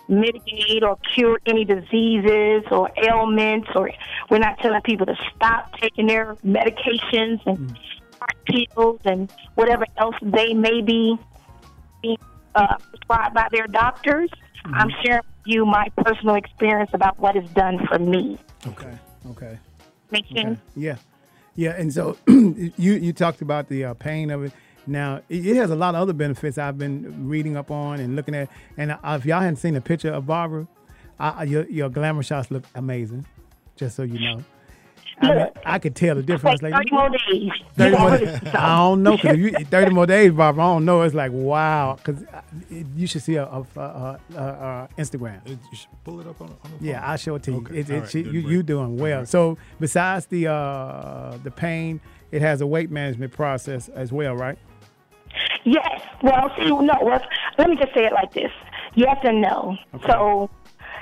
mitigate 0.07 0.83
or 0.83 0.97
cure 1.13 1.39
any 1.45 1.63
diseases 1.63 2.63
or 2.71 2.89
ailments 2.97 3.69
or 3.75 3.89
we're 4.29 4.39
not 4.39 4.59
telling 4.59 4.81
people 4.81 5.05
to 5.05 5.15
stop 5.35 5.71
taking 5.79 6.07
their 6.07 6.35
medications 6.45 7.39
and 7.45 7.77
heart 8.19 8.69
pills 8.73 8.99
and 9.05 9.31
whatever 9.55 9.85
else 9.97 10.15
they 10.21 10.53
may 10.53 10.81
be 10.81 11.17
being 12.01 12.17
uh, 12.55 12.77
prescribed 12.77 13.33
by 13.33 13.47
their 13.51 13.67
doctors. 13.67 14.29
I'm 14.65 14.89
sharing 15.03 15.21
with 15.25 15.45
you 15.45 15.65
my 15.65 15.87
personal 15.97 16.35
experience 16.35 16.91
about 16.93 17.19
what 17.19 17.35
is 17.35 17.49
done 17.51 17.85
for 17.87 17.99
me. 17.99 18.37
Okay. 18.67 18.97
Okay. 19.31 19.59
Make 20.11 20.25
sense? 20.27 20.59
Okay. 20.59 20.59
Yeah, 20.75 20.95
yeah. 21.55 21.71
And 21.71 21.91
so 21.93 22.17
you 22.27 22.71
you 22.93 23.13
talked 23.13 23.41
about 23.41 23.67
the 23.69 23.85
uh, 23.85 23.93
pain 23.93 24.29
of 24.31 24.43
it. 24.43 24.51
Now 24.85 25.21
it, 25.29 25.55
has 25.55 25.71
a 25.71 25.75
lot 25.75 25.95
of 25.95 26.01
other 26.01 26.13
benefits 26.13 26.57
I've 26.57 26.77
been 26.77 27.27
reading 27.27 27.55
up 27.57 27.71
on 27.71 27.99
and 27.99 28.15
looking 28.15 28.35
at. 28.35 28.49
And 28.77 28.95
if 29.03 29.25
y'all 29.25 29.39
hadn't 29.39 29.55
seen 29.57 29.75
a 29.75 29.81
picture 29.81 30.11
of 30.11 30.27
Barbara, 30.27 30.67
I- 31.19 31.43
your 31.43 31.65
your 31.65 31.89
glamour 31.89 32.23
shots 32.23 32.51
look 32.51 32.63
amazing. 32.75 33.25
Just 33.75 33.95
so 33.95 34.03
you 34.03 34.19
know, 34.19 34.43
I, 35.21 35.35
mean, 35.35 35.47
I 35.65 35.79
could 35.79 35.95
tell 35.95 36.15
the 36.15 36.23
difference. 36.23 36.61
Like 36.61 36.73
Like 36.73 36.89
30 36.89 36.95
more 36.95 37.09
days. 37.09 37.51
30 37.75 37.91
more, 37.97 38.01
already- 38.09 38.27
I 38.47 38.77
don't 38.77 39.03
know 39.03 39.15
because 39.15 39.31
if 39.33 39.39
you 39.39 39.51
30 39.65 39.91
more 39.91 40.05
days, 40.05 40.31
Barbara, 40.35 40.63
I 40.63 40.67
don't 40.73 40.85
know. 40.85 41.01
It's 41.03 41.15
like 41.15 41.31
wow, 41.33 41.95
because 41.97 42.23
you 42.95 43.07
should 43.07 43.21
see 43.21 43.35
a, 43.35 43.45
a, 43.45 43.65
a, 43.75 44.19
a, 44.35 44.37
a 44.37 44.89
Instagram. 44.97 45.45
It- 45.45 45.59
you 45.71 45.77
should 45.77 45.89
pull 46.03 46.19
it 46.19 46.27
up 46.27 46.41
on, 46.41 46.49
on 46.49 46.71
the 46.79 46.85
Yeah. 46.85 47.05
I'll 47.05 47.17
show 47.17 47.35
it 47.35 47.43
to 47.43 47.51
you. 47.51 47.57
Okay. 47.57 47.79
It, 47.79 47.89
it, 47.89 47.99
right, 47.99 48.13
you, 48.15 48.23
good 48.23 48.33
you 48.33 48.39
you 48.49 48.63
doing 48.63 48.97
well. 48.97 49.13
All 49.13 49.19
right. 49.19 49.27
So 49.27 49.57
besides 49.79 50.25
the 50.27 50.47
uh, 50.47 51.37
the 51.43 51.51
pain, 51.51 52.01
it 52.31 52.41
has 52.41 52.61
a 52.61 52.67
weight 52.67 52.89
management 52.91 53.31
process 53.33 53.89
as 53.89 54.11
well, 54.11 54.35
right? 54.35 54.57
Yes. 55.63 56.01
Well, 56.21 56.51
see, 56.57 56.65
no. 56.69 56.93
Well, 57.01 57.21
let 57.57 57.69
me 57.69 57.75
just 57.75 57.93
say 57.93 58.05
it 58.05 58.13
like 58.13 58.33
this: 58.33 58.51
yes 58.95 59.17
and 59.23 59.41
no. 59.41 59.77
So, 60.07 60.49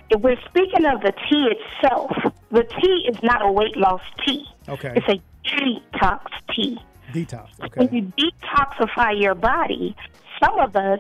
if 0.10 0.21
we're 0.21 0.39
speaking 0.45 0.86
of 0.86 1.02
the 1.02 1.13
tea 1.30 1.50
itself, 1.56 2.12
the 2.51 2.63
tea 2.63 3.09
is 3.09 3.21
not 3.23 3.41
a 3.41 3.51
weight 3.51 3.77
loss 3.77 4.01
tea. 4.25 4.45
Okay. 4.67 4.93
It's 4.95 5.07
a 5.07 5.21
detox 5.47 6.25
tea. 6.53 6.77
Detox. 7.13 7.47
Okay. 7.63 7.85
When 7.85 7.93
you 7.93 8.13
detoxify 8.17 9.19
your 9.19 9.35
body, 9.35 9.95
some 10.43 10.59
of 10.59 10.75
us 10.75 10.99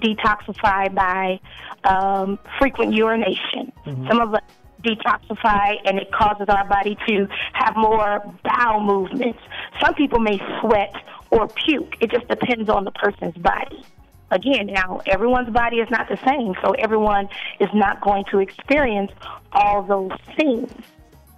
detoxify 0.00 0.94
by 0.94 1.40
um, 1.84 2.38
frequent 2.58 2.94
urination. 2.94 3.72
Some 3.84 4.20
of 4.20 4.34
us 4.34 4.42
detoxify 4.82 5.76
and 5.84 5.98
it 5.98 6.10
causes 6.12 6.48
our 6.48 6.66
body 6.68 6.96
to 7.06 7.28
have 7.52 7.76
more 7.76 8.22
bowel 8.44 8.80
movements. 8.80 9.38
Some 9.80 9.94
people 9.94 10.18
may 10.18 10.38
sweat 10.60 10.94
or 11.30 11.48
puke. 11.48 11.96
It 12.00 12.10
just 12.10 12.28
depends 12.28 12.68
on 12.68 12.84
the 12.84 12.90
person's 12.90 13.36
body. 13.36 13.84
Again, 14.30 14.66
now 14.66 15.00
everyone's 15.06 15.50
body 15.50 15.76
is 15.76 15.90
not 15.90 16.08
the 16.08 16.18
same, 16.26 16.54
so 16.64 16.72
everyone 16.72 17.28
is 17.60 17.68
not 17.74 18.00
going 18.00 18.24
to 18.30 18.38
experience 18.38 19.12
all 19.52 19.82
those 19.82 20.18
things, 20.36 20.72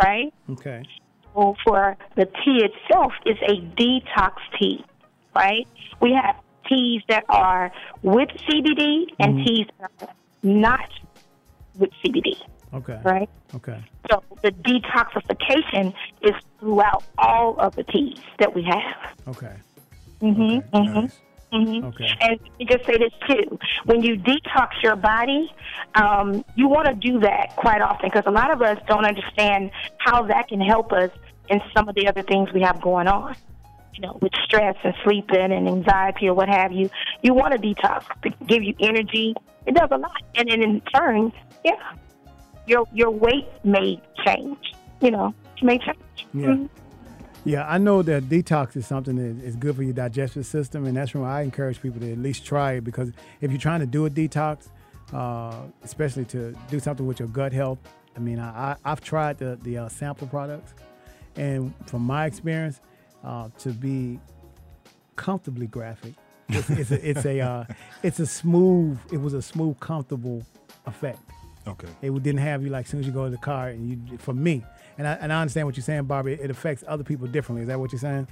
right? 0.02 0.32
Okay. 0.50 0.82
well, 1.34 1.56
for 1.64 1.96
the 2.16 2.26
tea 2.26 2.64
itself 2.64 3.12
is 3.26 3.36
a 3.42 3.60
detox 3.80 4.34
tea, 4.58 4.84
right? 5.34 5.66
We 6.00 6.12
have 6.12 6.36
teas 6.68 7.02
that 7.08 7.24
are 7.28 7.72
with 8.02 8.28
CBD 8.48 9.06
and 9.18 9.46
teas 9.46 9.66
that 9.80 9.90
are 10.00 10.14
not 10.42 10.88
with 11.78 11.90
CBD, 12.04 12.40
Okay. 12.72 13.00
right? 13.04 13.28
Okay. 13.54 13.82
So 14.10 14.22
the 14.42 14.50
detoxification 14.50 15.94
is 16.22 16.32
throughout 16.60 17.04
all 17.18 17.58
of 17.58 17.74
the 17.76 17.84
teas 17.84 18.18
that 18.38 18.54
we 18.54 18.62
have. 18.64 19.36
Okay. 19.36 19.54
Mm-hmm, 20.20 20.76
mm-hmm. 20.76 21.00
Nice. 21.00 21.18
Mm-hmm. 21.54 21.84
Okay. 21.86 22.10
And 22.20 22.40
let 22.40 22.58
me 22.58 22.64
just 22.66 22.84
say 22.84 22.98
this 22.98 23.12
too: 23.28 23.58
when 23.84 24.02
you 24.02 24.16
detox 24.16 24.82
your 24.82 24.96
body, 24.96 25.52
um, 25.94 26.44
you 26.56 26.66
want 26.68 26.88
to 26.88 26.94
do 26.94 27.20
that 27.20 27.54
quite 27.56 27.80
often 27.80 28.10
because 28.10 28.24
a 28.26 28.30
lot 28.30 28.50
of 28.50 28.60
us 28.60 28.78
don't 28.88 29.04
understand 29.06 29.70
how 29.98 30.24
that 30.24 30.48
can 30.48 30.60
help 30.60 30.92
us 30.92 31.10
in 31.48 31.60
some 31.74 31.88
of 31.88 31.94
the 31.94 32.08
other 32.08 32.22
things 32.22 32.52
we 32.52 32.60
have 32.62 32.80
going 32.80 33.06
on. 33.06 33.36
You 33.94 34.00
know, 34.00 34.18
with 34.20 34.32
stress 34.44 34.74
and 34.82 34.92
sleeping 35.04 35.52
and 35.52 35.68
anxiety 35.68 36.26
or 36.28 36.34
what 36.34 36.48
have 36.48 36.72
you, 36.72 36.90
you 37.22 37.32
want 37.32 37.52
to 37.52 37.58
detox 37.60 38.06
to 38.22 38.30
give 38.46 38.64
you 38.64 38.74
energy. 38.80 39.36
It 39.66 39.76
does 39.76 39.88
a 39.92 39.98
lot, 39.98 40.20
and 40.34 40.50
then 40.50 40.60
in 40.62 40.80
turn, 40.92 41.32
yeah, 41.64 41.92
your 42.66 42.84
your 42.92 43.10
weight 43.10 43.46
may 43.62 44.02
change. 44.26 44.58
You 45.00 45.12
know, 45.12 45.34
it 45.56 45.62
may 45.62 45.78
change. 45.78 45.98
Yeah. 46.34 46.46
Mhm. 46.48 46.68
Yeah, 47.46 47.66
I 47.68 47.76
know 47.76 48.00
that 48.00 48.30
detox 48.30 48.74
is 48.74 48.86
something 48.86 49.16
that 49.16 49.44
is 49.44 49.54
good 49.54 49.76
for 49.76 49.82
your 49.82 49.92
digestive 49.92 50.46
system, 50.46 50.86
and 50.86 50.96
that's 50.96 51.12
why 51.12 51.40
I 51.40 51.42
encourage 51.42 51.80
people 51.82 52.00
to 52.00 52.10
at 52.10 52.18
least 52.18 52.46
try 52.46 52.72
it 52.72 52.84
because 52.84 53.12
if 53.42 53.50
you're 53.50 53.60
trying 53.60 53.80
to 53.80 53.86
do 53.86 54.06
a 54.06 54.10
detox, 54.10 54.68
uh, 55.12 55.54
especially 55.82 56.24
to 56.26 56.56
do 56.70 56.80
something 56.80 57.06
with 57.06 57.18
your 57.18 57.28
gut 57.28 57.52
health, 57.52 57.78
I 58.16 58.20
mean, 58.20 58.38
I, 58.38 58.76
I've 58.84 59.02
tried 59.02 59.38
the, 59.38 59.58
the 59.62 59.76
uh, 59.76 59.88
sample 59.90 60.26
products, 60.26 60.72
and 61.36 61.74
from 61.86 62.02
my 62.02 62.24
experience, 62.24 62.80
uh, 63.22 63.50
to 63.58 63.70
be 63.70 64.20
comfortably 65.16 65.66
graphic, 65.66 66.14
it's, 66.48 66.70
it's 66.70 66.90
a, 66.90 67.08
it's 67.10 67.26
a, 67.26 67.40
uh, 67.40 67.64
it's 68.02 68.20
a 68.20 68.26
smooth, 68.26 68.98
it 69.12 69.20
was 69.20 69.34
a 69.34 69.42
smooth, 69.42 69.78
comfortable 69.80 70.46
effect. 70.86 71.18
Okay. 71.66 71.88
It 72.00 72.10
didn't 72.22 72.40
have 72.40 72.62
you 72.62 72.70
like 72.70 72.86
as 72.86 72.90
soon 72.90 73.00
as 73.00 73.06
you 73.06 73.12
go 73.12 73.24
to 73.24 73.30
the 73.30 73.36
car 73.36 73.68
and 73.68 74.10
you 74.10 74.18
for 74.18 74.34
me. 74.34 74.64
And 74.98 75.06
I, 75.06 75.12
and 75.14 75.32
I 75.32 75.40
understand 75.40 75.66
what 75.66 75.76
you're 75.76 75.84
saying, 75.84 76.04
Barbie. 76.04 76.34
It 76.34 76.50
affects 76.50 76.84
other 76.86 77.04
people 77.04 77.26
differently. 77.26 77.62
Is 77.62 77.68
that 77.68 77.80
what 77.80 77.92
you're 77.92 77.98
saying? 77.98 78.28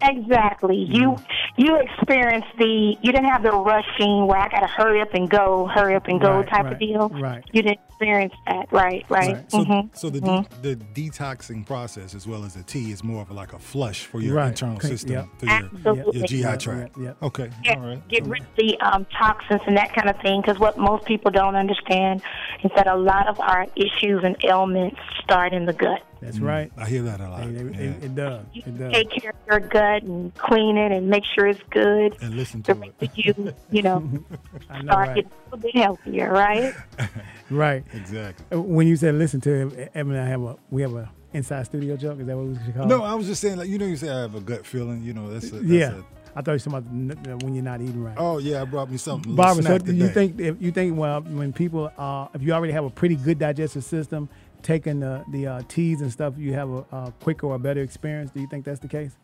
Exactly. 0.00 0.76
You 0.76 1.10
mm-hmm. 1.10 1.60
you 1.62 1.76
experienced 1.76 2.48
the 2.58 2.96
you 3.02 3.12
didn't 3.12 3.28
have 3.28 3.42
the 3.42 3.50
rushing 3.50 4.26
where 4.26 4.38
I 4.38 4.48
got 4.48 4.60
to 4.60 4.66
hurry 4.68 5.00
up 5.00 5.12
and 5.14 5.28
go, 5.28 5.66
hurry 5.66 5.96
up 5.96 6.06
and 6.06 6.20
go 6.20 6.38
Right, 6.38 6.48
type 6.48 6.64
right, 6.64 6.72
of 6.74 6.78
deal. 6.78 7.08
right. 7.08 7.44
You 7.52 7.62
didn't 7.62 7.80
experience 7.98 8.34
that, 8.46 8.66
right? 8.72 9.04
Right. 9.08 9.32
Right. 9.34 9.50
So, 9.50 9.64
Mhm. 9.64 9.96
so 9.96 10.08
the 10.10 10.20
de- 10.20 10.46
the 10.62 10.76
detoxing 10.94 11.66
process 11.66 12.14
as 12.14 12.26
well 12.28 12.44
as 12.44 12.54
the 12.54 12.62
tea 12.62 12.92
is 12.92 13.02
more 13.02 13.22
of 13.22 13.30
like 13.32 13.52
a 13.52 13.58
flush 13.58 14.04
for 14.04 14.20
your 14.20 14.36
Right. 14.36 14.48
internal 14.50 14.76
Okay, 14.76 14.88
system, 14.88 15.12
yeah. 15.12 15.24
for 15.38 15.46
your, 15.46 15.54
Absolutely. 15.54 16.18
your 16.18 16.26
GI 16.26 16.36
Yeah, 16.42 16.56
tract. 16.56 16.96
yeah, 16.96 17.04
yeah. 17.20 17.26
Okay. 17.26 17.50
Get, 17.64 17.76
All 17.76 17.86
right. 17.86 18.08
get 18.08 18.24
rid 18.26 18.42
of 18.42 18.48
the 18.56 18.78
um, 18.80 19.04
toxins 19.06 19.60
and 19.66 19.76
that 19.76 19.92
kind 19.94 20.08
of 20.08 20.16
thing. 20.20 20.40
Because 20.40 20.58
what 20.60 20.78
most 20.78 21.04
people 21.06 21.30
don't 21.32 21.56
understand 21.56 22.22
is 22.62 22.70
that 22.76 22.86
a 22.86 22.94
lot 22.96 23.26
of 23.26 23.40
our 23.40 23.66
issues 23.74 24.22
and 24.22 24.36
ailments 24.44 25.00
start 25.22 25.52
in 25.52 25.64
the 25.66 25.72
gut. 25.72 26.02
That's 26.20 26.38
right. 26.40 26.72
I 26.76 26.86
hear 26.86 27.02
that 27.02 27.20
a 27.20 27.28
lot. 27.30 27.42
It, 27.48 27.54
it- 27.56 27.74
yeah. 27.74 27.80
it- 27.80 28.04
it 28.04 28.14
does. 28.14 28.44
It 28.54 28.78
does. 28.78 28.92
take 28.92 29.10
care 29.10 29.30
of 29.30 29.36
your 29.48 29.60
gut 29.68 30.02
and 30.02 30.34
clean 30.36 30.76
it 30.76 30.90
and 30.92 31.08
make 31.08 31.24
sure 31.24 31.46
it's 31.46 31.62
good. 31.70 32.16
and 32.20 32.34
listen 32.34 32.62
to 32.64 32.72
it. 33.00 33.10
you, 33.14 33.54
you 33.70 33.82
know, 33.82 33.98
I 34.70 34.82
know, 34.82 34.92
start 34.92 35.08
right? 35.08 35.14
getting 35.16 35.30
a 35.30 35.44
little 35.56 35.58
bit 35.58 35.76
healthier, 35.76 36.32
right? 36.32 36.74
Right. 37.50 37.82
Exactly. 37.94 38.44
Uh, 38.52 38.60
When 38.60 38.86
you 38.86 38.96
said 38.96 39.14
listen 39.14 39.40
to 39.42 39.50
him, 39.54 39.88
Evan 39.94 40.12
and 40.14 40.20
I 40.22 40.26
have 40.28 40.42
a 40.42 40.56
we 40.70 40.82
have 40.82 40.94
a 40.94 41.10
inside 41.32 41.64
studio 41.64 41.96
joke. 41.96 42.20
Is 42.20 42.26
that 42.26 42.36
what 42.36 42.44
we 42.46 42.54
should 42.62 42.74
call 42.74 42.86
No, 42.86 43.02
it? 43.04 43.08
I 43.08 43.14
was 43.14 43.26
just 43.26 43.40
saying, 43.40 43.56
like 43.56 43.68
you 43.68 43.78
know, 43.78 43.86
you 43.86 43.96
say 43.96 44.10
I 44.10 44.20
have 44.20 44.34
a 44.34 44.40
gut 44.40 44.66
feeling. 44.66 45.02
You 45.02 45.14
know, 45.14 45.30
that's, 45.32 45.46
a, 45.48 45.52
that's 45.52 45.64
yeah. 45.64 45.94
A, 45.94 46.02
I 46.36 46.42
thought 46.42 46.52
you 46.62 46.70
were 46.70 46.80
talking 46.82 47.10
about 47.10 47.42
when 47.42 47.54
you're 47.54 47.64
not 47.64 47.80
eating 47.80 48.04
right. 48.04 48.14
oh 48.18 48.36
yeah, 48.36 48.60
I 48.60 48.64
brought 48.66 48.90
me 48.90 48.98
something. 48.98 49.32
a 49.32 49.34
Barbara, 49.34 49.62
so 49.62 49.68
snack 49.70 49.82
do 49.82 49.94
you 49.94 50.08
think 50.08 50.38
if 50.38 50.60
you 50.60 50.70
think 50.70 50.96
well 50.98 51.22
when 51.22 51.52
people 51.54 51.90
uh, 51.96 52.28
if 52.34 52.42
you 52.42 52.52
already 52.52 52.74
have 52.74 52.84
a 52.84 52.90
pretty 52.90 53.16
good 53.16 53.38
digestive 53.38 53.82
system, 53.84 54.28
taking 54.62 55.00
the 55.00 55.24
the 55.30 55.46
uh, 55.46 55.62
teas 55.68 56.00
and 56.00 56.12
stuff, 56.12 56.34
you 56.36 56.52
have 56.54 56.70
a, 56.70 56.84
a 56.92 57.12
quicker 57.20 57.46
or 57.46 57.58
better 57.58 57.80
experience? 57.80 58.30
Do 58.30 58.40
you 58.40 58.48
think 58.48 58.64
that's 58.64 58.80
the 58.80 58.88
case? 58.88 59.16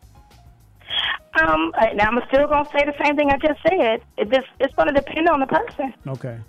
Um, 1.41 1.73
now 1.95 2.09
I'm 2.09 2.21
still 2.27 2.47
gonna 2.47 2.69
say 2.71 2.85
the 2.85 2.95
same 3.03 3.15
thing 3.15 3.29
I 3.29 3.37
just 3.37 3.59
said. 3.67 4.01
It 4.17 4.31
just, 4.31 4.47
it's 4.59 4.73
gonna 4.75 4.93
depend 4.93 5.27
on 5.27 5.41
the 5.41 5.47
person. 5.47 5.93
Okay. 6.07 6.39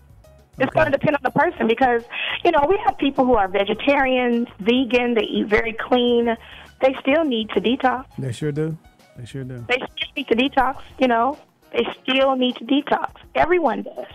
It's 0.58 0.72
going 0.72 0.86
to 0.86 0.92
depend 0.92 1.16
on 1.16 1.22
the 1.22 1.30
person 1.30 1.66
because, 1.66 2.02
you 2.44 2.50
know, 2.50 2.64
we 2.68 2.78
have 2.86 2.96
people 2.96 3.26
who 3.26 3.34
are 3.34 3.48
vegetarians, 3.48 4.48
vegan, 4.58 5.14
they 5.14 5.24
eat 5.24 5.48
very 5.48 5.74
clean. 5.74 6.34
They 6.80 6.94
still 7.00 7.24
need 7.24 7.50
to 7.50 7.60
detox. 7.60 8.06
They 8.18 8.32
sure 8.32 8.52
do. 8.52 8.76
They 9.16 9.26
sure 9.26 9.44
do. 9.44 9.64
They 9.68 9.76
still 9.76 10.08
need 10.16 10.28
to 10.28 10.34
detox, 10.34 10.82
you 10.98 11.08
know. 11.08 11.38
They 11.72 11.86
still 12.02 12.36
need 12.36 12.56
to 12.56 12.64
detox. 12.64 13.10
Everyone 13.34 13.82
does. 13.82 14.06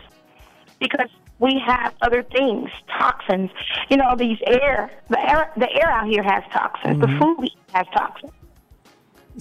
Because 0.80 1.10
we 1.41 1.60
have 1.65 1.93
other 2.01 2.21
things, 2.21 2.69
toxins. 2.97 3.49
You 3.89 3.97
know, 3.97 4.15
these 4.15 4.38
air, 4.45 4.91
the 5.10 5.19
air, 5.19 5.51
the 5.58 5.69
air 5.73 5.89
out 5.89 6.08
here 6.08 6.23
has 6.23 6.43
toxins. 6.54 7.01
The 7.01 7.08
food 7.19 7.38
we 7.39 7.47
eat 7.47 7.58
has 7.73 7.88
toxins. 7.93 8.32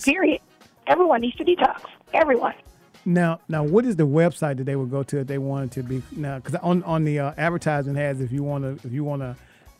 Period. 0.03 0.41
Everyone 0.87 1.21
needs 1.21 1.37
to 1.37 1.45
detox. 1.45 1.83
Everyone. 2.15 2.55
Now, 3.05 3.41
now, 3.49 3.63
what 3.63 3.85
is 3.85 3.97
the 3.97 4.07
website 4.07 4.57
that 4.57 4.65
they 4.65 4.77
would 4.77 4.91
go 4.91 5.03
to 5.03 5.19
if 5.19 5.27
they 5.27 5.39
wanted 5.39 5.73
to 5.73 5.83
be 5.83 6.03
now? 6.13 6.39
Because 6.39 6.55
on 6.57 6.83
on 6.85 7.05
the 7.05 7.19
uh, 7.19 7.35
advertisement 7.37 7.99
has 7.99 8.21
if 8.21 8.33
you 8.33 8.43
want 8.43 8.65
to 8.65 8.87
if 8.87 8.93
you 8.93 9.05
want 9.05 9.21
to 9.21 9.37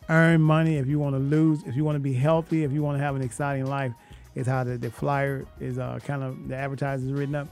earn 0.09 0.41
money, 0.41 0.77
if 0.77 0.87
you 0.87 0.99
want 0.99 1.15
to 1.15 1.19
lose, 1.19 1.63
if 1.63 1.75
you 1.75 1.83
want 1.83 1.95
to 1.95 1.99
be 1.99 2.13
healthy, 2.13 2.63
if 2.63 2.71
you 2.71 2.83
want 2.83 2.97
to 2.97 3.03
have 3.03 3.15
an 3.15 3.21
exciting 3.21 3.65
life, 3.65 3.93
is 4.35 4.45
how 4.45 4.63
the, 4.63 4.77
the 4.77 4.91
flyer 4.91 5.45
is 5.59 5.79
uh, 5.79 5.99
kind 6.03 6.23
of 6.23 6.47
the 6.47 6.55
advertising 6.55 7.09
is 7.09 7.13
written 7.13 7.35
up. 7.35 7.47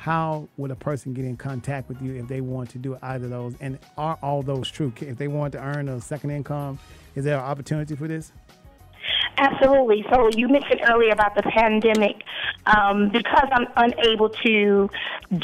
How 0.00 0.48
would 0.56 0.70
a 0.70 0.76
person 0.76 1.12
get 1.12 1.26
in 1.26 1.36
contact 1.36 1.86
with 1.90 2.00
you 2.00 2.14
if 2.14 2.26
they 2.26 2.40
want 2.40 2.70
to 2.70 2.78
do 2.78 2.96
either 3.02 3.26
of 3.26 3.30
those? 3.30 3.54
And 3.60 3.78
are 3.98 4.18
all 4.22 4.42
those 4.42 4.70
true? 4.70 4.90
If 4.98 5.18
they 5.18 5.28
want 5.28 5.52
to 5.52 5.62
earn 5.62 5.90
a 5.90 6.00
second 6.00 6.30
income, 6.30 6.78
is 7.14 7.24
there 7.24 7.36
an 7.36 7.44
opportunity 7.44 7.94
for 7.96 8.08
this? 8.08 8.32
Absolutely. 9.36 10.06
So 10.10 10.30
you 10.34 10.48
mentioned 10.48 10.80
earlier 10.88 11.12
about 11.12 11.34
the 11.34 11.42
pandemic. 11.42 12.22
Um, 12.64 13.10
because 13.10 13.48
I'm 13.52 13.66
unable 13.76 14.30
to 14.30 14.88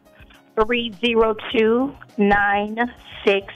three 0.60 0.92
zero 1.04 1.34
two 1.52 1.94
nine 2.18 2.78
six 3.24 3.52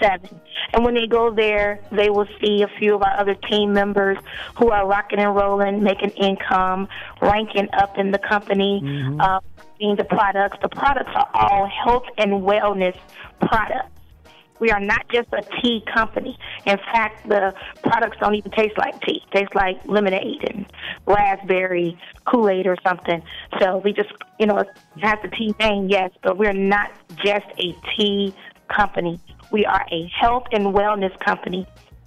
seven. 0.00 0.40
And 0.72 0.84
when 0.84 0.94
they 0.94 1.06
go 1.06 1.32
there, 1.32 1.80
they 1.92 2.10
will 2.10 2.26
see 2.40 2.62
a 2.62 2.68
few 2.78 2.96
of 2.96 3.02
our 3.02 3.16
other 3.16 3.34
team 3.34 3.72
members 3.72 4.18
who 4.56 4.70
are 4.70 4.86
rocking 4.86 5.20
and 5.20 5.34
rolling, 5.34 5.82
making 5.82 6.10
income, 6.10 6.88
ranking 7.22 7.68
up 7.72 7.96
in 7.96 8.10
the 8.10 8.18
company, 8.18 8.82
uh, 9.20 9.38
seeing 9.78 9.94
the 9.96 10.04
products. 10.04 10.58
The 10.60 10.68
products 10.68 11.12
are 11.14 11.30
all 11.32 11.68
health 11.68 12.04
and 12.18 12.42
wellness 12.42 12.96
products. 13.40 13.90
We 14.64 14.70
are 14.70 14.80
not 14.80 15.06
just 15.12 15.28
a 15.34 15.42
tea 15.60 15.84
company. 15.92 16.38
In 16.64 16.78
fact, 16.78 17.28
the 17.28 17.54
products 17.82 18.16
don't 18.18 18.34
even 18.34 18.50
taste 18.52 18.78
like 18.78 18.98
tea. 19.02 19.22
Taste 19.30 19.54
like 19.54 19.76
lemonade 19.84 20.42
and 20.48 20.64
raspberry 21.04 21.98
Kool-Aid 22.24 22.66
or 22.66 22.78
something. 22.82 23.22
So 23.60 23.82
we 23.84 23.92
just, 23.92 24.08
you 24.40 24.46
know, 24.46 24.64
have 25.02 25.20
the 25.20 25.28
tea 25.28 25.54
name, 25.60 25.90
yes, 25.90 26.12
but 26.22 26.38
we're 26.38 26.54
not 26.54 26.90
just 27.16 27.44
a 27.58 27.76
tea 27.94 28.34
company. 28.74 29.20
We 29.52 29.66
are 29.66 29.84
a 29.92 30.10
health 30.18 30.44
and 30.50 30.74
wellness 30.74 31.12
company. 31.20 31.66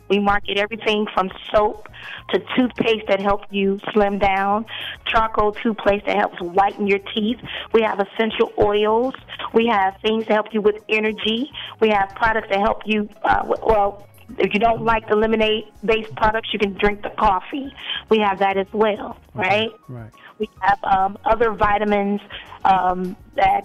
We 0.10 0.20
market 0.20 0.58
everything 0.58 1.08
from 1.14 1.30
soap 1.52 1.90
to 2.30 2.40
toothpaste 2.56 3.08
that 3.08 3.20
helps 3.20 3.48
you 3.52 3.80
slim 3.94 4.20
down, 4.20 4.66
charcoal 5.06 5.52
toothpaste 5.52 6.06
that 6.06 6.18
helps 6.18 6.40
whiten 6.42 6.88
your 6.88 7.00
teeth. 7.00 7.40
We 7.74 7.82
have 7.82 8.00
essential 8.00 8.52
oils. 8.58 9.14
We 9.54 9.68
have 9.68 9.98
things 10.02 10.26
that 10.28 10.34
help 10.34 10.54
you 10.54 10.62
with 10.62 10.84
energy. 10.90 11.52
We 11.80 11.90
have 11.90 12.10
products 12.16 12.48
that 12.50 12.60
help 12.60 12.82
you, 12.86 13.10
uh, 13.24 13.44
well, 13.66 14.08
if 14.38 14.54
you 14.54 14.60
don't 14.60 14.84
like 14.84 15.08
the 15.08 15.16
lemonade 15.16 15.66
based 15.84 16.14
products, 16.16 16.50
you 16.52 16.60
can 16.60 16.74
drink 16.74 17.02
the 17.02 17.10
coffee. 17.12 17.74
We 18.10 18.20
have 18.20 18.40
that 18.40 18.58
as 18.58 18.68
well, 18.74 19.18
right? 19.34 19.72
Right. 19.88 20.12
We 20.38 20.50
have 20.60 20.84
um, 20.84 21.18
other 21.26 21.52
vitamins 21.52 22.22
um, 22.66 23.16
that 23.36 23.64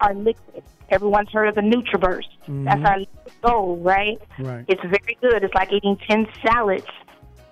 are 0.00 0.14
liquid. 0.14 0.64
Everyone's 0.90 1.30
heard 1.30 1.48
of 1.48 1.54
the 1.54 1.60
NutriBurst. 1.60 2.64
That's 2.64 2.84
our 2.84 2.98
goal, 3.42 3.76
right? 3.78 4.20
Right. 4.38 4.64
It's 4.68 4.82
very 4.82 5.16
good. 5.20 5.42
It's 5.42 5.54
like 5.54 5.72
eating 5.72 5.96
10 6.08 6.26
salads 6.46 6.86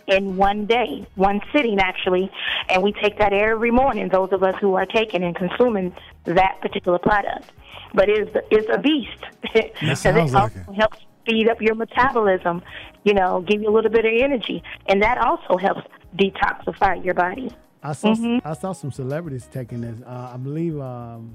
in 0.06 0.36
one 0.36 0.66
day, 0.66 1.06
one 1.14 1.40
sitting 1.52 1.78
actually. 1.78 2.30
And 2.68 2.82
we 2.82 2.92
take 2.92 3.18
that 3.18 3.32
every 3.32 3.70
morning, 3.70 4.08
those 4.08 4.32
of 4.32 4.42
us 4.42 4.54
who 4.60 4.74
are 4.74 4.86
taking 4.86 5.22
and 5.22 5.34
consuming 5.34 5.94
that 6.24 6.58
particular 6.60 6.98
product. 6.98 7.50
But 7.94 8.08
it's, 8.08 8.30
it's 8.50 8.68
a 8.72 8.78
beast. 8.78 9.24
Because 9.80 10.06
it 10.06 10.32
like 10.32 10.52
it. 10.56 10.74
helps 10.74 10.98
speed 11.22 11.48
up 11.48 11.60
your 11.60 11.74
metabolism, 11.74 12.62
you 13.04 13.14
know, 13.14 13.42
give 13.42 13.60
you 13.60 13.68
a 13.68 13.74
little 13.74 13.90
bit 13.90 14.04
of 14.04 14.12
energy. 14.14 14.62
And 14.86 15.02
that 15.02 15.18
also 15.18 15.56
helps 15.56 15.82
detoxify 16.16 17.04
your 17.04 17.14
body. 17.14 17.50
I 17.82 17.92
saw 17.92 18.14
Mm-hmm. 18.14 18.46
I 18.46 18.54
saw 18.54 18.72
some 18.72 18.92
celebrities 18.92 19.48
taking 19.50 19.80
this. 19.80 20.00
Uh, 20.06 20.30
I 20.34 20.36
believe. 20.36 20.78
Um, 20.80 21.34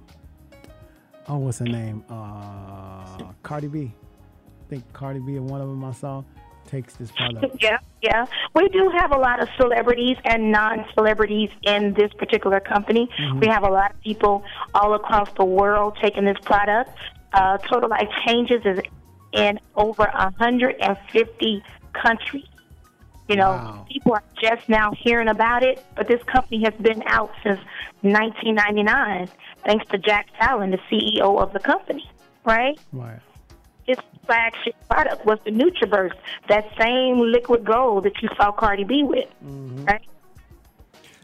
oh, 1.27 1.37
what's 1.37 1.59
her 1.59 1.65
name? 1.65 2.03
Uh, 2.09 3.31
Cardi 3.43 3.67
B. 3.67 3.93
I 3.93 4.69
think 4.69 4.93
Cardi 4.93 5.19
B 5.19 5.35
and 5.35 5.49
one 5.49 5.61
of 5.61 5.67
them 5.67 5.83
I 5.83 5.91
saw 5.91 6.23
takes 6.67 6.95
this 6.95 7.11
product. 7.11 7.57
Yeah, 7.61 7.77
yeah. 8.01 8.25
We 8.53 8.67
do 8.69 8.91
have 8.97 9.11
a 9.11 9.17
lot 9.17 9.41
of 9.41 9.47
celebrities 9.57 10.17
and 10.25 10.51
non-celebrities 10.51 11.49
in 11.63 11.93
this 11.93 12.11
particular 12.13 12.59
company. 12.59 13.09
We 13.39 13.47
have 13.47 13.63
a 13.63 13.69
lot 13.69 13.91
of 13.93 14.01
people 14.01 14.43
all 14.73 14.93
across 14.93 15.31
the 15.33 15.45
world 15.45 15.97
taking 16.01 16.25
this 16.25 16.37
product. 16.43 16.91
Uh, 17.33 17.57
Total 17.57 17.89
Life 17.89 18.09
Changes 18.25 18.61
is 18.65 18.79
in 19.33 19.59
over 19.75 20.03
150 20.03 21.63
countries. 21.93 22.45
You 23.27 23.35
know, 23.35 23.51
Wow. 23.51 23.85
people 23.91 24.13
are 24.13 24.23
just 24.41 24.69
now 24.69 24.91
hearing 24.91 25.27
about 25.27 25.63
it, 25.63 25.83
but 25.95 26.07
this 26.07 26.23
company 26.23 26.63
has 26.63 26.73
been 26.75 27.03
out 27.07 27.31
since 27.43 27.59
1999, 28.01 29.27
thanks 29.65 29.85
to 29.87 29.97
Jack 29.97 30.27
Fallon, 30.39 30.71
the 30.71 30.79
CEO 30.89 31.41
of 31.41 31.51
the 31.53 31.59
company. 31.59 32.09
Right? 32.45 32.79
Right. 32.93 33.19
His 33.85 33.97
flagship 34.25 34.75
product 34.89 35.25
was 35.25 35.39
the 35.43 35.51
NutriBurst, 35.51 36.13
that 36.47 36.65
same 36.79 37.19
liquid 37.19 37.65
gold 37.65 38.05
that 38.05 38.21
you 38.21 38.29
saw 38.37 38.51
Cardi 38.51 38.83
B 38.85 39.03
with, 39.03 39.27
right? 39.41 40.01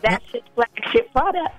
That's 0.01 0.25
his 0.33 0.41
flagship 0.55 1.11
product. 1.13 1.55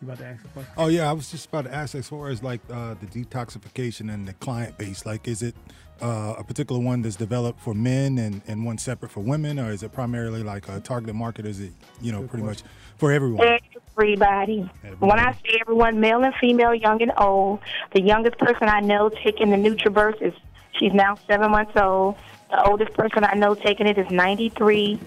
You 0.00 0.06
about 0.08 0.18
to 0.18 0.26
ask 0.26 0.44
a 0.44 0.48
question? 0.48 0.72
Oh 0.76 0.86
yeah, 0.86 1.10
I 1.10 1.12
was 1.12 1.30
just 1.30 1.46
about 1.46 1.64
to 1.64 1.74
ask 1.74 1.94
as 1.96 2.08
far 2.08 2.28
as 2.28 2.40
like 2.42 2.60
uh, 2.70 2.94
the 2.94 3.06
detoxification 3.06 4.12
and 4.12 4.26
the 4.28 4.32
client 4.34 4.78
base. 4.78 5.04
Like, 5.04 5.26
is 5.26 5.42
it 5.42 5.56
uh, 6.00 6.34
a 6.38 6.44
particular 6.44 6.80
one 6.80 7.02
that's 7.02 7.16
developed 7.16 7.60
for 7.60 7.74
men 7.74 8.18
and, 8.18 8.42
and 8.46 8.64
one 8.64 8.78
separate 8.78 9.10
for 9.10 9.20
women, 9.20 9.58
or 9.58 9.70
is 9.70 9.82
it 9.82 9.92
primarily 9.92 10.42
like 10.42 10.68
a 10.68 10.80
targeted 10.80 11.14
market? 11.14 11.46
Is 11.46 11.60
it 11.60 11.72
you 12.00 12.12
know 12.12 12.22
pretty 12.22 12.44
much 12.44 12.62
for 12.96 13.12
everyone? 13.12 13.46
Everybody. 13.96 14.70
When 15.00 15.18
I 15.18 15.32
say 15.32 15.58
everyone, 15.60 15.98
male 15.98 16.22
and 16.22 16.34
female, 16.36 16.72
young 16.72 17.02
and 17.02 17.12
old, 17.18 17.60
the 17.92 18.00
youngest 18.00 18.38
person 18.38 18.68
I 18.68 18.80
know 18.80 19.08
taking 19.08 19.50
the 19.50 19.56
NutriBurst 19.56 20.22
is 20.22 20.34
she's 20.78 20.92
now 20.92 21.16
seven 21.26 21.50
months 21.50 21.76
old. 21.76 22.16
The 22.50 22.64
oldest 22.64 22.94
person 22.94 23.24
I 23.24 23.34
know 23.34 23.54
taking 23.54 23.86
it 23.86 23.98
is 23.98 24.08
93. 24.10 25.00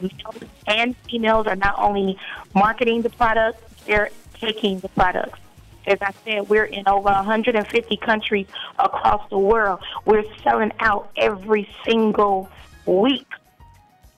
Males 0.00 0.36
and 0.68 0.96
females 1.08 1.46
are 1.46 1.56
not 1.56 1.78
only 1.78 2.18
marketing 2.54 3.02
the 3.02 3.10
product, 3.10 3.60
they're 3.86 4.10
taking 4.34 4.78
the 4.80 4.88
products. 4.90 5.38
As 5.86 5.98
I 6.00 6.12
said, 6.24 6.48
we're 6.48 6.64
in 6.64 6.88
over 6.88 7.10
150 7.10 7.96
countries 7.98 8.46
across 8.78 9.28
the 9.30 9.38
world. 9.38 9.80
We're 10.04 10.24
selling 10.42 10.72
out 10.80 11.10
every 11.16 11.68
single 11.84 12.50
week 12.86 13.26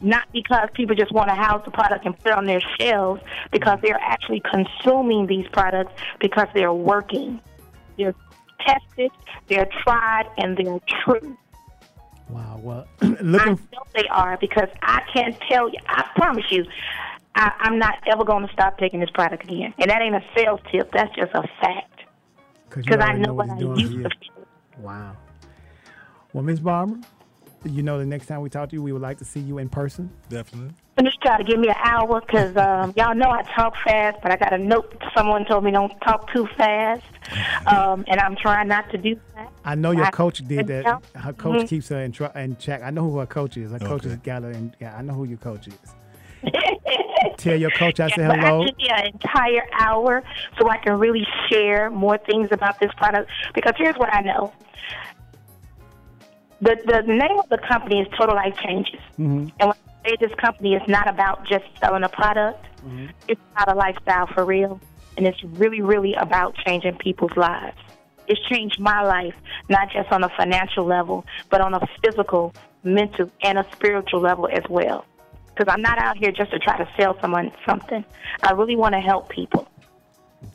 not 0.01 0.31
because 0.33 0.69
people 0.75 0.95
just 0.95 1.13
want 1.13 1.29
to 1.29 1.35
house 1.35 1.65
the 1.65 1.71
product 1.71 2.07
and 2.07 2.17
put 2.19 2.29
it 2.29 2.39
on 2.39 2.47
their 2.47 2.63
shelves, 2.79 3.23
because 3.51 3.79
they're 3.83 4.01
actually 4.01 4.41
consuming 4.41 5.27
these 5.27 5.47
products 5.49 5.93
because 6.21 6.49
they're 6.55 6.73
working. 6.73 7.41
They're 7.97 8.15
tested, 8.61 9.11
they're 9.49 9.69
tried, 9.83 10.27
and 10.37 10.57
they're 10.57 10.81
true. 11.05 11.37
Wow. 12.29 12.61
Well, 12.63 12.87
I 13.03 13.07
looking. 13.07 13.59
know 13.73 13.83
they 13.95 14.07
are 14.09 14.37
because 14.37 14.69
I 14.83 15.03
can't 15.13 15.37
tell 15.51 15.69
you, 15.69 15.79
I 15.89 16.09
promise 16.15 16.45
you, 16.51 16.65
I, 17.35 17.53
I'm 17.61 17.79
not 17.79 17.95
ever 18.11 18.25
going 18.25 18.47
to 18.47 18.53
stop 18.53 18.79
taking 18.79 19.01
this 19.01 19.11
product 19.11 19.45
again. 19.45 19.73
And 19.79 19.91
that 19.91 20.03
ain't 20.03 20.15
a 20.15 20.23
sales 20.37 20.61
tip, 20.73 20.91
that's 20.93 21.15
just 21.15 21.31
a 21.35 21.43
fact. 21.61 22.01
Because 22.69 22.85
I 22.97 23.01
already 23.09 23.21
know 23.21 23.35
what 23.35 23.47
it's 23.47 23.55
I 23.55 23.59
doing 23.59 23.79
used 23.79 23.93
to 23.93 24.11
feel. 24.11 24.47
Wow. 24.81 25.17
Well, 26.33 26.45
Miss 26.45 26.61
Barbara, 26.61 26.99
you 27.65 27.83
know 27.83 27.99
the 27.99 28.07
next 28.07 28.27
time 28.27 28.41
we 28.43 28.51
talk 28.51 28.69
to 28.71 28.77
you, 28.77 28.83
we 28.83 28.93
would 28.93 29.03
like 29.03 29.19
to 29.19 29.25
see 29.25 29.41
you 29.41 29.59
in 29.59 29.69
person. 29.69 30.11
Definitely. 30.29 30.75
Let 30.97 31.05
me 31.05 31.13
try 31.23 31.39
to 31.39 31.45
give 31.45 31.59
me 31.61 31.69
an 31.69 31.77
hour 31.83 32.21
because 32.21 32.57
um, 32.57 32.93
y'all 32.97 33.15
know 33.15 33.31
I 33.31 33.43
talk 33.55 33.75
fast, 33.85 34.19
but 34.23 34.33
I 34.33 34.37
got 34.37 34.53
a 34.53 34.59
note. 34.59 35.01
Someone 35.17 35.45
told 35.47 35.65
me 35.65 35.71
don't 35.71 35.93
talk 36.01 36.33
too 36.33 36.47
fast, 36.57 37.03
um, 37.67 38.05
and 38.09 38.21
I'm 38.21 38.35
trying 38.37 38.69
not 38.69 38.91
to 38.91 38.99
do 38.99 39.15
that. 39.37 39.51
I 39.65 39.75
know 39.77 39.93
your 39.93 40.07
I- 40.07 40.11
coach 40.11 40.39
did 40.47 40.67
that. 40.67 40.85
Yeah. 40.85 41.21
Her 41.21 41.33
coach 41.33 41.61
Mhm. 41.63 41.69
keeps 41.69 41.89
her 41.89 42.01
in, 42.01 42.13
tr- 42.13 42.25
in 42.37 42.57
check. 42.57 42.83
I 42.83 42.91
know 42.91 43.09
who 43.09 43.19
her 43.19 43.27
coach 43.27 43.57
is. 43.57 43.71
Her 43.71 43.79
coach 43.79 44.03
Okay. 44.03 44.11
has 44.11 44.19
got 44.19 44.43
her 44.43 44.51
in. 44.51 44.75
Yeah, 44.81 44.97
I 44.97 45.03
know 45.03 45.15
who 45.15 45.25
your 45.25 45.39
coach 45.39 45.69
is. 45.69 45.75
Tell 47.37 47.57
your 47.57 47.71
coach 47.71 48.01
I 48.01 48.09
said 48.09 48.31
hello. 48.31 48.63
I 48.63 48.65
need 48.65 48.91
an 48.91 49.07
entire 49.07 49.67
hour 49.73 50.23
so 50.59 50.69
I 50.69 50.79
can 50.79 50.99
really 50.99 51.27
share 51.49 51.91
more 51.91 52.19
things 52.19 52.49
about 52.53 52.81
this 52.81 52.93
product. 52.97 53.31
Because 53.55 53.75
here's 53.77 53.97
what 53.97 54.13
I 54.13 54.21
know. 54.23 54.53
The, 56.61 56.77
the 56.87 57.03
name 57.03 57.39
of 57.39 57.49
the 57.49 57.59
company 57.59 58.01
is 58.01 58.09
Total 58.19 58.35
Life 58.35 58.57
Changes. 58.57 59.01
Mm-hmm. 59.13 59.49
And 59.61 59.69
when 59.69 59.71
I 60.05 60.09
say 60.09 60.17
this 60.21 60.35
company 60.35 60.75
is 60.75 60.83
not 60.89 61.09
about 61.09 61.47
just 61.47 61.65
selling 61.81 62.03
a 62.03 62.09
product, 62.09 62.65
it's 63.29 63.41
about 63.53 63.73
a 63.73 63.79
lifestyle 63.79 64.27
for 64.27 64.45
real. 64.45 64.81
And 65.17 65.27
it's 65.27 65.43
really, 65.45 65.83
really 65.83 66.15
about 66.15 66.55
changing 66.67 66.97
people's 66.99 67.37
lives. 67.37 67.77
It's 68.27 68.41
changed 68.49 68.79
my 68.79 69.03
life, 69.03 69.35
not 69.69 69.91
just 69.91 70.13
on 70.13 70.23
a 70.23 70.29
financial 70.31 70.85
level, 70.85 71.25
but 71.51 71.61
on 71.61 71.75
a 71.75 71.81
physical, 72.05 72.55
mental, 72.85 73.31
and 73.43 73.59
a 73.59 73.67
spiritual 73.73 74.21
level 74.21 74.49
as 74.53 74.63
well. 74.69 75.07
Because 75.59 75.73
I'm 75.75 75.83
not 75.83 75.99
out 75.99 76.17
here 76.17 76.31
just 76.31 76.53
to 76.53 76.59
try 76.61 76.79
to 76.79 76.89
sell 76.97 77.19
someone 77.21 77.51
something. 77.67 78.05
I 78.45 78.53
really 78.53 78.77
want 78.77 78.95
to 78.95 79.01
help 79.01 79.29
people. 79.29 79.67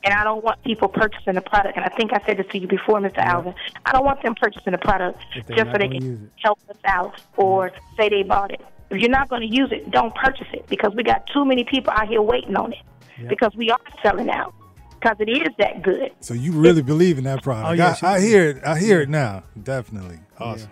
And 0.06 0.14
I 0.14 0.24
don't 0.24 0.42
want 0.42 0.64
people 0.64 0.88
purchasing 0.88 1.34
the 1.34 1.42
product. 1.42 1.76
And 1.76 1.86
I 1.86 1.90
think 1.90 2.14
I 2.14 2.26
said 2.26 2.38
this 2.38 2.48
to 2.52 2.58
you 2.58 2.68
before, 2.68 3.02
Mr. 3.02 3.18
Alvin. 3.18 3.54
I 3.86 3.92
don't 3.92 4.06
want 4.06 4.24
them 4.24 4.34
purchasing 4.34 4.72
the 4.72 4.78
product 4.78 5.20
just 5.50 5.72
so 5.72 5.78
they 5.78 5.90
can 5.90 6.32
help 6.42 6.58
us 6.70 6.78
out 6.86 7.20
or 7.36 7.72
say 7.98 8.08
they 8.08 8.24
bought 8.24 8.52
it. 8.52 8.62
If 8.92 9.02
you're 9.02 9.10
not 9.10 9.28
going 9.28 9.42
to 9.42 9.54
use 9.54 9.74
it, 9.74 9.92
don't 9.92 10.16
purchase 10.16 10.48
it 10.54 10.68
because 10.68 10.94
we 10.96 11.04
got 11.04 11.28
too 11.34 11.44
many 11.44 11.66
people 11.66 11.92
out 11.92 12.08
here 12.08 12.22
waiting 12.22 12.56
on 12.56 12.72
it 12.72 12.80
Yep. 13.20 13.30
because 13.30 13.56
we 13.56 13.70
are 13.72 13.80
selling 14.02 14.30
out 14.30 14.54
because 15.00 15.18
it 15.20 15.30
is 15.30 15.50
that 15.60 15.82
good. 15.84 16.12
So 16.22 16.34
you 16.34 16.54
really 16.54 16.82
believe 16.82 17.18
in 17.18 17.26
that 17.26 17.44
product? 17.44 17.70
Oh, 17.70 17.74
yeah, 17.74 17.96
I, 18.02 18.16
I 18.16 18.22
hear 18.22 18.50
it. 18.50 18.64
I 18.66 18.80
hear 18.80 19.02
it 19.02 19.10
now. 19.10 19.44
Definitely. 19.62 20.20
Awesome. 20.40 20.70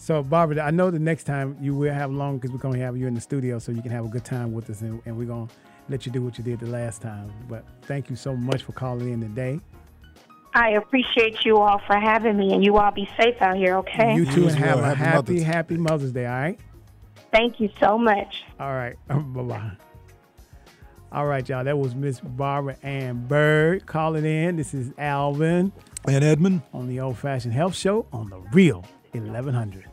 So, 0.00 0.22
Barbara, 0.22 0.62
I 0.62 0.70
know 0.70 0.90
the 0.90 0.98
next 0.98 1.24
time 1.24 1.58
you 1.60 1.74
will 1.74 1.92
have 1.92 2.10
long 2.10 2.38
because 2.38 2.52
we're 2.52 2.58
going 2.58 2.72
to 2.72 2.80
have 2.80 2.96
you 2.96 3.06
in 3.06 3.12
the 3.12 3.20
studio 3.20 3.58
so 3.58 3.70
you 3.70 3.82
can 3.82 3.90
have 3.90 4.06
a 4.06 4.08
good 4.08 4.24
time 4.24 4.50
with 4.50 4.70
us 4.70 4.80
and, 4.80 5.02
and 5.04 5.14
we're 5.14 5.26
going 5.26 5.46
to 5.46 5.54
let 5.90 6.06
you 6.06 6.10
do 6.10 6.22
what 6.22 6.38
you 6.38 6.42
did 6.42 6.58
the 6.58 6.68
last 6.68 7.02
time. 7.02 7.30
But 7.50 7.66
thank 7.82 8.08
you 8.08 8.16
so 8.16 8.34
much 8.34 8.62
for 8.62 8.72
calling 8.72 9.12
in 9.12 9.20
today. 9.20 9.60
I 10.54 10.70
appreciate 10.70 11.44
you 11.44 11.58
all 11.58 11.82
for 11.86 11.96
having 12.00 12.38
me, 12.38 12.54
and 12.54 12.64
you 12.64 12.78
all 12.78 12.90
be 12.90 13.08
safe 13.20 13.42
out 13.42 13.58
here, 13.58 13.76
okay? 13.76 14.16
You 14.16 14.24
too, 14.24 14.48
and 14.48 14.56
have 14.56 14.80
well. 14.80 14.90
a 14.90 14.94
Happy 14.94 15.04
happy, 15.04 15.16
Mother's- 15.34 15.42
happy 15.44 15.76
Mother's 15.76 16.12
Day, 16.12 16.26
all 16.26 16.32
right? 16.32 16.58
Thank 17.30 17.60
you 17.60 17.68
so 17.78 17.98
much. 17.98 18.42
All 18.58 18.72
right. 18.72 18.96
bye 19.08 19.42
bye. 19.42 19.70
All 21.12 21.26
right, 21.26 21.46
y'all. 21.46 21.62
That 21.62 21.78
was 21.78 21.94
Miss 21.94 22.20
Barbara 22.20 22.76
Ann 22.82 23.26
Bird 23.26 23.84
calling 23.84 24.24
in. 24.24 24.56
This 24.56 24.72
is 24.72 24.94
Alvin 24.96 25.72
And 26.08 26.24
Edmund, 26.24 26.62
on 26.72 26.88
the 26.88 27.00
Old 27.00 27.18
Fashioned 27.18 27.52
Health 27.52 27.76
Show 27.76 28.06
on 28.10 28.30
the 28.30 28.38
Real 28.54 28.82
1100. 29.12 29.89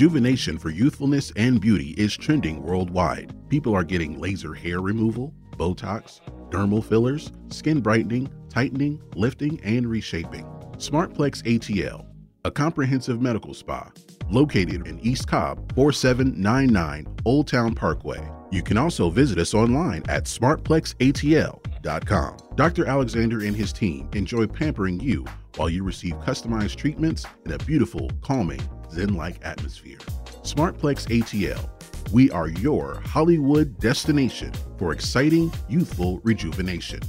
Rejuvenation 0.00 0.56
for 0.56 0.70
youthfulness 0.70 1.30
and 1.36 1.60
beauty 1.60 1.90
is 1.90 2.16
trending 2.16 2.62
worldwide. 2.62 3.34
People 3.50 3.74
are 3.74 3.84
getting 3.84 4.18
laser 4.18 4.54
hair 4.54 4.80
removal, 4.80 5.34
Botox, 5.58 6.22
dermal 6.48 6.82
fillers, 6.82 7.30
skin 7.50 7.82
brightening, 7.82 8.32
tightening, 8.48 8.98
lifting, 9.14 9.60
and 9.62 9.86
reshaping. 9.86 10.46
Smartplex 10.78 11.42
ATL, 11.42 12.06
a 12.46 12.50
comprehensive 12.50 13.20
medical 13.20 13.52
spa, 13.52 13.90
located 14.30 14.86
in 14.86 14.98
East 15.00 15.28
Cobb, 15.28 15.70
4799 15.74 17.06
Old 17.26 17.46
Town 17.46 17.74
Parkway. 17.74 18.26
You 18.50 18.62
can 18.62 18.78
also 18.78 19.10
visit 19.10 19.36
us 19.36 19.52
online 19.52 20.02
at 20.08 20.24
smartplexatl.com. 20.24 22.36
Dr. 22.54 22.86
Alexander 22.86 23.42
and 23.42 23.54
his 23.54 23.74
team 23.74 24.08
enjoy 24.14 24.46
pampering 24.46 24.98
you 24.98 25.26
while 25.56 25.68
you 25.68 25.84
receive 25.84 26.14
customized 26.20 26.76
treatments 26.76 27.26
in 27.44 27.52
a 27.52 27.58
beautiful, 27.58 28.10
calming, 28.22 28.62
zen 28.92 29.14
like 29.14 29.36
atmosphere. 29.44 29.98
Smartplex 30.42 31.06
ATL. 31.08 31.68
We 32.12 32.30
are 32.30 32.48
your 32.48 33.00
Hollywood 33.04 33.78
destination 33.78 34.52
for 34.78 34.92
exciting, 34.92 35.52
youthful 35.68 36.20
rejuvenation. 36.24 37.00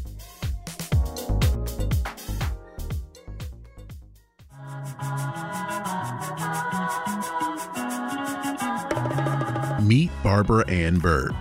Meet 9.84 10.12
Barbara 10.24 10.70
Ann 10.70 11.00
Bird, 11.00 11.36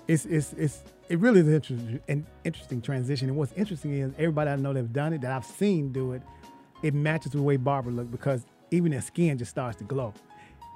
it's 0.07 0.26
it's 0.26 0.53
it's 0.53 0.84
it 1.09 1.20
really 1.20 1.39
is 1.41 1.47
an 1.47 1.53
interesting, 1.55 1.99
an 2.07 2.26
interesting 2.43 2.82
transition. 2.82 3.30
And 3.30 3.38
what's 3.38 3.51
interesting 3.53 3.93
is 3.93 4.11
everybody 4.17 4.51
I 4.51 4.55
know 4.57 4.74
that's 4.74 4.88
done 4.88 5.13
it, 5.13 5.22
that 5.22 5.32
I've 5.32 5.45
seen 5.45 5.91
do 5.91 6.13
it, 6.13 6.22
it 6.84 6.94
matches 6.94 7.32
the 7.32 7.42
way 7.42 7.58
Barbara 7.58 7.92
looked 7.92 8.12
because 8.12 8.46
even 8.72 8.92
their 8.92 9.02
skin 9.02 9.38
just 9.38 9.52
starts 9.52 9.78
to 9.78 9.84
glow. 9.84 10.14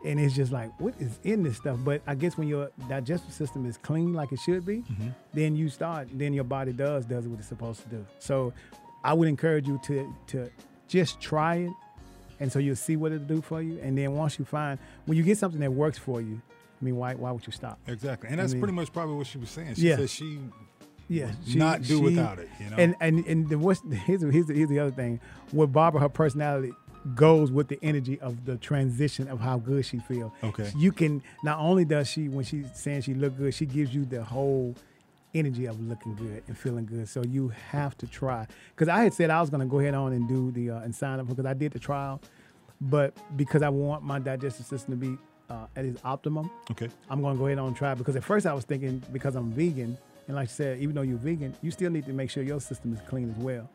And 0.05 0.19
it's 0.19 0.35
just 0.35 0.51
like, 0.51 0.69
what 0.81 0.93
is 0.99 1.17
in 1.23 1.43
this 1.43 1.55
stuff? 1.57 1.77
But 1.83 2.01
I 2.05 2.15
guess 2.15 2.37
when 2.37 2.49
your 2.49 2.69
digestive 2.89 3.31
system 3.31 3.65
is 3.65 3.77
clean 3.77 4.13
like 4.13 4.33
it 4.33 4.39
should 4.39 4.65
be, 4.65 4.79
mm-hmm. 4.79 5.09
then 5.33 5.55
you 5.55 5.69
start, 5.69 6.09
then 6.13 6.33
your 6.33 6.43
body 6.43 6.73
does 6.73 7.05
does 7.05 7.25
what 7.27 7.39
it's 7.39 7.47
supposed 7.47 7.81
to 7.83 7.87
do. 7.89 8.05
So 8.19 8.51
I 9.03 9.13
would 9.13 9.29
encourage 9.29 9.65
you 9.67 9.79
to 9.85 10.13
to 10.27 10.49
just 10.89 11.21
try 11.21 11.55
it, 11.55 11.71
and 12.41 12.51
so 12.51 12.59
you'll 12.59 12.75
see 12.75 12.97
what 12.97 13.13
it'll 13.13 13.25
do 13.27 13.41
for 13.41 13.61
you. 13.61 13.79
And 13.81 13.97
then 13.97 14.13
once 14.13 14.37
you 14.37 14.43
find 14.43 14.77
when 15.05 15.17
you 15.17 15.23
get 15.23 15.37
something 15.37 15.61
that 15.61 15.71
works 15.71 15.97
for 15.97 16.19
you, 16.19 16.41
I 16.81 16.83
mean, 16.85 16.97
why 16.97 17.13
why 17.13 17.31
would 17.31 17.47
you 17.47 17.53
stop? 17.53 17.79
Exactly. 17.87 18.27
And 18.29 18.39
that's 18.39 18.51
I 18.51 18.55
mean- 18.55 18.61
pretty 18.61 18.73
much 18.73 18.91
probably 18.91 19.15
what 19.15 19.27
she 19.27 19.37
was 19.37 19.51
saying. 19.51 19.75
She 19.75 19.87
Yeah. 19.87 19.95
said 19.95 20.09
she 20.09 20.37
Yeah, 21.07 21.31
would 21.47 21.55
not 21.55 21.81
do 21.83 21.99
without 22.01 22.39
it, 22.39 22.49
you 22.59 22.69
know? 22.69 22.77
And 22.77 22.95
and 22.99 23.25
and 23.25 23.49
the 23.49 23.57
what's 23.57 23.81
here's 24.05 24.21
the, 24.21 24.31
here's 24.31 24.47
the, 24.47 24.53
here's 24.53 24.69
the 24.69 24.79
other 24.79 24.91
thing. 24.91 25.19
With 25.51 25.71
Barbara, 25.73 26.01
her 26.01 26.09
personality 26.09 26.71
goes 27.15 27.51
with 27.51 27.67
the 27.67 27.77
energy 27.83 28.19
of 28.21 28.45
the 28.45 28.55
transition 28.57 29.27
of 29.27 29.39
how 29.41 29.57
good 29.57 29.85
she 29.85 29.99
feels. 29.99 30.31
Okay. 30.43 30.71
you 30.77 30.91
can 30.93 31.21
not 31.43 31.59
only 31.59 31.83
does 31.83 32.07
she 32.09 32.29
when 32.29 32.45
she's 32.45 32.65
saying 32.73 33.01
she 33.01 33.13
look 33.13 33.37
good, 33.37 33.53
she 33.53 33.65
gives 33.65 33.93
you 33.93 34.05
the 34.05 34.23
whole 34.23 34.73
energy 35.35 35.65
of 35.65 35.79
looking 35.81 36.15
good 36.15 36.43
and 36.47 36.57
feeling 36.57 36.85
good. 36.85 37.09
So 37.09 37.23
you 37.23 37.49
have 37.71 37.97
to 37.97 38.07
try. 38.07 38.47
Because 38.69 38.87
I 38.87 39.03
had 39.03 39.13
said 39.13 39.29
I 39.29 39.41
was 39.41 39.49
going 39.49 39.61
to 39.61 39.67
go 39.67 39.79
ahead 39.79 39.95
on 39.95 40.13
and 40.13 40.27
do 40.29 40.51
the 40.51 40.71
uh, 40.71 40.79
and 40.81 40.95
sign 40.95 41.19
up 41.19 41.27
because 41.27 41.45
I 41.45 41.53
did 41.53 41.73
the 41.73 41.79
trial, 41.79 42.21
but 42.79 43.13
because 43.35 43.61
I 43.63 43.69
want 43.69 44.03
my 44.03 44.19
digestive 44.19 44.65
system 44.65 44.93
to 44.99 45.05
be 45.07 45.17
uh, 45.49 45.65
at 45.75 45.83
its 45.85 45.99
optimum, 46.05 46.49
Okay. 46.71 46.87
I'm 47.09 47.21
going 47.21 47.35
to 47.35 47.39
go 47.39 47.47
ahead 47.47 47.59
on 47.59 47.67
and 47.67 47.75
try 47.75 47.95
because 47.95 48.15
at 48.15 48.23
first 48.23 48.45
I 48.45 48.53
was 48.53 48.63
thinking 48.63 49.03
because 49.11 49.35
I'm 49.35 49.51
vegan, 49.51 49.97
and 50.27 50.35
like 50.35 50.49
I 50.49 50.51
said, 50.51 50.79
even 50.79 50.95
though 50.95 51.01
you're 51.01 51.17
vegan, 51.17 51.53
you 51.61 51.71
still 51.71 51.91
need 51.91 52.05
to 52.05 52.13
make 52.13 52.29
sure 52.29 52.43
your 52.43 52.59
system 52.61 52.93
is 52.93 52.99
clean 53.07 53.29
as 53.29 53.37
well. 53.37 53.69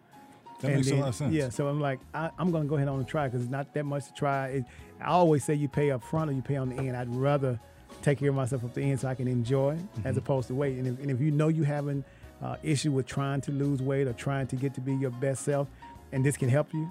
That 0.61 0.69
And 0.69 0.77
makes 0.77 0.89
then- 0.89 0.99
a 0.99 1.01
lot 1.03 1.09
of 1.11 1.15
sense. 1.15 1.35
Yeah, 1.35 1.49
so 1.51 1.69
I'm 1.69 1.81
like, 1.81 2.01
I, 2.15 2.31
I'm 2.39 2.51
going 2.51 2.65
to 2.65 2.69
go 2.69 2.77
ahead 2.77 2.89
on 2.89 2.99
and 2.99 3.07
try 3.09 3.29
because 3.29 3.43
it's 3.43 3.51
not 3.51 3.73
that 3.75 3.85
much 3.85 4.07
to 4.07 4.13
try. 4.15 4.49
It, 4.49 4.65
I 5.01 5.09
always 5.09 5.45
say 5.45 5.55
you 5.55 5.69
pay 5.69 5.91
up 5.91 6.03
front 6.03 6.31
or 6.31 6.33
you 6.35 6.43
pay 6.43 6.57
on 6.57 6.69
the 6.71 6.77
end. 6.77 6.97
I'd 6.97 7.09
rather 7.15 7.61
take 8.03 8.19
care 8.19 8.31
of 8.31 8.35
myself 8.35 8.65
up 8.65 8.75
the 8.75 8.83
end 8.83 9.01
so 9.01 9.09
I 9.09 9.15
can 9.15 9.29
enjoy 9.29 9.73
as 9.73 9.79
Mm-hmm. 9.79 10.19
opposed 10.19 10.49
to 10.49 10.55
wait. 10.55 10.77
And 10.79 10.87
if, 10.87 10.99
and 11.01 11.11
if 11.11 11.21
you 11.21 11.31
know 11.31 11.49
you 11.49 11.63
having 11.63 12.03
uh, 12.43 12.57
issue 12.63 12.91
with 12.93 13.07
trying 13.07 13.41
to 13.43 13.53
lose 13.53 13.81
weight 13.83 14.07
or 14.09 14.13
trying 14.15 14.47
to 14.49 14.57
get 14.57 14.75
to 14.75 14.81
be 14.81 14.95
your 14.95 15.11
best 15.11 15.45
self, 15.45 15.69
and 16.13 16.25
this 16.25 16.37
can 16.37 16.49
help 16.49 16.73
you, 16.75 16.89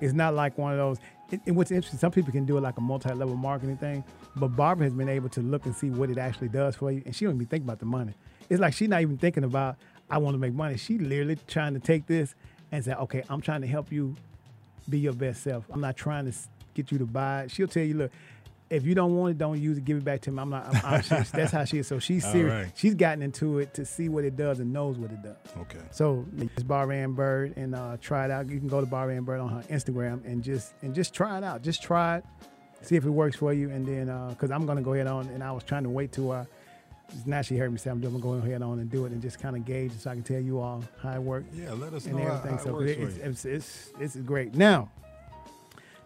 it's 0.00 0.12
not 0.14 0.34
like 0.34 0.56
one 0.58 0.72
of 0.72 0.78
those. 0.78 0.98
And 1.30 1.40
and 1.46 1.56
what's 1.56 1.70
interesting, 1.70 1.98
some 1.98 2.12
people 2.12 2.32
can 2.32 2.44
do 2.44 2.56
it 2.58 2.60
like 2.60 2.76
a 2.78 2.80
multi-level 2.82 3.36
marketing 3.36 3.76
thing, 3.78 4.04
but 4.36 4.48
Barbara 4.48 4.84
has 4.86 4.92
been 4.92 5.08
able 5.08 5.28
to 5.30 5.40
look 5.40 5.64
and 5.66 5.74
see 5.74 5.88
what 5.90 6.10
it 6.10 6.18
actually 6.18 6.48
does 6.48 6.76
for 6.76 6.90
you, 6.92 7.02
and 7.06 7.14
she 7.16 7.24
don't 7.24 7.34
even 7.34 7.46
think 7.46 7.64
about 7.64 7.78
the 7.78 7.86
money. 7.86 8.12
It's 8.48 8.60
like 8.60 8.74
she's 8.74 8.88
not 8.88 9.00
even 9.02 9.18
thinking 9.18 9.44
about 9.44 9.76
I 10.10 10.18
want 10.18 10.34
to 10.34 10.38
make 10.38 10.52
money. 10.52 10.76
She 10.76 10.98
literally 10.98 11.38
trying 11.46 11.74
to 11.74 11.80
take 11.80 12.06
this 12.06 12.34
and 12.70 12.84
say, 12.84 12.92
okay, 12.94 13.22
I'm 13.28 13.40
trying 13.40 13.62
to 13.62 13.66
help 13.66 13.90
you 13.90 14.16
be 14.88 14.98
your 14.98 15.12
best 15.12 15.42
self. 15.42 15.64
I'm 15.70 15.80
not 15.80 15.96
trying 15.96 16.30
to 16.30 16.36
get 16.74 16.92
you 16.92 16.98
to 16.98 17.06
buy 17.06 17.44
it. 17.44 17.50
She'll 17.50 17.68
tell 17.68 17.84
you, 17.84 17.94
look, 17.94 18.12
if 18.70 18.84
you 18.84 18.94
don't 18.94 19.14
want 19.16 19.32
it, 19.32 19.38
don't 19.38 19.60
use 19.60 19.78
it. 19.78 19.84
Give 19.84 19.96
it 19.98 20.04
back 20.04 20.22
to 20.22 20.30
me. 20.30 20.40
I'm 20.40 20.50
not. 20.50 20.66
I'm, 20.66 21.02
I'm. 21.10 21.24
That's 21.32 21.52
how 21.52 21.64
she 21.64 21.78
is. 21.78 21.86
So 21.86 21.98
she's 21.98 22.24
serious. 22.24 22.64
right. 22.66 22.72
She's 22.74 22.94
gotten 22.94 23.22
into 23.22 23.58
it 23.58 23.74
to 23.74 23.84
see 23.84 24.08
what 24.08 24.24
it 24.24 24.36
does 24.36 24.58
and 24.58 24.72
knows 24.72 24.98
what 24.98 25.10
it 25.10 25.22
does. 25.22 25.36
Okay. 25.58 25.78
So 25.90 26.26
it's 26.38 26.62
Barbara 26.62 26.96
Ann 26.96 27.12
Bird 27.12 27.56
and 27.56 27.74
uh, 27.74 27.98
try 28.00 28.24
it 28.24 28.30
out. 28.30 28.48
You 28.48 28.58
can 28.58 28.68
go 28.68 28.80
to 28.80 28.86
Barbara 28.86 29.16
Ann 29.16 29.24
Bird 29.24 29.40
on 29.40 29.50
her 29.50 29.62
Instagram 29.70 30.24
and 30.24 30.42
just 30.42 30.74
and 30.82 30.94
just 30.94 31.14
try 31.14 31.38
it 31.38 31.44
out. 31.44 31.62
Just 31.62 31.82
try 31.82 32.18
it, 32.18 32.24
see 32.80 32.96
if 32.96 33.04
it 33.04 33.10
works 33.10 33.36
for 33.36 33.52
you, 33.52 33.70
and 33.70 33.86
then 33.86 34.28
because 34.30 34.50
I'm 34.50 34.66
gonna 34.66 34.82
go 34.82 34.94
ahead 34.94 35.06
on 35.06 35.28
and 35.28 35.44
I 35.44 35.52
was 35.52 35.62
trying 35.62 35.84
to 35.84 35.90
wait 35.90 36.12
till 36.12 36.32
uh, 36.32 36.44
now 37.26 37.42
she 37.42 37.56
heard 37.56 37.70
me 37.72 37.78
say 37.78 37.90
I'm 37.90 38.00
doing 38.00 38.18
go 38.20 38.34
ahead 38.34 38.62
on 38.62 38.78
and 38.80 38.90
do 38.90 39.04
it 39.06 39.12
and 39.12 39.22
just 39.22 39.38
kind 39.40 39.56
of 39.56 39.64
gauge 39.64 39.92
so 39.92 40.10
I 40.10 40.14
can 40.14 40.22
tell 40.22 40.40
you 40.40 40.58
all 40.60 40.82
how 41.02 41.12
it 41.14 41.22
works 41.22 41.46
Yeah, 41.54 41.72
let 41.72 41.92
us 41.94 42.06
and 42.06 42.16
know 42.16 42.22
everything. 42.26 42.50
how 42.52 42.56
it 42.56 42.62
so 42.62 42.80
it- 42.80 42.88
it's, 42.98 43.16
you. 43.16 43.22
it's 43.30 43.44
it's 43.44 43.92
it's 44.00 44.16
great. 44.16 44.54
Now, 44.54 44.90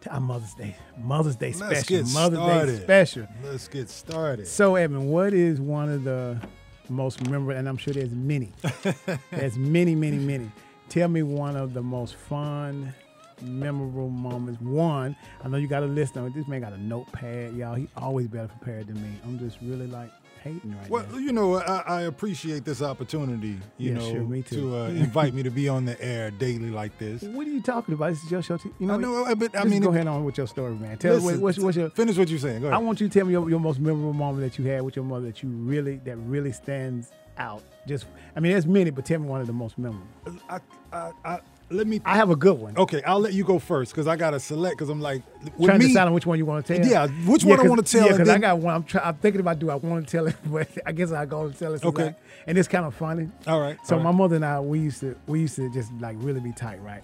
to 0.03 0.11
our 0.11 0.17
uh, 0.19 0.21
Mother's 0.21 0.55
Day, 0.55 0.77
Mother's 0.97 1.37
Day 1.37 1.53
Let's 1.53 1.81
special, 1.81 2.05
Mother's 2.13 2.39
started. 2.39 2.77
Day 2.79 2.83
special. 2.85 3.27
Let's 3.45 3.69
get 3.69 3.91
started. 3.91 4.47
So, 4.47 4.77
Evan, 4.77 5.09
what 5.09 5.35
is 5.35 5.61
one 5.61 5.89
of 5.91 6.05
the 6.05 6.41
most 6.89 7.21
memorable? 7.29 7.59
And 7.59 7.69
I'm 7.69 7.77
sure 7.77 7.93
there's 7.95 8.13
many. 8.13 8.53
there's 9.33 9.57
many, 9.59 9.95
many, 9.97 10.19
many. 10.19 10.51
Tell 10.89 11.09
me 11.09 11.23
one 11.25 11.57
of 11.57 11.75
the 11.75 11.83
most 11.83 12.15
fun, 12.15 12.95
memorable 13.43 14.09
moments. 14.09 14.61
One, 14.63 15.17
I 15.45 15.49
know 15.49 15.57
you 15.57 15.67
got 15.67 15.83
a 15.83 15.87
list 15.87 16.17
of 16.17 16.27
it. 16.27 16.35
This 16.35 16.47
man 16.47 16.61
got 16.61 16.73
a 16.73 16.79
notepad, 16.81 17.55
y'all. 17.57 17.75
He 17.75 17.89
always 17.97 18.29
better 18.29 18.49
prepared 18.49 18.87
than 18.87 19.03
me. 19.03 19.11
I'm 19.25 19.39
just 19.39 19.59
really 19.61 19.87
like 19.89 20.11
hating 20.53 20.77
right 20.77 20.91
Well, 20.91 21.07
now. 21.13 21.19
you 21.19 21.33
know, 21.33 21.57
I, 21.57 21.83
I 21.87 22.01
appreciate 22.03 22.65
this 22.65 22.83
opportunity. 22.83 23.59
You 23.79 23.93
Yeah, 23.93 23.95
know, 23.95 24.11
sure, 24.11 24.23
me 24.23 24.43
too. 24.43 24.57
to 24.71 24.77
uh, 24.77 24.85
invite 24.89 25.35
me 25.35 25.43
to 25.43 25.51
be 25.51 25.69
on 25.69 25.85
the 25.85 26.01
air 26.03 26.31
daily 26.31 26.71
like 26.71 26.97
this. 26.99 27.23
What 27.23 27.47
are 27.47 27.51
you 27.51 27.63
talking 27.63 27.95
about? 27.95 28.11
This 28.11 28.25
is 28.25 28.31
your 28.31 28.43
show. 28.43 28.57
Too. 28.57 28.75
You 28.79 28.87
know, 28.87 28.95
I 28.95 28.97
know, 28.97 29.35
but 29.37 29.57
I 29.59 29.65
mean, 29.65 29.83
go 29.83 29.91
it- 29.91 29.95
ahead 29.97 30.07
on 30.09 30.25
with 30.25 30.39
your 30.39 30.47
story, 30.47 30.75
man. 30.75 30.99
Tell 30.99 31.17
us 31.17 31.23
Listen, 31.23 31.41
what's, 31.41 31.59
what's 31.59 31.77
your. 31.77 31.91
finish 31.91 32.17
what 32.19 32.29
you're 32.29 32.39
saying. 32.39 32.63
Go 32.63 32.69
I 32.71 32.79
want 32.79 33.01
you 33.01 33.09
to 33.09 33.13
tell 33.19 33.27
me 33.27 33.33
your, 33.33 33.49
your 33.49 33.61
most 33.61 33.79
memorable 33.81 34.13
moment 34.13 34.43
that 34.43 34.59
you 34.59 34.69
had 34.71 34.83
with 34.83 34.97
your 34.97 35.05
mother 35.05 35.27
that 35.27 35.43
you 35.43 35.49
really 35.49 35.97
that 36.05 36.17
really 36.17 36.53
stands 36.53 37.11
out. 37.39 37.63
Just, 37.87 38.07
I 38.37 38.41
mean, 38.41 38.53
there's 38.53 38.67
many, 38.67 38.91
but 38.91 39.05
tell 39.07 39.19
me 39.21 39.27
one 39.29 39.41
of 39.41 39.47
the 39.47 39.53
most 39.53 39.79
memorable. 39.79 40.07
I, 40.49 40.59
I, 40.93 41.13
I, 41.25 41.41
let 41.71 41.87
me. 41.87 42.01
I 42.05 42.17
have 42.17 42.31
a 42.31 42.37
good 42.37 42.59
one. 42.59 42.77
okay, 42.77 43.03
I'll 43.03 43.21
let 43.21 43.33
you 43.35 43.45
go 43.45 43.59
first 43.59 43.93
because 43.93 44.07
I 44.07 44.17
gotta 44.17 44.41
select 44.41 44.77
because 44.77 44.89
I'm 44.89 45.01
like 45.01 45.23
with 45.57 45.69
trying 45.69 45.81
to 45.81 45.87
decide 45.87 46.07
on 46.07 46.15
which 46.15 46.27
one 46.27 46.39
you 46.39 46.47
want 46.47 46.65
to 46.67 46.77
tell. 46.79 46.87
Yeah, 46.87 47.07
which 47.27 47.45
one 47.45 47.55
I 47.59 47.63
'cause- 47.63 47.69
wanna 47.71 47.83
tell, 47.83 48.07
Yeah, 48.07 48.13
because 48.13 48.29
I 48.29 48.39
got 48.39 48.59
one. 48.59 48.75
I'm, 48.75 48.85
try, 48.85 49.03
I'm 49.03 49.15
thinking 49.17 49.41
about 49.41 49.59
do 49.59 49.71
I 49.71 49.75
want 49.75 50.07
to 50.07 50.11
tell 50.11 50.27
it, 50.27 50.37
but 50.47 50.69
I 50.87 50.93
guess 50.93 51.13
I 51.13 51.27
go 51.27 51.43
and 51.47 51.59
tell 51.59 51.75
it. 51.75 51.85
Okay. 51.85 52.09
I- 52.09 52.15
and 52.47 52.57
it's 52.57 52.69
kind 52.69 52.87
of 52.87 52.95
funny. 52.95 53.29
All 53.47 53.61
right, 53.61 53.77
So 53.85 53.97
all 53.97 54.03
my 54.03 54.11
right. 54.11 54.17
mother 54.17 54.37
and 54.37 54.45
I, 54.45 54.61
we 54.61 54.79
used 54.81 55.01
to 55.01 55.17
we 55.27 55.41
used 55.41 55.57
to 55.57 55.71
just 55.71 55.93
like 56.01 56.17
really 56.21 56.41
be 56.41 56.53
tight, 56.53 56.81
right? 56.83 57.03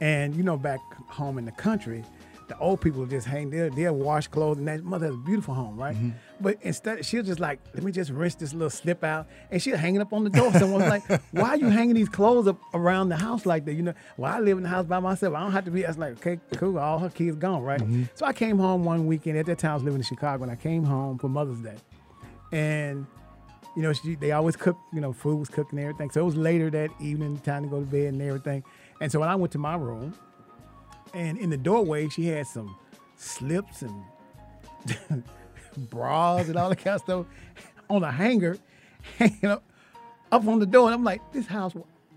And 0.00 0.34
you 0.34 0.42
know, 0.42 0.56
back 0.56 0.80
home 1.08 1.38
in 1.38 1.44
the 1.44 1.52
country, 1.52 2.04
the 2.48 2.58
old 2.58 2.80
people 2.80 3.06
just 3.06 3.26
hang 3.26 3.50
there, 3.50 3.70
they'll 3.70 3.94
wash 3.94 4.26
clothes, 4.28 4.58
and 4.58 4.66
that 4.68 4.84
mother 4.84 5.06
has 5.06 5.14
a 5.14 5.18
beautiful 5.18 5.54
home, 5.54 5.76
right? 5.76 5.94
Mm-hmm. 5.96 6.10
But 6.42 6.58
instead, 6.62 7.04
she'll 7.06 7.22
just 7.22 7.38
like, 7.38 7.60
let 7.72 7.84
me 7.84 7.92
just 7.92 8.10
rinse 8.10 8.34
this 8.34 8.52
little 8.52 8.70
slip 8.70 9.04
out, 9.04 9.28
and 9.50 9.62
she'll 9.62 9.76
hang 9.76 9.94
it 9.94 10.02
up 10.02 10.12
on 10.12 10.24
the 10.24 10.30
door. 10.30 10.52
Someone's 10.52 10.88
like, 10.88 11.04
why 11.30 11.50
are 11.50 11.56
you 11.56 11.68
hanging 11.68 11.94
these 11.94 12.08
clothes 12.08 12.48
up 12.48 12.58
around 12.74 13.08
the 13.10 13.16
house 13.16 13.46
like 13.46 13.64
that? 13.66 13.74
You 13.74 13.82
know, 13.82 13.94
well, 14.16 14.34
I 14.34 14.40
live 14.40 14.56
in 14.56 14.64
the 14.64 14.68
house 14.68 14.86
by 14.86 14.98
myself. 14.98 15.34
I 15.34 15.40
don't 15.40 15.52
have 15.52 15.64
to 15.66 15.70
be. 15.70 15.84
I 15.84 15.88
was 15.88 15.98
like, 15.98 16.12
okay, 16.14 16.40
cool. 16.56 16.78
All 16.78 16.98
her 16.98 17.10
kids 17.10 17.36
gone, 17.36 17.62
right? 17.62 17.80
Mm-hmm. 17.80 18.04
So 18.14 18.26
I 18.26 18.32
came 18.32 18.58
home 18.58 18.84
one 18.84 19.06
weekend. 19.06 19.38
At 19.38 19.46
that 19.46 19.58
time, 19.58 19.70
I 19.70 19.74
was 19.74 19.84
living 19.84 20.00
in 20.00 20.04
Chicago, 20.04 20.42
and 20.42 20.52
I 20.52 20.56
came 20.56 20.82
home 20.82 21.18
for 21.18 21.28
Mother's 21.28 21.60
Day, 21.60 21.76
and 22.50 23.06
you 23.76 23.82
know, 23.82 23.92
she, 23.92 24.16
they 24.16 24.32
always 24.32 24.56
cook, 24.56 24.76
you 24.92 25.00
know, 25.00 25.12
food 25.12 25.36
was 25.36 25.48
cooked 25.48 25.72
and 25.72 25.80
everything. 25.80 26.10
So 26.10 26.20
it 26.20 26.24
was 26.24 26.36
later 26.36 26.68
that 26.70 26.90
evening, 27.00 27.38
time 27.38 27.62
to 27.62 27.68
go 27.68 27.80
to 27.80 27.86
bed 27.86 28.12
and 28.12 28.20
everything. 28.20 28.64
And 29.00 29.10
so 29.10 29.20
when 29.20 29.28
I 29.28 29.34
went 29.34 29.52
to 29.52 29.58
my 29.58 29.76
room, 29.76 30.14
and 31.14 31.38
in 31.38 31.50
the 31.50 31.56
doorway, 31.56 32.08
she 32.08 32.26
had 32.26 32.46
some 32.46 32.76
slips 33.16 33.82
and 33.82 34.04
bras 35.76 36.48
and 36.48 36.56
all 36.56 36.68
that 36.68 36.76
kind 36.76 36.96
of 36.96 37.00
stuff 37.02 37.26
on 37.88 38.02
a 38.04 38.10
hanger, 38.12 38.56
hanging 39.18 39.44
up, 39.46 39.62
up 40.30 40.46
on 40.46 40.58
the 40.58 40.66
door. 40.66 40.86
And 40.86 40.94
I'm 40.94 41.04
like, 41.04 41.20
this 41.32 41.46
house, 41.46 41.74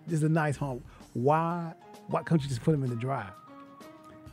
this 0.07 0.17
is 0.19 0.23
a 0.23 0.29
nice 0.29 0.55
home. 0.57 0.83
Why, 1.13 1.73
why 2.07 2.23
can't 2.23 2.41
you 2.41 2.47
just 2.49 2.61
put 2.63 2.71
them 2.71 2.83
in 2.83 2.89
the 2.89 2.95
dryer? 2.95 3.31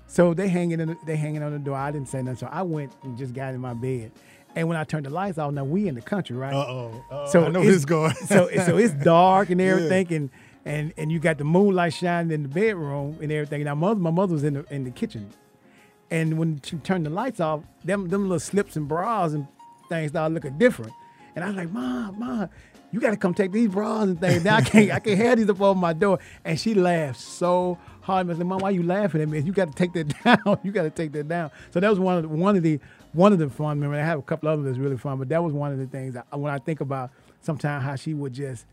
So 0.06 0.34
they 0.34 0.48
hanging 0.48 0.80
in 0.80 0.88
the, 0.88 0.96
they 1.06 1.16
hanging 1.16 1.42
on 1.42 1.52
the 1.52 1.58
door. 1.58 1.76
I 1.76 1.90
didn't 1.90 2.08
say 2.08 2.20
nothing. 2.22 2.36
So 2.36 2.48
I 2.50 2.62
went 2.62 2.92
and 3.02 3.16
just 3.16 3.32
got 3.32 3.54
in 3.54 3.60
my 3.60 3.72
bed. 3.74 4.12
And 4.54 4.68
when 4.68 4.76
I 4.76 4.84
turned 4.84 5.06
the 5.06 5.10
lights 5.10 5.38
off, 5.38 5.52
now 5.52 5.64
we 5.64 5.88
in 5.88 5.94
the 5.94 6.02
country, 6.02 6.36
right? 6.36 6.52
Uh 6.52 6.66
oh. 7.10 7.26
So 7.30 7.44
I 7.46 7.48
know 7.48 7.62
it's- 7.62 7.86
going. 7.86 8.12
so 8.14 8.50
so 8.66 8.76
it's 8.76 8.92
dark 9.04 9.48
and 9.48 9.58
everything, 9.58 10.12
and 10.12 10.30
and 10.66 10.92
and 10.98 11.10
you 11.10 11.18
got 11.18 11.38
the 11.38 11.44
moonlight 11.44 11.94
shining 11.94 12.30
in 12.32 12.42
the 12.42 12.48
bedroom 12.50 13.16
and 13.22 13.32
everything. 13.32 13.64
Now 13.64 13.74
mother, 13.74 13.98
my 13.98 14.10
mother 14.10 14.34
was 14.34 14.44
in 14.44 14.52
the 14.52 14.66
in 14.70 14.84
the 14.84 14.90
kitchen, 14.90 15.30
and 16.12 16.38
when 16.38 16.60
she 16.62 16.76
turned 16.76 17.06
the 17.06 17.10
lights 17.10 17.40
off, 17.40 17.62
them 17.84 18.08
them 18.08 18.24
little 18.24 18.38
slips 18.38 18.76
and 18.76 18.86
bras 18.86 19.32
and 19.32 19.48
things 19.88 20.10
started 20.10 20.34
looking 20.34 20.58
different. 20.58 20.92
And 21.34 21.42
I 21.42 21.48
was 21.48 21.56
like, 21.56 21.70
Mom, 21.70 22.20
Mom, 22.20 22.50
you 22.90 23.00
got 23.00 23.12
to 23.12 23.16
come 23.16 23.32
take 23.32 23.50
these 23.50 23.70
bras 23.70 24.02
and 24.02 24.20
things. 24.20 24.44
Now 24.44 24.56
I 24.56 24.60
can't 24.60 24.90
I 24.90 24.98
can't 25.00 25.18
have 25.18 25.38
these 25.38 25.48
up 25.48 25.58
over 25.62 25.78
my 25.78 25.94
door. 25.94 26.18
And 26.44 26.60
she 26.60 26.74
laughed 26.74 27.18
so 27.18 27.78
hard. 28.02 28.30
I 28.30 28.34
said, 28.34 28.46
Mom, 28.46 28.58
why 28.58 28.68
are 28.68 28.72
you 28.72 28.82
laughing 28.82 29.22
at 29.22 29.28
me? 29.28 29.40
You 29.40 29.52
got 29.52 29.68
to 29.68 29.74
take 29.74 29.94
that 29.94 30.22
down. 30.44 30.58
you 30.62 30.70
got 30.70 30.82
to 30.82 30.90
take 30.90 31.12
that 31.12 31.28
down. 31.28 31.50
So 31.70 31.80
that 31.80 31.88
was 31.88 31.98
one 31.98 32.18
of 32.18 32.22
the, 32.24 32.28
one 32.28 32.56
of 32.56 32.62
the 32.62 32.78
one 33.14 33.32
of 33.32 33.38
the 33.38 33.48
fun 33.48 33.80
memories. 33.80 34.02
I 34.02 34.04
have 34.04 34.18
a 34.18 34.22
couple 34.22 34.50
others 34.50 34.66
that's 34.66 34.78
really 34.78 34.98
fun, 34.98 35.16
but 35.16 35.30
that 35.30 35.42
was 35.42 35.54
one 35.54 35.72
of 35.72 35.78
the 35.78 35.86
things 35.86 36.14
when 36.30 36.52
I 36.52 36.58
think 36.58 36.82
about 36.82 37.10
sometimes 37.40 37.84
how 37.84 37.96
she 37.96 38.12
would 38.12 38.34
just 38.34 38.66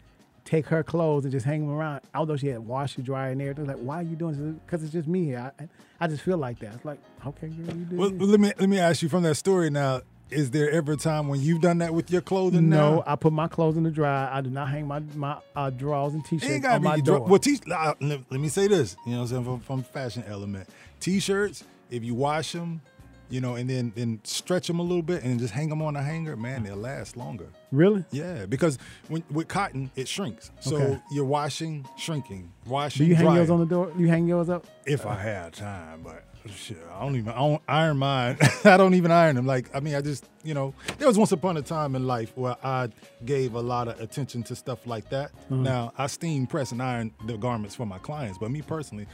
take 0.49 0.65
her 0.67 0.83
clothes 0.83 1.25
and 1.25 1.31
just 1.31 1.45
hang 1.45 1.61
them 1.61 1.75
around. 1.75 2.01
Although 2.15 2.35
she 2.37 2.47
had 2.47 2.59
washer 2.59 3.01
dryer 3.01 3.31
and 3.31 3.41
everything, 3.41 3.67
like 3.67 3.77
why 3.77 3.99
are 3.99 4.03
you 4.03 4.15
doing 4.15 4.33
this? 4.33 4.61
Because 4.65 4.83
it's 4.83 4.91
just 4.91 5.07
me 5.07 5.25
here. 5.25 5.51
I, 5.59 5.67
I 5.99 6.07
just 6.07 6.23
feel 6.23 6.37
like 6.37 6.59
that. 6.59 6.73
It's 6.75 6.85
like 6.85 6.99
okay, 7.25 7.47
girl, 7.47 7.75
you 7.75 7.85
do. 7.85 7.95
Well, 7.95 8.11
you. 8.11 8.25
let 8.25 8.39
me 8.39 8.51
let 8.59 8.69
me 8.69 8.79
ask 8.79 9.01
you 9.01 9.09
from 9.09 9.23
that 9.23 9.35
story 9.35 9.69
now. 9.69 10.01
Is 10.31 10.51
there 10.51 10.69
ever 10.69 10.91
a 10.91 10.95
time 10.97 11.27
when 11.27 11.41
you've 11.41 11.61
done 11.61 11.79
that 11.79 11.91
with 11.91 12.11
your 12.11 12.21
clothing? 12.21 12.69
No, 12.69 12.97
now? 12.97 13.03
I 13.07 13.15
put 13.15 13.33
my 13.33 13.47
clothes 13.47 13.77
in 13.77 13.83
the 13.83 13.89
dryer. 13.89 14.29
I 14.31 14.41
do 14.41 14.51
not 14.51 14.69
hang 14.69 14.87
my 14.87 14.99
my 15.15 15.37
uh, 15.55 15.71
drawers 15.71 16.13
and 16.13 16.23
t-shirts 16.23 16.65
on 16.65 16.83
my 16.83 16.99
door. 16.99 17.17
dra- 17.17 17.27
Well, 17.27 17.39
t- 17.39 17.59
uh, 17.71 17.95
let, 17.99 18.31
let 18.31 18.39
me 18.39 18.47
say 18.47 18.67
this. 18.67 18.95
You 19.05 19.13
know, 19.13 19.17
what 19.19 19.23
I'm 19.23 19.27
saying 19.29 19.43
from, 19.45 19.59
from 19.61 19.83
fashion 19.83 20.23
element, 20.27 20.69
t-shirts. 20.99 21.63
If 21.89 22.03
you 22.03 22.13
wash 22.13 22.51
them, 22.51 22.81
you 23.29 23.41
know, 23.41 23.55
and 23.55 23.69
then 23.69 23.91
then 23.95 24.19
stretch 24.23 24.67
them 24.67 24.79
a 24.79 24.83
little 24.83 25.01
bit 25.03 25.23
and 25.23 25.39
just 25.39 25.53
hang 25.53 25.69
them 25.69 25.81
on 25.81 25.95
a 25.95 26.01
hanger, 26.03 26.35
man, 26.35 26.63
they'll 26.63 26.75
last 26.75 27.15
longer. 27.17 27.47
really? 27.71 28.03
Yeah, 28.11 28.45
because 28.45 28.77
when 29.07 29.23
with 29.31 29.47
cotton 29.47 29.91
it 29.95 30.07
shrinks. 30.07 30.51
So 30.59 30.75
Okay. 30.77 30.99
you're 31.11 31.25
washing, 31.25 31.87
shrinking, 31.97 32.51
washing. 32.65 33.05
Do 33.05 33.09
you 33.09 33.15
hang 33.15 33.25
drying. 33.25 33.37
yours 33.37 33.49
on 33.49 33.59
the 33.59 33.65
door? 33.65 33.91
You 33.97 34.07
hang 34.07 34.27
yours 34.27 34.49
up? 34.49 34.65
If 34.85 35.05
I 35.05 35.15
had 35.15 35.53
time, 35.53 36.01
but 36.03 36.23
shit, 36.55 36.79
I 36.95 37.01
don't 37.01 37.15
even 37.15 37.31
I 37.33 37.37
don't 37.37 37.61
iron 37.67 37.97
mine. 37.97 38.37
I 38.63 38.77
don't 38.77 38.95
even 38.95 39.11
iron 39.11 39.35
them. 39.35 39.45
Like 39.45 39.69
I 39.75 39.79
mean, 39.81 39.93
I 39.95 40.01
just 40.01 40.25
you 40.43 40.53
know, 40.53 40.73
there 40.97 41.07
was 41.07 41.17
once 41.17 41.31
upon 41.31 41.57
a 41.57 41.61
time 41.61 41.95
in 41.95 42.07
life 42.07 42.31
where 42.35 42.55
I 42.63 42.89
gave 43.25 43.53
a 43.53 43.61
lot 43.61 43.87
of 43.87 43.99
attention 44.01 44.41
to 44.43 44.55
stuff 44.55 44.87
like 44.87 45.09
that. 45.09 45.31
Mm-hmm. 45.45 45.63
Now 45.63 45.93
I 45.97 46.07
steam, 46.07 46.47
press, 46.47 46.71
and 46.71 46.81
iron 46.81 47.11
the 47.27 47.37
garments 47.37 47.75
for 47.75 47.85
my 47.85 47.99
clients, 47.99 48.37
but 48.39 48.49
me 48.49 48.61
personally. 48.63 49.05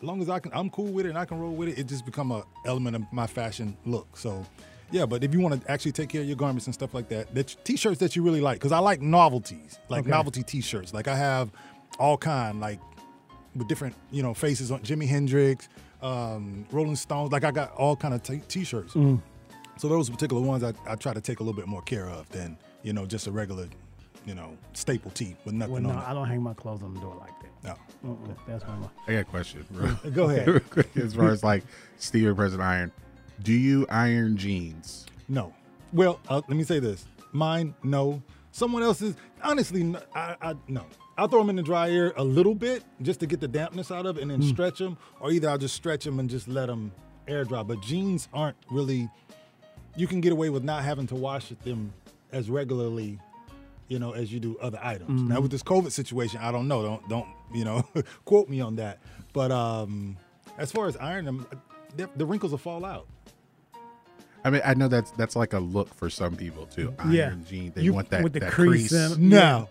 As 0.00 0.04
long 0.04 0.20
as 0.22 0.28
I 0.30 0.38
can, 0.38 0.52
I'm 0.54 0.70
cool 0.70 0.86
with 0.92 1.06
it 1.06 1.10
and 1.10 1.18
I 1.18 1.24
can 1.24 1.38
roll 1.38 1.52
with 1.54 1.68
it. 1.70 1.78
It 1.78 1.86
just 1.88 2.04
become 2.06 2.30
a 2.30 2.44
element 2.64 2.94
of 2.96 3.02
my 3.12 3.26
fashion 3.26 3.76
look. 3.84 4.16
So, 4.16 4.44
yeah. 4.92 5.06
But 5.06 5.24
if 5.24 5.34
you 5.34 5.40
want 5.40 5.60
to 5.62 5.70
actually 5.70 5.92
take 5.92 6.08
care 6.08 6.20
of 6.20 6.26
your 6.28 6.36
garments 6.36 6.66
and 6.66 6.74
stuff 6.74 6.94
like 6.94 7.08
that, 7.08 7.34
that 7.34 7.56
t-shirts 7.64 7.98
that 8.00 8.14
you 8.14 8.22
really 8.22 8.40
like, 8.40 8.56
because 8.58 8.72
I 8.72 8.78
like 8.78 9.00
novelties, 9.02 9.78
like 9.88 10.02
Okay. 10.02 10.10
novelty 10.10 10.42
t-shirts. 10.44 10.94
Like 10.94 11.08
I 11.08 11.16
have 11.16 11.50
all 11.98 12.16
kind, 12.16 12.60
like 12.60 12.78
with 13.56 13.66
different 13.66 13.96
you 14.12 14.22
know 14.22 14.34
faces 14.34 14.70
on 14.70 14.80
Jimi 14.80 15.08
Hendrix, 15.08 15.68
um, 16.00 16.64
Rolling 16.70 16.94
Stones. 16.96 17.32
Like 17.32 17.42
I 17.44 17.50
got 17.50 17.72
all 17.72 17.96
kind 17.96 18.14
of 18.14 18.22
t- 18.22 18.42
t-shirts. 18.46 18.94
Mm. 18.94 19.20
So 19.78 19.88
those 19.88 20.08
particular 20.10 20.42
ones 20.42 20.62
I, 20.62 20.72
I 20.86 20.94
try 20.94 21.12
to 21.12 21.20
take 21.20 21.40
a 21.40 21.42
little 21.42 21.56
bit 21.58 21.66
more 21.66 21.82
care 21.82 22.08
of 22.08 22.28
than 22.30 22.56
you 22.82 22.92
know 22.92 23.04
just 23.04 23.26
a 23.26 23.32
regular 23.32 23.66
you 24.26 24.34
know 24.36 24.56
staple 24.74 25.10
tee 25.10 25.34
with 25.44 25.54
nothing 25.54 25.76
on. 25.76 25.84
Well, 25.84 25.94
no, 25.94 26.00
on 26.00 26.06
I 26.06 26.14
don't 26.14 26.28
hang 26.28 26.42
my 26.42 26.54
clothes 26.54 26.82
on 26.84 26.94
the 26.94 27.00
door 27.00 27.16
like. 27.18 27.30
No. 27.64 27.74
Mm-mm, 28.04 28.36
That's 28.46 28.64
my. 28.66 28.74
I 29.06 29.12
got 29.12 29.18
a 29.20 29.24
question. 29.24 29.64
Bro. 29.70 29.96
Go 30.12 30.30
ahead. 30.30 30.62
as 30.96 31.14
far 31.14 31.28
as 31.30 31.42
like 31.42 31.64
Steven 31.98 32.34
President 32.36 32.66
Iron, 32.66 32.92
do 33.42 33.52
you 33.52 33.86
iron 33.90 34.36
jeans? 34.36 35.06
No. 35.28 35.52
Well, 35.92 36.20
uh, 36.28 36.42
let 36.48 36.56
me 36.56 36.64
say 36.64 36.78
this. 36.78 37.06
Mine, 37.32 37.74
no. 37.82 38.22
Someone 38.52 38.82
else's, 38.82 39.16
honestly, 39.42 39.80
n- 39.80 39.98
I, 40.14 40.36
I 40.40 40.54
no. 40.68 40.84
I'll 41.16 41.26
throw 41.28 41.40
them 41.40 41.50
in 41.50 41.56
the 41.56 41.62
dryer 41.62 42.12
a 42.16 42.22
little 42.22 42.54
bit 42.54 42.84
just 43.02 43.18
to 43.20 43.26
get 43.26 43.40
the 43.40 43.48
dampness 43.48 43.90
out 43.90 44.06
of 44.06 44.18
it 44.18 44.22
and 44.22 44.30
then 44.30 44.40
stretch 44.42 44.78
them, 44.78 44.96
or 45.20 45.32
either 45.32 45.48
I'll 45.50 45.58
just 45.58 45.74
stretch 45.74 46.04
them 46.04 46.20
and 46.20 46.30
just 46.30 46.46
let 46.46 46.66
them 46.66 46.92
air 47.26 47.44
dry. 47.44 47.64
But 47.64 47.80
jeans 47.82 48.28
aren't 48.32 48.56
really, 48.70 49.10
you 49.96 50.06
can 50.06 50.20
get 50.20 50.32
away 50.32 50.48
with 50.50 50.62
not 50.62 50.84
having 50.84 51.08
to 51.08 51.16
wash 51.16 51.48
them 51.64 51.92
as 52.30 52.48
regularly, 52.48 53.18
you 53.88 53.98
know, 53.98 54.12
as 54.12 54.32
you 54.32 54.38
do 54.40 54.56
other 54.60 54.78
items. 54.82 55.22
Now 55.22 55.40
with 55.40 55.50
this 55.50 55.62
COVID 55.62 55.90
situation, 55.92 56.40
I 56.42 56.52
don't 56.52 56.68
know. 56.68 56.82
Don't 56.82 57.08
don't 57.08 57.28
you 57.54 57.64
know 57.64 57.84
quote 58.24 58.48
me 58.48 58.60
on 58.60 58.76
that. 58.76 58.98
But 59.32 59.50
um, 59.52 60.16
as 60.58 60.70
far 60.72 60.86
as 60.86 60.96
iron 60.96 61.24
them, 61.24 61.46
the, 61.96 62.08
the 62.16 62.26
wrinkles 62.26 62.52
will 62.52 62.58
fall 62.58 62.84
out. 62.84 63.06
I 64.44 64.50
mean, 64.50 64.62
I 64.64 64.74
know 64.74 64.88
that's 64.88 65.10
that's 65.12 65.36
like 65.36 65.52
a 65.52 65.58
look 65.58 65.92
for 65.94 66.08
some 66.10 66.36
people 66.36 66.66
too. 66.66 66.94
Iron 66.98 67.12
Yeah. 67.12 67.34
jeans, 67.46 67.74
they 67.74 67.82
You- 67.82 67.92
want 67.92 68.10
that 68.10 68.22
with 68.22 68.32
the 68.34 68.40
that 68.40 68.52
crease 68.52 68.88
crease. 68.90 69.16
in- 69.16 69.28
No. 69.28 69.68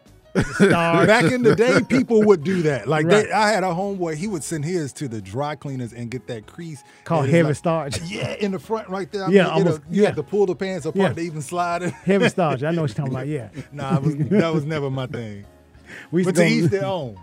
Back 0.60 1.32
in 1.32 1.44
the 1.44 1.56
day, 1.56 1.80
people 1.88 2.24
would 2.24 2.44
do 2.44 2.62
that. 2.64 2.88
Like 2.88 3.06
Right. 3.06 3.26
they, 3.28 3.32
I 3.32 3.50
had 3.50 3.64
a 3.64 3.68
homeboy, 3.68 4.16
he 4.16 4.28
would 4.28 4.44
send 4.44 4.66
his 4.66 4.94
to 4.94 5.08
the 5.08 5.22
dry 5.22 5.56
cleaners 5.56 5.94
and 5.94 6.10
get 6.12 6.28
that 6.28 6.46
crease 6.48 6.84
Called 7.04 7.28
heavy 7.30 7.48
like- 7.50 7.56
starch. 7.56 8.02
Yeah, 8.02 8.34
in 8.40 8.52
the 8.52 8.60
front 8.60 8.90
right 8.90 9.12
there. 9.12 9.26
I 9.26 9.30
Yeah, 9.30 9.44
mean, 9.44 9.52
almost- 9.54 9.82
you 9.90 10.02
yeah. 10.02 10.08
have 10.08 10.16
to 10.18 10.24
pull 10.24 10.46
the 10.46 10.56
pants 10.56 10.86
apart 10.86 11.10
Yeah. 11.10 11.14
to 11.14 11.22
even 11.22 11.42
slide 11.42 11.84
it. 11.84 11.94
Heavy 11.94 12.30
starch. 12.30 12.64
I 12.64 12.72
know 12.72 12.82
what 12.82 12.90
you're 12.92 12.96
talking 13.06 13.14
about. 13.14 13.28
Yeah. 13.28 13.50
nah, 13.72 14.00
was, 14.00 14.16
that 14.16 14.54
was 14.54 14.66
never 14.66 14.90
my 14.90 15.08
thing. 15.08 15.46
We 16.12 16.22
used 16.24 16.36
But 16.36 16.42
to 16.42 16.48
go, 16.50 16.54
each 16.56 16.72
their 16.72 16.86
own. 16.86 17.18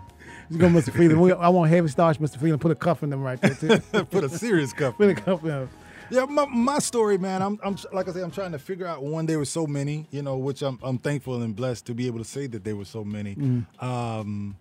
go 0.57 0.67
Mr. 0.67 0.91
Freeland. 0.91 1.21
We, 1.21 1.31
I 1.33 1.49
want 1.49 1.69
heavy 1.69 1.87
starch, 1.87 2.19
Mr. 2.19 2.37
Freeland. 2.39 2.61
Put 2.61 2.71
a 2.71 2.75
cuff 2.75 3.03
in 3.03 3.09
them 3.11 3.21
right 3.21 3.39
there 3.41 3.53
too. 3.55 3.79
Put 4.05 4.23
a 4.23 4.29
serious 4.29 4.73
cuff. 4.73 4.97
Put 4.97 5.09
a 5.09 5.15
cuff 5.15 5.41
in 5.43 5.49
them. 5.49 5.69
Yeah, 6.09 6.25
my, 6.25 6.45
my 6.45 6.79
story, 6.79 7.17
man. 7.17 7.41
I'm, 7.41 7.59
I'm 7.63 7.77
like 7.91 8.07
I 8.07 8.11
said, 8.13 8.23
I'm 8.23 8.31
trying 8.31 8.51
to 8.51 8.59
figure 8.59 8.85
out 8.85 9.03
one. 9.03 9.25
There 9.25 9.39
were 9.39 9.45
so 9.45 9.65
many, 9.65 10.07
you 10.11 10.21
know, 10.21 10.37
which 10.37 10.61
I'm, 10.61 10.79
I'm 10.83 10.97
thankful 10.97 11.41
and 11.41 11.55
blessed 11.55 11.85
to 11.87 11.93
be 11.93 12.07
able 12.07 12.19
to 12.19 12.25
say 12.25 12.47
that 12.47 12.63
there 12.63 12.75
were 12.75 12.85
so 12.85 13.03
many. 13.03 13.35
Mm-hmm. 13.35 13.85
Um, 13.85 14.55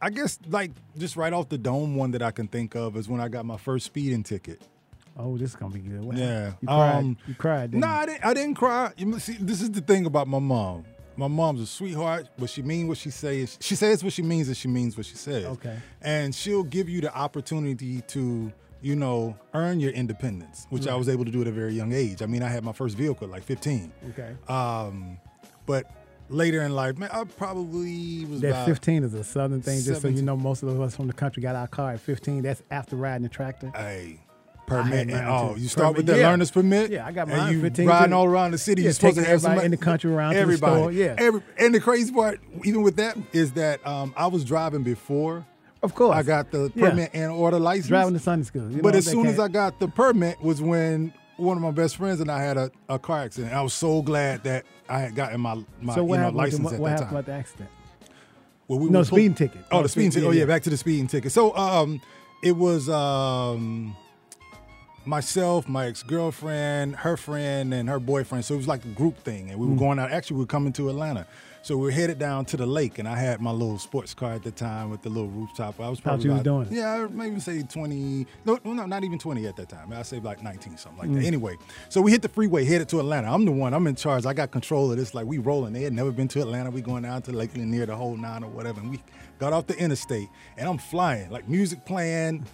I 0.00 0.10
guess 0.10 0.38
like 0.48 0.70
just 0.96 1.16
right 1.16 1.32
off 1.32 1.48
the 1.48 1.58
dome, 1.58 1.96
one 1.96 2.12
that 2.12 2.22
I 2.22 2.30
can 2.30 2.48
think 2.48 2.74
of 2.74 2.96
is 2.96 3.08
when 3.08 3.20
I 3.20 3.28
got 3.28 3.44
my 3.44 3.56
first 3.56 3.86
speeding 3.86 4.22
ticket. 4.22 4.62
Oh, 5.16 5.36
this 5.36 5.50
is 5.50 5.56
gonna 5.56 5.74
be 5.74 5.80
good. 5.80 6.16
Yeah. 6.16 6.52
You 6.60 6.68
cried. 6.68 6.94
Um, 6.94 7.16
you 7.26 7.34
cried. 7.34 7.70
Didn't 7.72 7.80
No, 7.80 7.88
you? 7.88 7.92
I 7.94 8.06
didn't. 8.06 8.24
I 8.24 8.34
didn't 8.34 8.54
cry. 8.54 8.92
You 8.96 9.18
see, 9.18 9.36
this 9.40 9.60
is 9.60 9.70
the 9.72 9.80
thing 9.80 10.06
about 10.06 10.28
my 10.28 10.38
mom. 10.38 10.84
My 11.18 11.26
mom's 11.26 11.60
a 11.60 11.66
sweetheart, 11.66 12.28
but 12.38 12.48
she 12.48 12.62
means 12.62 12.88
what 12.88 12.96
she 12.96 13.10
says. 13.10 13.58
She 13.60 13.74
says 13.74 14.04
what 14.04 14.12
she 14.12 14.22
means, 14.22 14.46
and 14.46 14.56
she 14.56 14.68
means 14.68 14.96
what 14.96 15.04
she 15.04 15.16
says. 15.16 15.46
Okay. 15.46 15.76
And 16.00 16.32
she'll 16.32 16.62
give 16.62 16.88
you 16.88 17.00
the 17.00 17.12
opportunity 17.12 18.02
to, 18.02 18.52
you 18.80 18.94
know, 18.94 19.36
earn 19.52 19.80
your 19.80 19.90
independence, 19.90 20.68
which 20.70 20.86
I 20.86 20.94
was 20.94 21.08
able 21.08 21.24
to 21.24 21.32
do 21.32 21.40
at 21.40 21.48
a 21.48 21.50
very 21.50 21.74
young 21.74 21.92
age. 21.92 22.22
I 22.22 22.26
mean, 22.26 22.44
I 22.44 22.48
had 22.48 22.62
my 22.62 22.70
first 22.70 22.96
vehicle 22.96 23.24
at 23.26 23.32
like 23.32 23.42
15. 23.42 23.92
Okay. 24.10 24.36
Um, 24.46 25.18
but 25.66 25.90
later 26.28 26.62
in 26.62 26.76
life, 26.76 26.96
man, 26.98 27.10
I 27.12 27.24
probably 27.24 28.24
was 28.24 28.40
That 28.40 28.50
about 28.50 28.66
15 28.66 29.02
is 29.02 29.14
a 29.14 29.24
southern 29.24 29.60
thing. 29.60 29.82
Just 29.82 30.02
so 30.02 30.08
you 30.08 30.22
know, 30.22 30.36
most 30.36 30.62
of 30.62 30.80
us 30.80 30.94
from 30.94 31.08
the 31.08 31.12
country 31.12 31.42
got 31.42 31.56
our 31.56 31.66
car 31.66 31.94
at 31.94 32.00
15. 32.00 32.42
That's 32.44 32.62
after 32.70 32.94
riding 32.94 33.24
the 33.24 33.28
tractor. 33.28 33.72
Hey, 33.74 34.20
permit. 34.68 35.10
and- 35.10 35.26
oh, 35.28 35.54
you 35.56 35.68
start 35.68 35.96
with 35.96 36.06
that 36.06 36.18
yeah. 36.18 36.28
learner's 36.28 36.50
permit. 36.50 36.90
Yeah, 36.90 37.06
I 37.06 37.12
got 37.12 37.28
And 37.28 37.52
you 37.52 37.60
15 37.60 37.86
riding 37.86 38.10
too. 38.10 38.14
all 38.16 38.26
around 38.26 38.50
the 38.52 38.58
city. 38.58 38.82
Yeah, 38.82 38.86
you're 38.86 38.92
supposed 38.94 39.16
to 39.16 39.22
have 39.22 39.28
everybody 39.30 39.42
somebody 39.50 39.64
in 39.66 39.70
the 39.72 39.76
country 39.76 40.12
around 40.12 40.30
to 40.32 40.36
the 40.36 40.40
Everybody. 40.42 40.76
store, 40.80 40.92
yeah. 40.92 41.14
Every, 41.18 41.42
and 41.58 41.74
the 41.74 41.80
crazy 41.80 42.12
part, 42.12 42.40
even 42.64 42.82
with 42.82 42.96
that, 42.96 43.16
is 43.32 43.52
that 43.52 43.84
um, 43.86 44.12
I 44.16 44.26
was 44.28 44.44
driving 44.44 44.82
before 44.82 45.44
Of 45.82 45.94
course. 45.94 46.16
I 46.16 46.22
got 46.22 46.50
the 46.50 46.70
Yeah. 46.74 46.90
permit 46.90 47.10
and 47.14 47.30
order 47.32 47.58
license. 47.58 47.88
driving 47.88 48.14
to 48.14 48.20
Sunday 48.20 48.44
school. 48.44 48.70
You 48.70 48.82
but 48.82 48.94
as 48.94 49.06
soon 49.06 49.26
as 49.26 49.38
I 49.38 49.48
got 49.48 49.78
the 49.80 49.88
permit 49.88 50.40
was 50.42 50.60
when 50.62 51.12
one 51.36 51.56
of 51.56 51.62
my 51.62 51.70
best 51.70 51.96
friends 51.96 52.20
and 52.20 52.30
I 52.30 52.42
had 52.42 52.56
a, 52.56 52.70
a 52.88 52.98
car 52.98 53.20
accident. 53.20 53.52
I 53.54 53.62
was 53.62 53.72
so 53.72 54.02
glad 54.02 54.42
that 54.42 54.64
I 54.88 54.98
had 55.00 55.14
gotten 55.14 55.40
my, 55.40 55.54
my 55.80 55.94
so 55.94 56.04
you 56.04 56.16
know, 56.16 56.30
the- 56.32 56.36
license 56.36 56.64
what, 56.64 56.74
at 56.74 56.80
what 56.80 56.86
that 56.88 56.90
happened 56.90 57.08
time. 57.10 57.14
about 57.16 57.26
the 57.26 57.32
accident? 57.32 57.70
Well, 58.66 58.78
we 58.80 58.90
No, 58.90 59.02
speeding 59.04 59.34
ticket. 59.34 59.60
Oh, 59.70 59.78
Oh, 59.78 59.82
the 59.82 59.88
speeding 59.88 60.10
ticket. 60.10 60.26
Oh, 60.26 60.30
yeah, 60.32 60.38
yeah, 60.38 60.40
yeah. 60.42 60.46
back 60.46 60.62
to 60.64 60.70
the 60.70 60.76
speeding 60.76 61.06
ticket. 61.06 61.32
So, 61.32 61.56
um, 61.56 62.00
it 62.42 62.52
was 62.56 62.88
um, 62.90 63.96
myself, 65.08 65.68
my 65.68 65.86
ex 65.86 66.02
girlfriend, 66.02 66.96
her 66.96 67.16
friend, 67.16 67.72
and 67.72 67.88
her 67.88 67.98
boyfriend. 67.98 68.44
So 68.44 68.54
it 68.54 68.58
was 68.58 68.68
like 68.68 68.84
a 68.84 68.88
group 68.88 69.18
thing, 69.24 69.50
and 69.50 69.58
we 69.58 69.66
were 69.66 69.74
Mm. 69.74 69.78
going 69.78 69.98
out. 69.98 70.10
Actually, 70.12 70.36
we 70.36 70.42
were 70.42 70.46
coming 70.46 70.72
to 70.74 70.88
Atlanta. 70.90 71.26
So 71.62 71.76
we 71.76 71.82
were 71.84 71.90
headed 71.90 72.18
down 72.18 72.44
to 72.46 72.56
the 72.56 72.66
lake, 72.66 72.98
and 72.98 73.08
I 73.08 73.18
had 73.18 73.40
my 73.40 73.50
little 73.50 73.78
sports 73.78 74.14
car 74.14 74.32
at 74.32 74.42
the 74.44 74.50
time 74.52 74.90
with 74.90 75.02
the 75.02 75.08
little 75.10 75.28
rooftop. 75.28 75.80
I 75.80 75.88
was 75.88 76.00
probably 76.00 76.28
How 76.28 76.36
you 76.42 76.52
was 76.52 76.68
doing? 76.68 76.78
Yeah, 76.78 77.08
maybe 77.10 77.40
say 77.40 77.62
twenty. 77.62 78.26
No, 78.44 78.58
no, 78.64 78.86
not 78.86 79.02
even 79.02 79.18
twenty 79.18 79.46
at 79.46 79.56
that 79.56 79.68
time. 79.68 79.92
I 79.92 80.02
say 80.02 80.20
like 80.20 80.42
nineteen, 80.42 80.76
something 80.76 80.98
Mm. 81.10 81.12
like 81.14 81.20
that. 81.22 81.26
Anyway, 81.26 81.56
so 81.88 82.00
we 82.00 82.10
hit 82.12 82.22
the 82.22 82.28
freeway, 82.28 82.64
headed 82.64 82.88
to 82.90 83.00
Atlanta. 83.00 83.32
I'm 83.32 83.44
the 83.44 83.52
one. 83.52 83.74
I'm 83.74 83.86
in 83.86 83.96
charge. 83.96 84.24
I 84.24 84.32
got 84.34 84.50
control 84.50 84.90
of 84.90 84.96
this. 84.98 85.14
Like 85.14 85.26
we 85.26 85.38
rolling. 85.38 85.72
They 85.72 85.82
had 85.82 85.92
never 85.92 86.12
been 86.12 86.28
to 86.28 86.40
Atlanta. 86.40 86.70
We 86.70 86.80
going 86.80 87.02
down 87.02 87.22
to 87.22 87.32
Lake 87.32 87.56
Lanier, 87.56 87.86
the 87.86 87.96
whole 87.96 88.16
nine 88.16 88.44
or 88.44 88.50
whatever. 88.50 88.80
And 88.80 88.90
we 88.90 89.02
got 89.38 89.52
off 89.52 89.66
the 89.66 89.76
interstate, 89.78 90.28
and 90.56 90.68
I'm 90.68 90.78
flying, 90.78 91.28
like 91.30 91.48
music 91.48 91.84
playing, 91.84 92.44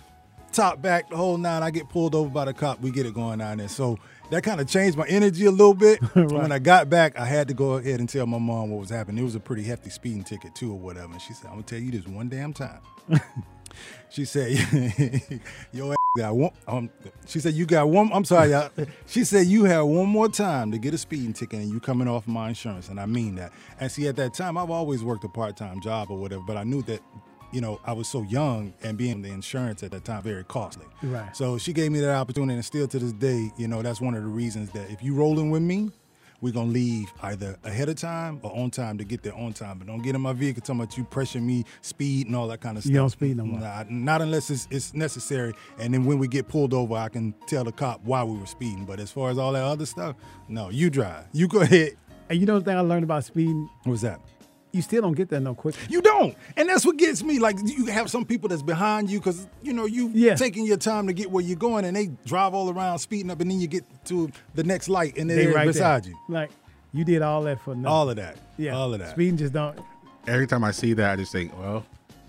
top 0.55 0.80
back, 0.80 1.11
the 1.11 1.16
whole 1.16 1.36
nine. 1.36 1.62
I 1.62 1.70
get 1.70 1.88
pulled 1.88 2.14
over 2.14 2.30
by 2.30 2.44
the 2.46 2.55
cop. 2.55 2.80
We 2.80 2.90
get 2.90 3.07
it 3.07 3.14
going 3.14 3.40
down 3.40 3.59
there. 3.59 3.68
So 3.68 3.98
that 4.30 4.42
kind 4.42 4.61
of 4.61 4.68
changed 4.68 4.96
my 4.96 5.07
energy 5.07 5.44
a 5.46 5.50
little 5.50 5.74
bit. 5.74 6.00
When 6.14 6.52
I 6.52 6.59
got 6.59 6.88
back, 6.88 7.18
I 7.18 7.24
had 7.24 7.48
to 7.48 7.55
go 7.55 7.74
ahead 7.74 8.00
and 8.00 8.09
tell 8.09 8.26
my 8.26 8.38
mom 8.38 8.70
what 8.70 8.80
was 8.80 8.90
happening. 8.90 9.22
It 9.22 9.24
was 9.24 9.34
a 9.34 9.40
pretty 9.40 9.62
hefty 9.62 9.90
speeding 9.90 10.24
ticket 10.24 10.55
too, 10.55 10.72
or 10.72 10.78
whatever. 10.78 11.12
And 11.12 11.20
she 11.20 11.32
said, 11.32 11.46
"I'm 11.46 11.55
gonna 11.55 11.64
tell 11.64 11.78
you 11.78 11.90
this 11.90 12.07
one 12.07 12.28
damn 12.28 12.52
time." 12.52 12.80
she 14.11 14.24
said, 14.24 14.52
"Your 15.72 15.92
ass 15.92 15.96
got 16.16 16.36
one." 16.36 16.50
Um, 16.66 16.90
she 17.26 17.40
said, 17.40 17.55
"You 17.55 17.66
got 17.66 17.88
one." 17.88 18.11
I'm 18.12 18.24
sorry, 18.24 18.50
y'all. 18.50 18.70
She 19.07 19.24
said, 19.24 19.46
"You 19.46 19.64
have 19.64 19.86
one 19.86 20.09
more 20.09 20.28
time 20.28 20.70
to 20.72 20.78
get 20.78 20.94
a 20.94 20.98
speeding 20.98 21.32
ticket, 21.32 21.61
and 21.61 21.70
you 21.70 21.80
coming 21.80 22.09
off 22.09 22.26
my 22.26 22.48
insurance." 22.48 22.88
And 22.88 23.00
I 23.00 23.07
mean 23.07 23.34
that. 23.36 23.52
And 23.80 23.90
see, 23.90 24.07
at 24.09 24.16
that 24.16 24.34
time, 24.34 24.57
I've 24.57 24.70
always 24.70 25.02
worked 25.02 25.24
a 25.24 25.28
part 25.28 25.57
time 25.57 25.80
job 25.80 26.11
or 26.11 26.18
whatever, 26.18 26.42
but 26.46 26.57
I 26.57 26.64
knew 26.64 26.82
that. 26.82 27.00
You 27.55 27.61
know, 27.61 27.80
I 27.84 27.92
was 27.92 28.09
so 28.09 28.22
young 28.22 28.74
and 28.82 28.98
being 28.98 29.22
the 29.22 29.30
insurance 29.30 29.84
at 29.84 29.92
that 29.92 30.05
time 30.05 30.22
very 30.22 30.42
costly. 30.42 30.86
Right. 31.05 31.34
So 31.36 31.57
she 31.57 31.72
gave 31.72 31.92
me 31.92 32.00
that 32.00 32.16
opportunity, 32.16 32.55
and 32.55 32.64
still 32.64 32.88
to 32.88 32.98
this 32.98 33.12
day, 33.12 33.52
you 33.57 33.68
know, 33.68 33.80
that's 33.80 34.00
one 34.00 34.14
of 34.14 34.22
the 34.24 34.28
reasons 34.28 34.70
that 34.72 34.90
if 34.90 35.05
you 35.05 35.14
rolling 35.14 35.50
with 35.50 35.62
me, 35.62 35.92
we're 36.40 36.52
gonna 36.52 36.70
leave 36.70 37.12
either 37.22 37.57
ahead 37.62 37.88
of 37.88 37.94
time 37.94 38.40
or 38.42 38.55
on 38.55 38.70
time 38.70 38.98
to 38.98 39.05
get 39.05 39.22
there 39.22 39.34
on 39.34 39.52
time. 39.52 39.78
But 39.78 39.86
don't 39.86 40.02
get 40.02 40.16
in 40.16 40.20
my 40.20 40.32
vehicle 40.32 40.62
talking 40.62 40.80
about 40.80 40.98
you 40.98 41.05
pressure 41.05 41.40
me, 41.40 41.64
speed 41.80 42.26
and 42.26 42.34
all 42.34 42.48
that 42.48 42.61
kind 42.61 42.76
of 42.76 42.82
stuff. 42.82 42.92
You 42.92 42.98
don't 42.98 43.11
speed 43.11 43.36
no 43.36 43.44
more. 43.44 43.61
Nah, 43.61 43.84
not 43.88 44.20
unless 44.20 44.50
it's, 44.50 44.66
it's 44.70 44.92
necessary. 44.92 45.55
And 45.78 45.94
then 45.94 46.05
when 46.05 46.18
we 46.18 46.26
get 46.26 46.48
pulled 46.48 46.74
over, 46.74 46.96
I 46.96 47.09
can 47.09 47.34
tell 47.46 47.64
the 47.64 47.72
cop 47.72 48.05
why 48.05 48.24
we 48.24 48.36
were 48.36 48.46
speeding. 48.46 48.84
But 48.84 48.98
as 48.98 49.11
far 49.11 49.30
as 49.30 49.38
all 49.38 49.52
that 49.52 49.62
other 49.62 49.86
stuff, 49.86 50.16
no, 50.48 50.70
you 50.70 50.90
drive. 50.90 51.24
You 51.32 51.48
go 51.48 51.61
ahead. 51.61 51.96
And 52.28 52.40
you 52.40 52.46
know 52.46 52.59
the 52.59 52.64
thing 52.64 52.76
I 52.76 52.80
learned 52.80 53.05
about 53.05 53.24
speeding? 53.24 53.70
What's 53.84 54.02
that? 54.02 54.20
You 54.75 54.83
still 54.83 55.03
don't 55.03 55.12
get 55.14 55.29
there 55.29 55.39
no 55.41 55.55
quicker. 55.55 55.79
You 55.89 56.03
don't, 56.03 56.37
and 56.57 56.68
that's 56.68 56.85
what 56.85 56.97
gets 56.97 57.22
me. 57.22 57.39
Like 57.39 57.57
you 57.64 57.87
have 57.87 58.11
some 58.11 58.25
people 58.25 58.49
that's 58.49 58.61
behind 58.62 59.09
you 59.09 59.20
because 59.20 59.47
you 59.62 59.72
know 59.72 59.87
you 59.87 60.11
Yeah. 60.12 60.35
taking 60.35 60.66
your 60.66 60.77
time 60.77 61.07
to 61.07 61.12
get 61.12 61.31
where 61.31 61.45
you're 61.45 61.57
going, 61.57 61.85
and 61.85 61.97
they 61.97 62.09
drive 62.27 62.55
all 62.55 62.68
around 62.70 62.99
speeding 62.99 63.31
up, 63.31 63.41
and 63.41 63.51
then 63.51 63.61
you 63.61 63.68
get 63.68 63.85
to 64.07 64.31
the 64.55 64.64
next 64.64 64.89
light, 64.89 65.16
and 65.16 65.31
They 65.31 65.37
they're 65.47 65.55
right 65.55 65.66
beside 65.66 66.05
there. 66.05 66.11
you. 66.11 66.18
Like 66.29 66.51
you 66.93 67.05
did 67.05 67.22
all 67.22 67.43
that 67.45 67.61
for 67.61 67.70
nothing. 67.77 67.87
All 67.87 68.11
of 68.11 68.16
that. 68.16 68.37
yeah, 68.59 68.72
All 68.77 68.93
of 68.93 68.99
that. 68.99 69.12
Speeding 69.12 69.37
just 69.37 69.53
don't. 69.53 69.79
Every 70.27 70.47
time 70.49 70.64
I 70.64 70.72
see 70.72 70.93
that, 70.95 71.11
I 71.12 71.16
just 71.16 71.31
think, 71.33 71.57
well, 71.59 71.85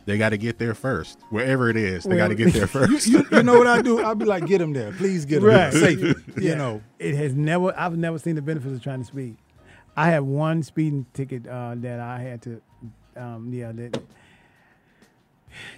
they 0.05 0.17
got 0.19 0.29
to 0.29 0.37
get 0.37 0.59
there 0.59 0.73
first. 0.75 1.17
Wherever 1.31 1.69
it 1.69 1.77
is, 1.77 2.03
they 2.03 2.09
Well, 2.09 2.17
got 2.17 2.27
to 2.27 2.35
get 2.35 2.53
there 2.53 2.61
You, 2.63 2.67
first. 2.67 3.07
you, 3.07 3.25
you 3.31 3.41
know 3.41 3.57
what 3.57 3.65
I 3.67 3.81
do? 3.81 4.01
I'll 4.01 4.13
be 4.15 4.25
like, 4.25 4.45
get 4.45 4.59
them 4.59 4.73
there. 4.73 4.91
Please 4.91 5.25
get 5.25 5.41
them 5.41 5.49
Right. 5.49 5.71
there 5.71 5.81
safely. 5.81 6.13
Yeah. 6.37 6.51
You 6.51 6.55
know. 6.57 6.81
it 6.99 7.15
has 7.15 7.33
never. 7.33 7.73
I've 7.75 7.97
never 7.97 8.19
seen 8.19 8.35
the 8.35 8.41
benefits 8.43 8.73
of 8.75 8.83
trying 8.83 8.99
to 8.99 9.05
speed. 9.05 9.37
I 9.97 10.09
had 10.09 10.19
one 10.23 10.61
speeding 10.63 11.05
ticket 11.13 11.47
uh, 11.47 11.75
that 11.77 11.99
I 11.99 12.19
had 12.19 12.41
to. 12.43 12.61
Um, 13.15 13.51
yeah, 13.53 13.71
that. 13.71 14.01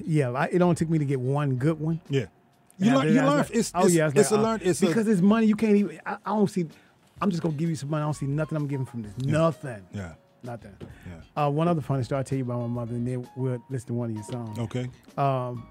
Yeah, 0.03 0.31
I, 0.31 0.45
it 0.47 0.61
only 0.61 0.75
took 0.75 0.89
me 0.89 0.97
to 0.97 1.05
get 1.05 1.19
one 1.19 1.55
good 1.57 1.79
one. 1.79 2.01
Yeah. 2.09 2.25
You 2.79 2.93
learn. 2.95 3.07
You 3.07 3.13
that, 3.15 3.23
I 3.23 3.25
was 3.25 3.29
learn. 3.29 3.37
like- 3.37 3.55
It's, 3.55 3.71
oh 3.75 3.85
it's, 3.85 3.93
yeah, 3.95 4.07
it's 4.07 4.15
like, 4.15 4.31
a 4.31 4.35
uh, 4.35 4.41
learn. 4.43 4.59
It's 4.63 4.79
because 4.81 5.07
a, 5.07 5.11
it's 5.11 5.21
money. 5.21 5.45
You 5.47 5.55
can't 5.55 5.75
even. 5.75 5.99
I, 6.05 6.13
I 6.25 6.29
don't 6.35 6.49
see. 6.49 6.65
I'm 7.21 7.29
just 7.31 7.41
gonna 7.41 7.55
give 7.55 7.69
you 7.69 7.75
some 7.75 7.89
money. 7.89 8.01
I 8.03 8.05
don't 8.05 8.13
see 8.13 8.27
nothing. 8.27 8.55
I'm 8.55 8.67
giving 8.67 8.85
from 8.85 9.03
this. 9.03 9.17
Nothing. 9.19 9.85
yeah. 9.93 10.13
Nothing. 10.43 10.75
Yeah. 11.35 11.45
Uh, 11.45 11.49
one 11.49 11.67
other 11.67 11.81
funny 11.81 12.03
story 12.03 12.17
I'll 12.19 12.23
tell 12.23 12.37
you 12.37 12.43
about 12.43 12.59
my 12.61 12.67
mother, 12.67 12.93
and 12.93 13.07
then 13.07 13.27
we'll 13.35 13.61
listen 13.69 13.87
to 13.87 13.93
one 13.95 14.09
of 14.11 14.15
your 14.15 14.23
songs. 14.23 14.57
Okay. 14.59 14.87
Um, 15.17 15.67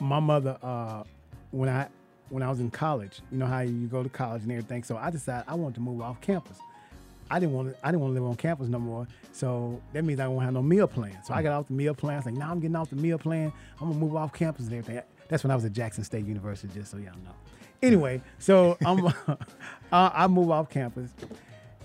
my 0.00 0.18
mother, 0.20 0.58
uh, 0.62 1.04
when 1.50 1.68
I 1.68 1.88
when 2.30 2.42
I 2.42 2.48
was 2.48 2.60
in 2.60 2.70
college, 2.70 3.20
you 3.30 3.38
know 3.38 3.46
how 3.46 3.60
you 3.60 3.86
go 3.86 4.02
to 4.02 4.08
college 4.08 4.42
and 4.42 4.50
everything. 4.52 4.82
So 4.84 4.96
I 4.96 5.10
decided 5.10 5.44
I 5.48 5.54
wanted 5.54 5.74
to 5.76 5.80
move 5.82 6.00
off 6.00 6.20
campus. 6.20 6.58
I 7.30 7.38
didn't 7.38 7.54
want 7.54 7.70
to. 7.70 7.86
I 7.86 7.90
didn't 7.90 8.00
want 8.00 8.14
to 8.14 8.20
live 8.20 8.28
on 8.30 8.36
campus 8.36 8.68
no 8.68 8.78
more. 8.78 9.06
So 9.32 9.80
that 9.92 10.04
means 10.04 10.20
I 10.20 10.28
won't 10.28 10.44
have 10.44 10.54
no 10.54 10.62
meal 10.62 10.86
plan. 10.86 11.18
So 11.24 11.34
I 11.34 11.42
got 11.42 11.52
off 11.52 11.66
the 11.66 11.74
meal 11.74 11.94
plan. 11.94 12.14
I 12.14 12.18
was 12.18 12.26
like, 12.26 12.34
now 12.34 12.50
I'm 12.50 12.60
getting 12.60 12.76
off 12.76 12.90
the 12.90 12.96
meal 12.96 13.18
plan. 13.18 13.52
I'm 13.80 13.88
gonna 13.88 13.98
move 13.98 14.16
off 14.16 14.32
campus 14.32 14.66
and 14.66 14.74
everything. 14.74 15.02
That's 15.28 15.42
when 15.42 15.50
I 15.50 15.54
was 15.54 15.64
at 15.64 15.72
Jackson 15.72 16.04
State 16.04 16.24
University, 16.26 16.72
just 16.72 16.90
so 16.90 16.98
y'all 16.98 17.14
know. 17.24 17.34
Anyway, 17.82 18.22
so 18.38 18.78
I'm 18.84 19.06
I, 19.92 20.12
I 20.14 20.26
move 20.28 20.50
off 20.50 20.70
campus, 20.70 21.10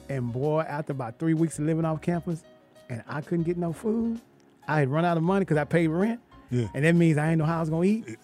and 0.10 0.32
boy, 0.32 0.62
after 0.62 0.92
about 0.92 1.20
three 1.20 1.34
weeks 1.34 1.60
of 1.60 1.66
living 1.66 1.86
off 1.86 2.02
campus, 2.02 2.44
and 2.89 3.04
I 3.08 3.22
couldn't 3.22 3.44
get 3.44 3.58
no 3.58 3.74
food. 3.74 4.22
I 4.68 4.80
had 4.80 4.89
run 4.89 5.06
out 5.06 5.18
of 5.18 5.24
money 5.24 5.42
because 5.42 5.58
I 5.58 5.64
paid 5.64 5.88
rent. 5.88 6.20
Yeah. 6.50 6.68
And 6.74 6.86
that 6.86 6.96
means 6.96 7.18
I 7.18 7.30
ain't 7.30 7.39
know 7.39 7.46
how 7.46 7.58
I 7.58 7.60
was 7.62 7.70
gonna 7.70 7.86
eat. 7.86 8.18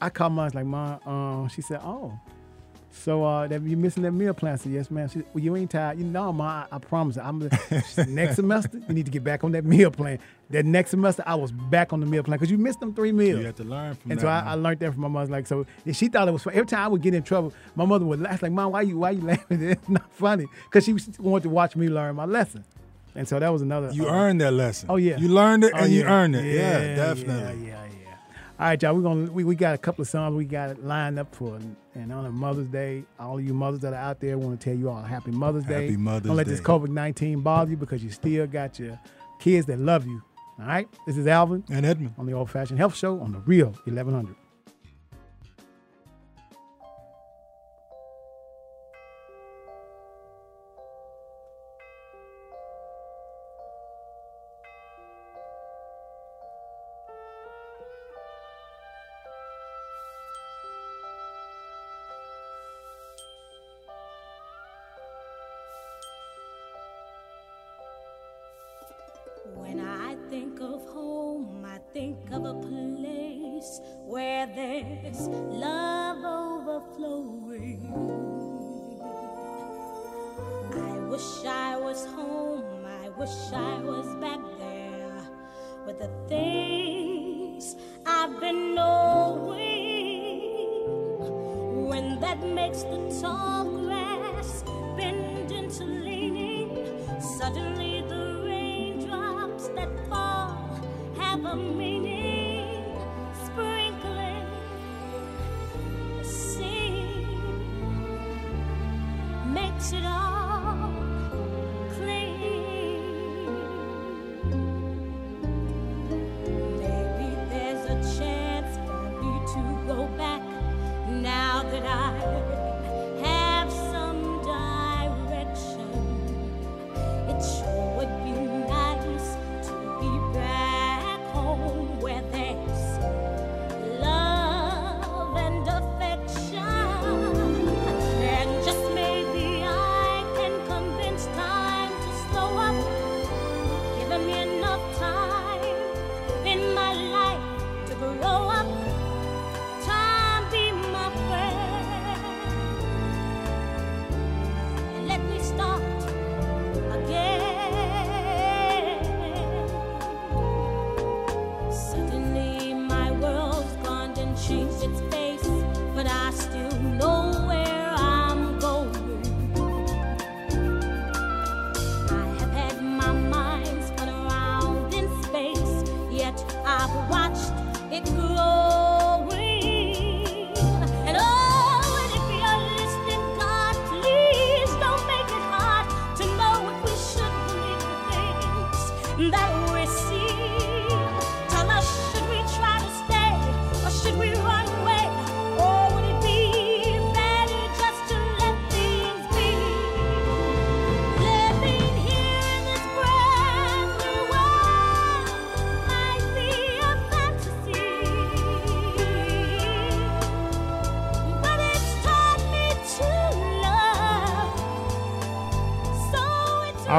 I 0.00 0.10
called 0.10 0.32
mom, 0.32 0.40
I 0.40 0.44
was 0.44 0.54
like, 0.54 0.66
Mom, 0.66 1.00
um, 1.06 1.48
she 1.48 1.62
said, 1.62 1.80
Oh, 1.82 2.18
so 2.96 3.24
uh 3.24 3.46
that 3.48 3.60
you 3.62 3.76
missing 3.76 4.02
that 4.04 4.12
meal 4.12 4.32
plan? 4.34 4.56
So 4.58 4.68
Yes, 4.70 4.90
ma'am. 4.90 5.08
She 5.08 5.22
Well, 5.34 5.42
you 5.44 5.56
ain't 5.56 5.70
tired. 5.70 5.98
You 5.98 6.04
know, 6.04 6.32
Mom, 6.32 6.40
I, 6.40 6.66
I 6.74 6.78
promise. 6.78 7.16
I'm 7.18 7.48
said, 7.86 8.08
next 8.08 8.36
semester, 8.36 8.78
you 8.88 8.94
need 8.94 9.04
to 9.06 9.10
get 9.12 9.24
back 9.24 9.44
on 9.44 9.52
that 9.52 9.64
meal 9.64 9.90
plan. 9.90 10.18
That 10.50 10.64
next 10.64 10.90
semester 10.90 11.22
I 11.26 11.34
was 11.34 11.50
back 11.52 11.92
on 11.92 12.00
the 12.00 12.06
meal 12.06 12.22
plan 12.22 12.36
because 12.38 12.50
you 12.50 12.58
missed 12.58 12.80
them 12.80 12.94
three 12.94 13.12
meals. 13.12 13.40
You 13.40 13.46
have 13.46 13.56
to 13.56 13.64
learn 13.64 13.94
from 13.96 14.10
And 14.12 14.20
that. 14.20 14.22
so 14.24 14.28
I. 14.28 14.40
I 14.40 14.54
learned 14.54 14.78
that 14.80 14.92
from 14.92 15.02
my 15.02 15.08
mother. 15.08 15.30
Like 15.32 15.46
so, 15.46 15.66
she 15.92 16.08
thought 16.08 16.28
it 16.28 16.32
was 16.32 16.42
funny. 16.42 16.56
Every 16.56 16.66
time 16.66 16.80
I 16.84 16.88
would 16.88 17.02
get 17.02 17.14
in 17.14 17.22
trouble, 17.22 17.52
my 17.74 17.84
mother 17.84 18.04
would 18.04 18.20
laugh. 18.20 18.42
Like, 18.42 18.52
"Mom, 18.52 18.72
why 18.72 18.82
you 18.82 18.98
why 18.98 19.10
you 19.10 19.20
laughing? 19.26 19.62
It's 19.62 19.88
not 19.88 20.10
funny." 20.12 20.46
Because 20.66 20.84
she 20.84 20.92
was- 20.92 21.08
wanted 21.18 21.44
to 21.44 21.48
watch 21.50 21.74
me 21.76 21.88
learn 21.88 22.14
my 22.16 22.24
lesson. 22.26 22.64
And 23.16 23.28
so 23.28 23.38
that 23.38 23.48
was 23.48 23.62
another. 23.62 23.90
you 23.92 24.08
uh, 24.08 24.12
earned 24.12 24.40
that 24.40 24.52
lesson. 24.52 24.90
Oh 24.90 24.96
yeah, 24.96 25.16
You 25.18 25.28
learned 25.28 25.62
it 25.64 25.72
Oh, 25.74 25.78
and 25.78 25.92
you 25.92 26.02
earned 26.02 26.34
it. 26.36 26.44
Yeah, 26.44 26.96
definitely. 26.96 27.66
Yeah, 27.68 27.68
yeah, 27.68 27.84
yeah. 28.02 28.03
All 28.58 28.66
right, 28.66 28.80
y'all. 28.80 28.94
We're 28.94 29.02
gonna 29.02 29.32
we, 29.32 29.42
we 29.42 29.56
got 29.56 29.74
a 29.74 29.78
couple 29.78 30.02
of 30.02 30.08
songs 30.08 30.36
we 30.36 30.44
got 30.44 30.80
lined 30.82 31.18
up 31.18 31.34
for, 31.34 31.58
and 31.94 32.12
on 32.12 32.24
a 32.24 32.30
Mother's 32.30 32.68
Day, 32.68 33.04
all 33.18 33.40
you 33.40 33.52
mothers 33.52 33.80
that 33.80 33.92
are 33.92 33.96
out 33.96 34.20
there, 34.20 34.38
want 34.38 34.60
to 34.60 34.64
tell 34.64 34.78
you 34.78 34.88
all 34.88 35.02
Happy 35.02 35.32
Mother's 35.32 35.64
Day. 35.64 35.86
Happy 35.86 35.96
Mother's 35.96 36.28
Don't 36.28 36.36
let 36.36 36.46
this 36.46 36.60
COVID 36.60 36.88
nineteen 36.88 37.40
bother 37.40 37.72
you 37.72 37.76
because 37.76 38.04
you 38.04 38.10
still 38.10 38.46
got 38.46 38.78
your 38.78 38.98
kids 39.40 39.66
that 39.66 39.80
love 39.80 40.06
you. 40.06 40.22
All 40.60 40.66
right. 40.66 40.86
This 41.04 41.16
is 41.16 41.26
Alvin 41.26 41.64
And 41.68 41.84
Edmund. 41.84 42.14
on 42.16 42.26
the 42.26 42.32
Old 42.32 42.48
Fashioned 42.48 42.78
Health 42.78 42.94
Show 42.94 43.20
on 43.20 43.32
the 43.32 43.40
Real 43.40 43.70
1100. 43.86 44.26
When 44.26 44.36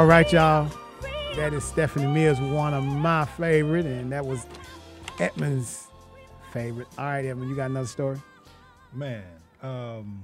All 0.06 0.12
right, 0.12 0.32
y'all. 0.32 0.70
That 1.36 1.51
is 1.53 1.64
Stephanie 1.64 2.06
Mills, 2.06 2.39
one 2.39 2.76
of 2.76 2.84
my 2.84 3.26
favorite, 3.26 3.88
and 3.88 4.12
that 4.12 4.24
was 4.24 4.45
Edmund's 5.20 5.88
favorite. 6.53 6.88
All 6.99 7.06
right, 7.06 7.26
Edmund, 7.26 7.49
you 7.49 7.56
got 7.56 7.72
another 7.72 7.88
story? 7.88 8.22
Man, 8.93 9.24
um, 9.64 10.22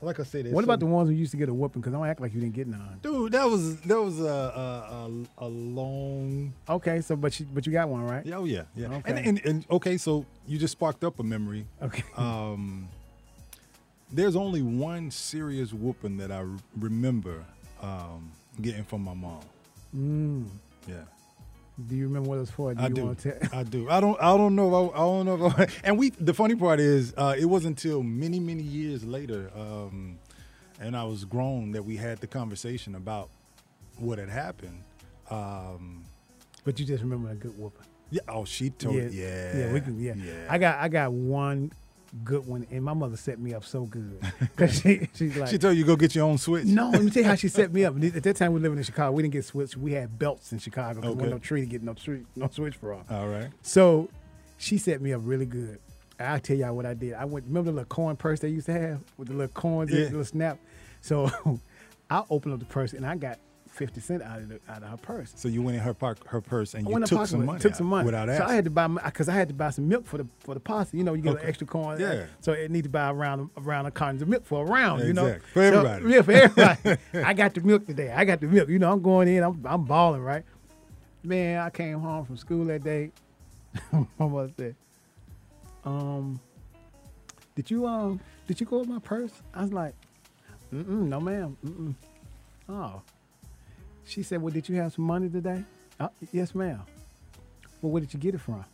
like 0.00 0.18
I 0.18 0.24
said, 0.24 0.50
What 0.50 0.64
about 0.64 0.80
the 0.80 0.86
ones 0.86 1.08
who 1.08 1.14
used 1.14 1.30
to 1.30 1.36
get 1.36 1.48
a 1.48 1.54
whooping? 1.54 1.80
Because 1.80 1.94
I 1.94 1.96
don't 1.96 2.08
act 2.08 2.20
like 2.20 2.34
you 2.34 2.40
didn't 2.40 2.56
get 2.56 2.66
none. 2.66 2.98
dude? 3.02 3.30
That 3.30 3.48
was 3.48 3.80
that 3.82 4.02
was 4.02 4.18
a 4.18 4.24
a, 4.24 5.44
a, 5.44 5.46
a 5.46 5.48
long. 5.48 6.52
Okay, 6.68 7.00
so 7.02 7.14
but 7.14 7.38
you 7.38 7.46
but 7.54 7.64
you 7.64 7.72
got 7.72 7.88
one, 7.88 8.02
right? 8.02 8.26
Yeah, 8.26 8.38
oh 8.38 8.46
yeah, 8.46 8.64
yeah. 8.74 8.88
Okay. 8.94 9.12
And, 9.12 9.18
and 9.20 9.46
and 9.46 9.66
okay, 9.70 9.96
so 9.96 10.26
you 10.48 10.58
just 10.58 10.72
sparked 10.72 11.04
up 11.04 11.20
a 11.20 11.22
memory. 11.22 11.66
Okay. 11.80 12.02
Um, 12.16 12.88
there's 14.10 14.34
only 14.34 14.60
one 14.60 15.12
serious 15.12 15.72
whooping 15.72 16.16
that 16.16 16.32
I 16.32 16.44
remember 16.76 17.44
um, 17.80 18.32
getting 18.60 18.84
from 18.84 19.02
my 19.02 19.14
mom. 19.14 19.40
Mm. 19.96 20.46
Yeah. 20.88 20.94
Do 21.88 21.96
you 21.96 22.04
remember 22.06 22.28
what 22.28 22.36
it 22.36 22.40
was 22.40 22.50
for? 22.50 22.74
Do 22.74 22.82
I 22.82 22.88
you 22.88 22.94
do. 22.94 23.04
want 23.06 23.18
to? 23.20 23.48
I 23.56 23.62
do. 23.62 23.88
I 23.88 24.00
don't. 24.00 24.20
I 24.20 24.36
don't 24.36 24.54
know. 24.54 24.90
I, 24.90 24.94
I 24.94 24.98
don't 24.98 25.26
know. 25.26 25.54
I, 25.56 25.66
and 25.84 25.98
we. 25.98 26.10
The 26.10 26.34
funny 26.34 26.54
part 26.54 26.80
is, 26.80 27.14
uh, 27.16 27.34
it 27.38 27.46
wasn't 27.46 27.82
until 27.82 28.02
many, 28.02 28.38
many 28.40 28.62
years 28.62 29.04
later, 29.04 29.50
um, 29.56 30.18
and 30.80 30.96
I 30.96 31.04
was 31.04 31.24
grown 31.24 31.72
that 31.72 31.84
we 31.84 31.96
had 31.96 32.18
the 32.18 32.26
conversation 32.26 32.94
about 32.94 33.30
what 33.98 34.18
had 34.18 34.28
happened. 34.28 34.82
Um, 35.30 36.04
But 36.64 36.78
you 36.78 36.84
just 36.84 37.02
remember 37.02 37.30
a 37.30 37.34
good 37.34 37.58
whooping. 37.58 37.86
yeah. 38.10 38.20
Oh, 38.28 38.44
she 38.44 38.68
told. 38.70 38.94
Yeah. 38.96 39.56
yeah, 39.56 39.72
we 39.72 39.80
can. 39.80 39.98
Yeah. 39.98 40.14
I 40.50 40.58
got 40.58 40.78
I 40.78 40.88
got 40.88 41.12
one 41.12 41.72
good 42.24 42.46
one, 42.46 42.66
and 42.70 42.84
my 42.84 42.92
mother 42.92 43.16
set 43.16 43.38
me 43.38 43.54
up 43.54 43.64
so 43.64 43.84
good 43.84 44.20
because 44.40 44.80
she 44.80 45.08
she's 45.14 45.36
like 45.36 45.48
she 45.48 45.58
told 45.58 45.76
you 45.76 45.84
go 45.84 45.96
get 45.96 46.14
your 46.14 46.24
own 46.26 46.38
switch. 46.38 46.64
No, 46.66 46.90
let 46.90 47.02
me 47.02 47.10
tell 47.10 47.22
you 47.22 47.28
how 47.28 47.34
she 47.34 47.48
set 47.48 47.72
me 47.72 47.84
up. 47.84 47.94
At 48.02 48.22
that 48.22 48.36
time, 48.36 48.52
we 48.52 48.58
were 48.58 48.62
living 48.64 48.78
in 48.78 48.84
Chicago. 48.84 49.12
We 49.12 49.22
didn't 49.22 49.32
get 49.32 49.44
switch. 49.44 49.76
We 49.76 49.92
had 49.92 50.18
belts 50.18 50.52
in 50.52 50.58
Chicago 50.58 51.00
Okay. 51.00 51.22
was 51.22 51.30
no 51.30 51.38
tree 51.38 51.60
to 51.60 51.66
get 51.66 51.82
no 51.82 51.94
tree, 51.94 52.24
no 52.36 52.48
switch 52.50 52.76
for. 52.76 52.94
us. 52.94 53.06
All 53.10 53.28
right. 53.28 53.48
So 53.62 54.08
she 54.58 54.78
set 54.78 55.00
me 55.00 55.12
up 55.12 55.22
really 55.24 55.46
good. 55.46 55.78
I'll 56.20 56.38
tell 56.38 56.56
y'all 56.56 56.74
what 56.76 56.86
I 56.86 56.94
did. 56.94 57.14
I 57.14 57.24
went. 57.24 57.46
Remember 57.46 57.70
the 57.70 57.76
little 57.76 57.86
coin 57.88 58.16
purse 58.16 58.40
they 58.40 58.48
used 58.48 58.66
to 58.66 58.72
have 58.72 59.00
with 59.16 59.28
the 59.28 59.34
little 59.34 59.52
coins, 59.52 59.90
Yeah. 59.90 60.00
the 60.00 60.04
little 60.10 60.24
snap. 60.24 60.58
So 61.00 61.30
I 62.10 62.22
opened 62.30 62.54
up 62.54 62.60
the 62.60 62.66
purse 62.66 62.92
and 62.92 63.06
I 63.06 63.16
got 63.16 63.38
fifty 63.72 64.00
cent 64.00 64.22
out 64.22 64.38
of 64.40 64.48
the, 64.50 64.60
out 64.68 64.82
of 64.82 64.90
her 64.90 64.96
purse. 64.98 65.32
So 65.34 65.48
you 65.48 65.62
went 65.62 65.76
in 65.76 65.82
her 65.82 65.94
park, 65.94 66.26
her 66.28 66.40
purse, 66.40 66.74
and 66.74 66.86
I 66.86 66.90
you 66.90 66.98
took 67.00 67.10
pocket 67.18 67.28
some 67.30 67.46
money. 67.46 67.58
Took 67.58 67.72
out 67.72 67.78
some 67.78 67.86
money 67.86 68.04
without 68.06 68.28
asking. 68.28 68.46
So. 68.46 68.52
I 68.52 68.54
had 68.54 68.64
to 68.64 68.70
buy 68.70 68.86
because 68.88 69.28
I 69.28 69.34
had 69.34 69.48
to 69.48 69.54
buy 69.54 69.70
some 69.70 69.88
milk 69.88 70.06
for 70.06 70.18
the 70.18 70.26
for 70.40 70.54
the 70.54 70.60
pasta. 70.60 70.96
You 70.96 71.04
know, 71.04 71.14
you 71.14 71.22
get 71.22 71.34
an 71.40 71.46
extra 71.48 71.66
coin. 71.66 71.98
Yeah. 71.98 72.26
So 72.40 72.52
it 72.52 72.70
need 72.70 72.84
to 72.84 72.90
buy 72.90 73.10
around 73.10 73.50
around 73.56 73.86
a 73.86 73.90
carton 73.90 74.22
of 74.22 74.28
milk 74.28 74.44
for 74.44 74.64
a 74.64 74.68
round. 74.68 75.04
You 75.04 75.12
know, 75.14 75.26
Exactly. 75.26 75.50
For 75.52 75.70
So- 75.72 75.86
everybody. 75.86 76.14
yeah, 76.14 76.22
for 76.22 76.32
everybody. 76.32 77.00
I 77.26 77.32
got 77.34 77.54
the 77.54 77.60
milk 77.62 77.86
today. 77.86 78.12
I 78.12 78.24
got 78.24 78.40
the 78.40 78.46
milk. 78.46 78.68
You 78.68 78.78
know, 78.78 78.92
I'm 78.92 79.02
going 79.02 79.28
in. 79.28 79.42
I'm 79.42 79.60
I'm 79.64 79.84
balling 79.84 80.22
right. 80.22 80.44
Man, 81.24 81.58
I 81.60 81.70
came 81.70 82.00
home 82.00 82.24
from 82.24 82.36
school 82.36 82.64
that 82.66 82.82
day. 82.84 83.10
my 83.92 84.26
mother 84.26 84.50
said, 84.58 84.74
"Um, 85.84 86.40
did 87.54 87.70
you 87.70 87.86
um 87.86 88.20
did 88.46 88.60
you 88.60 88.66
go 88.66 88.80
with 88.80 88.88
my 88.88 88.98
purse?" 88.98 89.32
I 89.54 89.62
was 89.62 89.72
like, 89.72 89.94
"Mm-mm, 90.74 91.06
no, 91.08 91.20
ma'am. 91.20 91.56
Mm-mm. 91.64 91.94
Oh." 92.68 93.00
She 94.04 94.22
said, 94.22 94.42
"Well, 94.42 94.52
did 94.52 94.68
you 94.68 94.76
have 94.76 94.92
some 94.92 95.04
money 95.04 95.28
today?" 95.28 95.64
Uh, 95.98 96.08
yes, 96.32 96.54
ma'am. 96.54 96.82
Well, 97.80 97.92
where 97.92 98.00
did 98.00 98.12
you 98.14 98.20
get 98.20 98.34
it 98.34 98.40
from? 98.40 98.64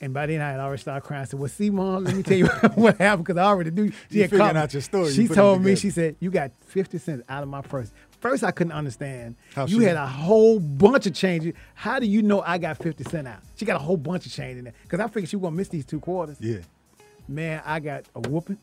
And 0.00 0.14
by 0.14 0.26
then 0.26 0.40
I 0.40 0.50
had 0.52 0.60
already 0.60 0.80
started 0.80 1.00
crying. 1.00 1.22
I 1.22 1.24
said, 1.24 1.40
Well, 1.40 1.48
see, 1.48 1.70
mom, 1.70 2.04
let 2.04 2.14
me 2.14 2.22
tell 2.22 2.36
you 2.36 2.46
what 2.74 2.98
happened 2.98 3.26
because 3.26 3.40
I 3.40 3.44
already 3.44 3.70
knew. 3.70 3.90
She 3.90 4.16
You 4.16 4.20
had 4.22 4.30
figuring 4.30 4.56
out 4.56 4.72
your 4.72 4.82
story. 4.82 5.08
You 5.08 5.12
She 5.12 5.24
it 5.24 5.32
told 5.34 5.62
me, 5.62 5.74
she 5.74 5.90
said, 5.90 6.16
You 6.20 6.30
got 6.30 6.52
50 6.66 6.98
cents 6.98 7.22
out 7.28 7.42
of 7.42 7.48
my 7.48 7.62
purse. 7.62 7.92
First, 8.20 8.44
I 8.44 8.50
couldn't 8.50 8.72
understand. 8.72 9.36
How 9.54 9.66
you 9.66 9.80
had 9.80 9.96
a 9.96 10.06
whole 10.06 10.60
bunch 10.60 11.06
of 11.06 11.14
change. 11.14 11.52
How 11.74 11.98
do 11.98 12.06
you 12.06 12.22
know 12.22 12.42
I 12.42 12.58
got 12.58 12.78
50 12.78 13.04
cents 13.04 13.28
out? 13.28 13.40
She 13.56 13.64
got 13.64 13.76
a 13.76 13.82
whole 13.82 13.96
bunch 13.96 14.26
of 14.26 14.32
change 14.32 14.58
in 14.58 14.64
there 14.64 14.74
because 14.82 15.00
I 15.00 15.06
figured 15.08 15.28
she 15.28 15.36
was 15.36 15.42
going 15.42 15.54
to 15.54 15.56
miss 15.58 15.68
these 15.68 15.84
two 15.84 16.00
quarters. 16.00 16.36
Yeah. 16.40 16.58
Man, 17.26 17.62
I 17.64 17.80
got 17.80 18.04
a 18.14 18.20
whooping. 18.20 18.58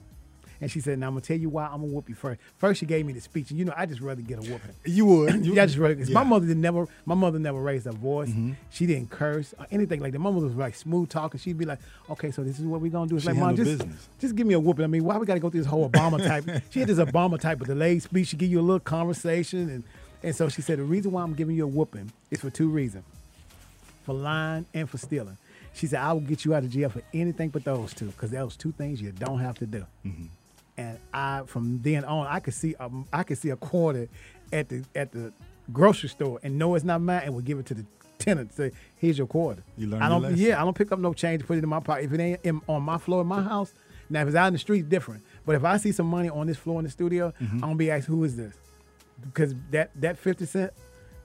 And 0.61 0.71
she 0.71 0.79
said, 0.79 0.99
Now 0.99 1.07
I'm 1.07 1.13
going 1.13 1.21
to 1.21 1.27
tell 1.27 1.37
you 1.37 1.49
why 1.49 1.65
I'm 1.65 1.79
going 1.79 1.89
to 1.89 1.95
whoop 1.95 2.07
you 2.09 2.15
first. 2.15 2.39
First, 2.57 2.79
she 2.79 2.85
gave 2.85 3.05
me 3.05 3.13
the 3.13 3.19
speech. 3.21 3.49
And 3.49 3.59
you 3.59 3.65
know, 3.65 3.73
I 3.75 3.85
just 3.85 4.01
rather 4.01 4.21
get 4.21 4.39
a 4.39 4.41
whooping. 4.41 4.71
You 4.85 5.05
would. 5.05 5.35
You, 5.45 5.53
Yeah, 5.53 5.63
I 5.63 5.65
just 5.65 5.77
rather, 5.77 5.95
'cause 5.95 6.09
my 6.09 6.23
mother 6.23 6.47
did 6.47 6.57
never, 6.57 6.87
my 7.05 7.15
mother 7.15 7.39
never 7.39 7.59
raised 7.61 7.85
her 7.85 7.91
voice. 7.91 8.29
Mm-hmm. 8.29 8.53
She 8.71 8.85
didn't 8.85 9.09
curse 9.09 9.53
or 9.59 9.65
anything 9.71 9.99
like 10.01 10.11
that. 10.13 10.19
My 10.19 10.29
mother 10.31 10.45
was 10.47 10.55
like 10.55 10.75
smooth 10.75 11.09
talking. 11.09 11.39
She'd 11.39 11.57
be 11.57 11.65
like, 11.65 11.79
"Okay, 12.09 12.31
so 12.31 12.43
this 12.43 12.59
is 12.59 12.65
what 12.65 12.79
we're 12.81 12.91
gonna 12.91 13.07
do." 13.09 13.15
It's 13.15 13.23
She 13.25 13.29
like, 13.31 13.37
"Mom, 13.39 13.55
just, 13.55 13.79
business. 13.79 14.07
just 14.19 14.35
give 14.35 14.47
me 14.47 14.53
a 14.53 14.59
whooping." 14.59 14.83
I 14.85 14.87
mean, 14.87 15.03
why 15.03 15.17
we 15.17 15.25
gotta 15.25 15.39
go 15.39 15.49
through 15.49 15.61
this 15.61 15.69
whole 15.69 15.89
Obama 15.89 16.25
type? 16.25 16.63
she 16.69 16.79
had 16.79 16.87
this 16.89 16.99
Obama 16.99 17.39
type 17.39 17.59
of 17.61 17.67
delayed 17.67 18.01
speech. 18.03 18.29
She 18.29 18.37
give 18.37 18.49
you 18.49 18.59
a 18.59 18.61
little 18.61 18.79
conversation, 18.79 19.69
and 19.69 19.83
and 20.23 20.35
so 20.35 20.47
she 20.49 20.61
said, 20.61 20.79
"The 20.79 20.83
reason 20.83 21.11
why 21.11 21.21
I'm 21.23 21.33
giving 21.33 21.55
you 21.55 21.65
a 21.65 21.67
whooping 21.67 22.11
is 22.31 22.39
for 22.39 22.49
two 22.49 22.69
reasons: 22.69 23.03
for 24.03 24.13
lying 24.13 24.65
and 24.73 24.89
for 24.89 24.97
stealing." 24.97 25.37
She 25.73 25.87
said, 25.87 25.99
"I 25.99 26.13
will 26.13 26.21
get 26.21 26.45
you 26.45 26.53
out 26.55 26.63
of 26.63 26.69
jail 26.69 26.89
for 26.89 27.01
anything 27.13 27.49
but 27.49 27.63
those 27.65 27.93
two, 27.93 28.05
because 28.07 28.31
those 28.31 28.55
two 28.55 28.71
things 28.71 29.01
you 29.01 29.11
don't 29.11 29.39
have 29.39 29.57
to 29.59 29.65
do." 29.65 29.85
Mm-hmm. 30.05 30.25
And 30.77 30.99
I, 31.13 31.43
from 31.45 31.81
then 31.81 32.03
on, 32.05 32.27
I 32.27 32.39
could 32.39 32.53
see 32.53 32.75
um, 32.75 33.05
I 33.13 33.23
could 33.23 33.37
see 33.37 33.49
a 33.49 33.55
quarter 33.55 34.09
at 34.51 34.69
the 34.69 34.83
at 34.93 35.11
the 35.11 35.31
grocery 35.71 36.09
store 36.09 36.39
and 36.43 36.57
know 36.59 36.75
it's 36.75 36.83
not 36.85 37.01
mine, 37.01 37.21
and 37.25 37.35
would 37.35 37.45
give 37.45 37.59
it 37.59 37.65
to 37.67 37.73
the 37.73 37.85
tenant. 38.19 38.53
Say, 38.53 38.71
"Here's 38.97 39.17
your 39.17 39.27
quarter." 39.27 39.63
You 39.77 39.87
learned 39.87 40.03
I 40.03 40.09
don't. 40.09 40.35
Yeah, 40.35 40.61
I 40.61 40.65
don't 40.65 40.75
pick 40.75 40.91
up 40.91 40.99
no 40.99 41.13
change, 41.13 41.45
put 41.45 41.57
it 41.57 41.63
in 41.63 41.69
my 41.69 41.79
pocket. 41.79 42.05
If 42.05 42.13
it 42.13 42.19
ain't 42.19 42.39
in, 42.43 42.61
on 42.67 42.83
my 42.83 42.97
floor 42.97 43.21
in 43.21 43.27
my 43.27 43.41
house, 43.41 43.73
now 44.09 44.21
if 44.21 44.27
it's 44.27 44.35
out 44.35 44.47
in 44.47 44.53
the 44.53 44.59
street, 44.59 44.89
different. 44.89 45.23
But 45.45 45.55
if 45.55 45.63
I 45.63 45.77
see 45.77 45.91
some 45.93 46.07
money 46.07 46.29
on 46.29 46.47
this 46.47 46.57
floor 46.57 46.79
in 46.79 46.85
the 46.85 46.91
studio, 46.91 47.33
Mm-hmm. 47.41 47.55
I'm 47.55 47.61
gonna 47.61 47.75
be 47.75 47.89
asked, 47.91 48.07
"Who 48.07 48.23
is 48.25 48.35
this?" 48.35 48.55
Because 49.23 49.55
that 49.71 49.91
that 50.01 50.17
fifty 50.17 50.45
cent 50.45 50.73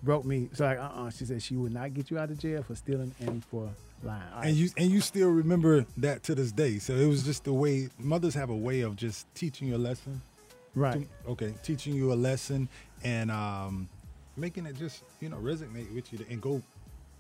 broke 0.03 0.25
me. 0.25 0.49
So 0.53 0.65
like, 0.65 0.79
uh, 0.79 0.83
uh 0.83 1.11
she 1.11 1.25
said 1.25 1.43
she 1.43 1.57
would 1.57 1.73
not 1.75 1.93
get 1.93 2.11
you 2.11 2.19
out 2.19 2.31
of 2.31 2.39
jail 2.39 2.63
for 2.63 2.77
stealing 2.77 3.13
and 3.21 3.45
for 3.47 3.69
right. 4.03 4.23
And 4.43 4.57
you 4.57 4.71
and 4.77 4.91
you 4.91 5.01
still 5.01 5.29
remember 5.31 5.85
that 5.99 6.23
to 6.25 6.35
this 6.35 6.53
day. 6.53 6.79
So 6.79 6.95
it 6.95 7.07
was 7.07 7.23
just 7.23 7.45
the 7.45 7.53
way 7.53 7.89
mothers 7.99 8.35
have 8.35 8.51
a 8.51 8.57
way 8.57 8.81
of 8.81 8.97
just 8.97 9.27
teaching 9.35 9.69
you 9.69 9.77
a 9.77 9.79
lesson. 9.79 10.21
right. 10.75 11.07
To- 11.25 11.31
okay, 11.33 11.55
teaching 11.63 11.95
you 11.95 12.13
a 12.13 12.15
lesson 12.15 12.69
and 13.05 13.31
um, 13.31 13.89
making 14.37 14.67
it 14.67 14.77
just 14.77 15.03
you 15.21 15.29
know 15.29 15.37
resonate 15.39 15.93
with 15.95 16.13
you 16.13 16.25
and 16.31 16.41
go 16.41 16.63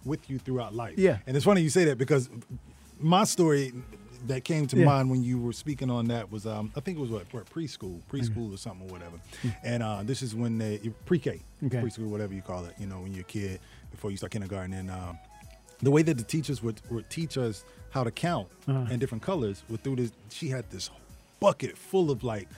with 0.05 0.29
you 0.31 0.39
throughout 0.39 0.75
life. 0.75 0.99
Yeah. 0.99 1.19
And 1.27 1.37
it's 1.37 1.45
funny 1.45 1.61
you 1.61 1.71
say 1.71 1.85
that 1.87 1.99
because 1.99 2.31
my 2.99 3.25
story 3.25 3.73
that 4.27 4.45
came 4.45 4.67
to 4.67 4.77
Yeah. 4.77 4.85
mind 4.85 5.11
when 5.11 5.23
you 5.23 5.39
were 5.41 5.53
speaking 5.55 5.91
on 5.91 6.09
that 6.09 6.31
was 6.31 6.47
um, 6.47 6.71
I 6.77 6.81
think 6.81 6.99
it 6.99 7.01
was 7.01 7.11
what, 7.11 7.25
what 7.33 7.49
preschool, 7.49 8.01
preschool 8.11 8.53
or 8.53 8.59
something 8.59 8.87
or 8.89 8.93
whatever. 8.93 9.17
And 9.63 9.83
uh, 9.83 10.03
this 10.03 10.21
is 10.23 10.35
when 10.35 10.59
they 10.59 10.79
pre-K. 11.07 11.41
Okay. 11.65 11.79
preschool, 11.79 12.09
whatever 12.09 12.35
you 12.35 12.43
call 12.43 12.65
it. 12.67 12.75
You 12.79 12.87
know, 12.87 13.01
when 13.01 13.13
you're 13.13 13.23
a 13.23 13.25
kid 13.25 13.61
before 13.91 14.11
you 14.11 14.17
start 14.17 14.33
kindergarten 14.33 14.73
and. 14.75 14.91
Um, 14.91 15.19
the 15.83 15.91
way 15.91 16.03
that 16.03 16.17
the 16.19 16.25
teachers 16.25 16.63
would, 16.63 16.81
would 16.91 17.09
teach 17.11 17.37
us 17.39 17.65
how 17.91 18.05
to 18.05 18.11
count 18.11 18.49
Uh-huh. 18.69 18.93
in 18.93 18.99
different 18.99 19.23
colors 19.23 19.63
were 19.69 19.77
through 19.79 19.97
this. 19.97 20.13
She 20.31 20.49
had 20.49 20.69
this 20.71 20.91
bucket 21.41 21.77
full 21.77 22.11
of 22.11 22.23
like 22.23 22.49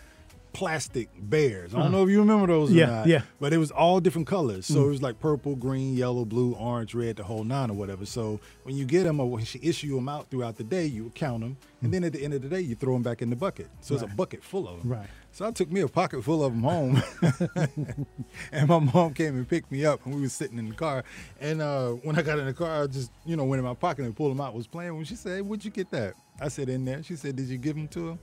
plastic 0.53 1.09
bears. 1.19 1.75
I 1.75 1.79
don't 1.79 1.93
know 1.93 2.03
if 2.05 2.11
you 2.11 2.19
remember 2.19 2.47
those 2.47 2.69
Uh-huh. 2.71 2.79
Yeah, 2.79 2.85
or 2.85 2.91
not. 2.99 3.07
yeah. 3.07 3.23
But 3.41 3.55
it 3.55 3.59
was 3.59 3.71
all 3.71 4.01
different 4.01 4.27
colors. 4.29 4.67
So 4.67 4.85
it 4.85 4.89
was 4.89 5.01
like 5.01 5.19
purple, 5.19 5.57
green, 5.57 5.95
yellow, 5.97 6.27
blue, 6.27 6.53
orange, 6.55 6.95
red, 6.95 7.17
the 7.17 7.25
whole 7.25 7.43
nine 7.45 7.71
or 7.71 7.75
whatever. 7.75 8.05
So 8.05 8.39
when 8.65 8.77
you 8.77 8.85
get 8.85 9.05
them 9.05 9.19
or 9.19 9.31
when 9.31 9.45
she 9.45 9.59
issue 9.63 9.95
them 9.95 10.09
out 10.11 10.29
throughout 10.31 10.57
the 10.59 10.65
day, 10.65 10.85
you 10.85 11.05
would 11.05 11.15
count 11.15 11.41
them. 11.41 11.57
And 11.81 11.93
then 11.93 12.05
at 12.05 12.13
the 12.13 12.23
end 12.23 12.35
of 12.35 12.43
the 12.43 12.49
day, 12.49 12.61
you 12.61 12.75
throw 12.75 12.93
them 12.93 13.03
back 13.03 13.23
in 13.23 13.31
the 13.31 13.37
bucket. 13.37 13.69
So 13.81 13.95
it's 13.95 14.03
a 14.03 14.09
bucket 14.09 14.43
full 14.45 14.69
of 14.69 14.81
them. 14.83 14.91
Right. 14.93 15.07
So 15.33 15.47
I 15.47 15.51
took 15.51 15.73
me 15.73 15.81
a 15.81 15.89
pocket 15.89 16.23
full 16.23 16.45
of 16.45 16.53
them 16.53 16.63
home. 16.63 17.03
and 18.53 18.69
my 18.69 18.79
mom 18.79 19.15
came 19.15 19.37
and 19.37 19.49
picked 19.49 19.73
me 19.73 19.85
up 19.87 20.05
and 20.05 20.15
we 20.15 20.21
was 20.21 20.35
sitting 20.35 20.59
in 20.59 20.69
the 20.69 20.75
car. 20.75 21.05
And 21.41 21.63
uh, 21.63 21.93
when 21.93 22.19
I 22.19 22.23
got 22.23 22.39
in 22.39 22.45
the 22.45 22.53
car, 22.53 22.83
I 22.83 22.87
just, 22.87 23.11
you 23.25 23.37
know, 23.37 23.45
went 23.45 23.59
in 23.59 23.65
my 23.65 23.75
pocket 23.75 24.05
and 24.05 24.15
pulled 24.15 24.31
them 24.31 24.43
out, 24.43 24.55
was 24.55 24.67
playing. 24.67 24.95
When 24.95 25.05
she 25.05 25.15
said, 25.15 25.37
hey, 25.37 25.41
where'd 25.41 25.65
you 25.65 25.71
get 25.71 25.91
that? 25.91 26.15
I 26.39 26.49
said, 26.49 26.69
in 26.69 26.85
there. 26.85 27.03
She 27.03 27.17
said, 27.17 27.37
did 27.37 27.49
you 27.49 27.57
give 27.57 27.77
them 27.77 27.89
to 27.89 28.11
him? 28.11 28.19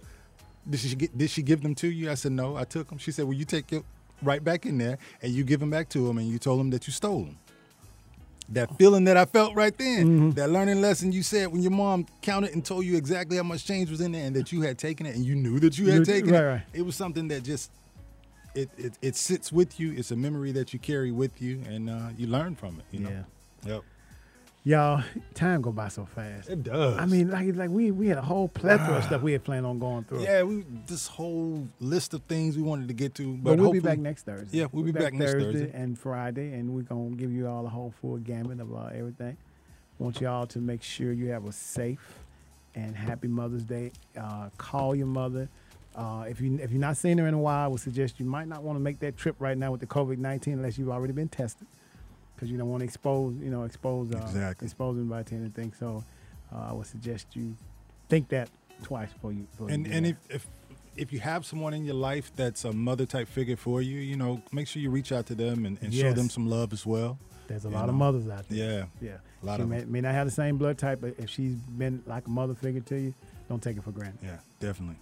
Did 0.70 0.80
she 0.80 0.96
get? 0.96 1.18
Did 1.18 1.30
she 1.30 1.42
give 1.42 1.62
them 1.62 1.74
to 1.76 1.88
you? 1.88 2.12
I 2.12 2.14
said 2.14 2.32
no. 2.32 2.56
I 2.56 2.64
took 2.64 2.90
them. 2.90 2.98
She 2.98 3.12
said, 3.12 3.26
"Well, 3.26 3.34
you 3.34 3.46
take 3.46 3.72
it 3.72 3.84
right 4.22 4.44
back 4.44 4.66
in 4.66 4.78
there 4.78 4.98
and 5.22 5.32
you 5.32 5.44
give 5.44 5.60
them 5.60 5.70
back 5.70 5.90
to 5.90 6.08
him, 6.08 6.18
and 6.18 6.28
you 6.28 6.38
told 6.38 6.60
him 6.60 6.70
that 6.72 6.86
you 6.86 6.94
stole 6.94 7.24
them." 7.24 7.38
That 8.52 8.76
feeling 8.80 9.04
that 9.04 9.16
I 9.16 9.26
felt 9.26 9.56
right 9.56 9.78
then, 9.78 10.32
that 10.32 10.50
learning 10.50 10.82
lesson 10.82 11.12
you 11.12 11.22
said 11.22 11.50
when 11.52 11.62
your 11.62 11.72
mom 11.72 12.08
counted 12.24 12.52
and 12.54 12.66
told 12.66 12.84
you 12.84 12.98
exactly 12.98 13.38
how 13.38 13.44
much 13.44 13.64
change 13.66 13.92
was 13.92 14.02
in 14.02 14.12
there, 14.12 14.26
and 14.26 14.36
that 14.36 14.52
you 14.52 14.62
had 14.62 14.78
taken 14.80 15.06
it, 15.06 15.16
and 15.16 15.24
you 15.24 15.36
knew 15.36 15.60
that 15.60 15.78
you 15.78 15.88
had 15.88 16.00
You- 16.00 16.06
taken 16.06 16.32
right, 16.32 16.42
it. 16.42 16.46
right. 16.48 16.62
It 16.74 16.82
was 16.82 16.96
something 16.96 17.28
that 17.28 17.44
just 17.44 17.70
it, 18.56 18.70
it 18.78 18.94
it 19.04 19.16
sits 19.16 19.52
with 19.52 19.80
you. 19.80 19.94
It's 19.96 20.10
a 20.10 20.16
memory 20.16 20.52
that 20.54 20.74
you 20.74 20.80
carry 20.80 21.12
with 21.12 21.40
you, 21.40 21.62
and 21.70 21.90
uh, 21.92 22.10
you 22.18 22.26
learn 22.26 22.56
from 22.56 22.80
it. 22.80 22.86
You 22.92 23.02
know. 23.02 23.26
Yep. 23.68 23.84
Y'all, 24.66 25.02
time 25.34 25.62
go 25.62 25.72
by 25.72 25.88
so 25.88 26.06
fast. 26.06 26.50
It 26.50 26.64
does. 26.64 26.98
I 26.98 27.06
mean, 27.06 27.32
like 27.32 27.56
like 27.56 27.70
we 27.70 27.92
we 27.92 28.08
had 28.08 28.18
a 28.18 28.22
whole 28.22 28.50
plethora 28.50 28.98
of 28.98 29.04
stuff 29.06 29.22
we 29.22 29.32
had 29.32 29.44
planned 29.44 29.66
on 29.66 29.80
going 29.80 30.04
through. 30.04 30.22
Yeah, 30.24 30.44
we 30.44 30.66
this 30.86 31.08
whole 31.08 31.66
list 31.80 32.14
of 32.14 32.22
things 32.24 32.58
we 32.58 32.64
wanted 32.64 32.90
to 32.90 32.94
get 32.94 33.16
to, 33.16 33.38
but, 33.38 33.52
But, 33.52 33.60
we'll 33.60 33.72
be 33.72 33.80
back 33.80 34.00
next 34.00 34.24
Thursday. 34.24 34.58
Yeah, 34.58 34.66
we'll 34.72 34.84
be 34.84 34.92
back 34.92 35.14
next 35.14 35.32
Thursday. 35.32 35.72
and 35.74 35.98
Friday, 35.98 36.54
and 36.54 36.76
we're 36.76 36.82
gonna 36.82 37.12
give 37.12 37.32
you 37.32 37.48
all 37.48 37.66
a 37.66 37.70
whole 37.70 37.94
full 38.02 38.18
gamut 38.18 38.60
of 38.60 38.76
uh, 38.76 38.88
everything. 38.94 39.38
Want 39.98 40.20
y'all 40.20 40.46
to 40.48 40.60
make 40.60 40.84
sure 40.84 41.14
you 41.14 41.30
have 41.30 41.46
a 41.46 41.52
safe 41.54 42.20
and 42.76 42.96
happy 42.96 43.28
Mother's 43.30 43.64
Day. 43.64 43.92
Uh, 44.20 44.50
call 44.58 44.94
your 44.94 45.08
mother. 45.08 45.48
Uh, 45.96 46.26
if 46.30 46.42
you 46.42 46.60
if 46.62 46.70
you're 46.72 46.82
not 46.82 46.98
seeing 46.98 47.18
her 47.18 47.28
in 47.28 47.34
a 47.34 47.40
while, 47.40 47.64
I 47.64 47.68
would 47.68 47.80
suggest 47.80 48.20
you 48.20 48.26
might 48.26 48.48
not 48.50 48.62
want 48.62 48.76
to 48.76 48.82
make 48.82 49.00
that 49.00 49.18
trip 49.18 49.38
right 49.40 49.58
now 49.58 49.72
with 49.72 49.80
the 49.80 49.88
COVID 49.88 50.18
nineteen 50.18 50.56
unless 50.56 50.78
you've 50.78 50.90
already 50.90 51.14
been 51.14 51.30
tested, 51.30 51.66
because 52.40 52.50
you 52.50 52.58
don't 52.58 52.70
want 52.70 52.80
to 52.80 52.86
expose 52.86 53.36
you 53.42 53.50
know 53.50 53.64
expose 53.64 54.14
uh, 54.14 54.18
Exactly. 54.20 54.66
expose 54.66 54.98
anybody 54.98 55.24
to 55.26 55.36
anything. 55.36 55.74
So 55.78 56.04
uh, 56.54 56.68
I 56.70 56.74
would 56.74 56.86
suggest 56.88 57.36
you 57.36 57.56
think 58.08 58.30
that 58.30 58.50
twice 58.84 59.12
before 59.12 59.34
you. 59.34 59.42
Before 59.52 59.70
and 59.70 59.86
you 59.86 59.94
and 59.94 60.06
if, 60.08 60.18
if 60.30 60.48
if 60.96 61.14
you 61.14 61.20
have 61.20 61.46
someone 61.46 61.74
in 61.74 61.84
your 61.86 61.96
life 61.96 62.32
that's 62.36 62.64
a 62.66 62.72
mother 62.74 63.06
type 63.06 63.28
figure 63.28 63.56
for 63.58 63.82
you, 63.82 64.00
you 64.00 64.16
know, 64.16 64.42
make 64.52 64.68
sure 64.68 64.82
you 64.82 64.90
reach 64.90 65.12
out 65.12 65.26
to 65.28 65.36
them 65.36 65.66
and, 65.66 65.78
and 65.82 65.94
show 65.94 66.14
them 66.14 66.30
some 66.30 66.50
love 66.50 66.74
as 66.74 66.86
well. 66.86 67.18
There's 67.48 67.66
a 67.66 67.70
lot 67.70 67.90
of 67.90 67.96
mothers 67.96 68.28
out 68.30 68.48
there. 68.48 68.88
Yeah. 69.02 69.10
Yeah. 69.10 69.18
A 69.42 69.46
lot 69.46 69.58
she 69.58 69.64
of 69.64 69.70
may, 69.70 69.84
may 69.86 70.02
not 70.02 70.14
have 70.14 70.28
the 70.28 70.32
same 70.32 70.58
blood 70.58 70.78
type, 70.78 71.00
but 71.02 71.16
if 71.18 71.30
she's 71.30 71.56
been 71.56 72.04
like 72.06 72.28
a 72.28 72.30
mother 72.30 72.54
figure 72.54 72.82
to 72.82 72.96
you, 73.00 73.14
don't 73.48 73.62
take 73.62 73.78
it 73.78 73.84
for 73.84 73.92
granted. 73.92 74.20
Yeah, 74.24 74.38
definitely. 74.60 74.98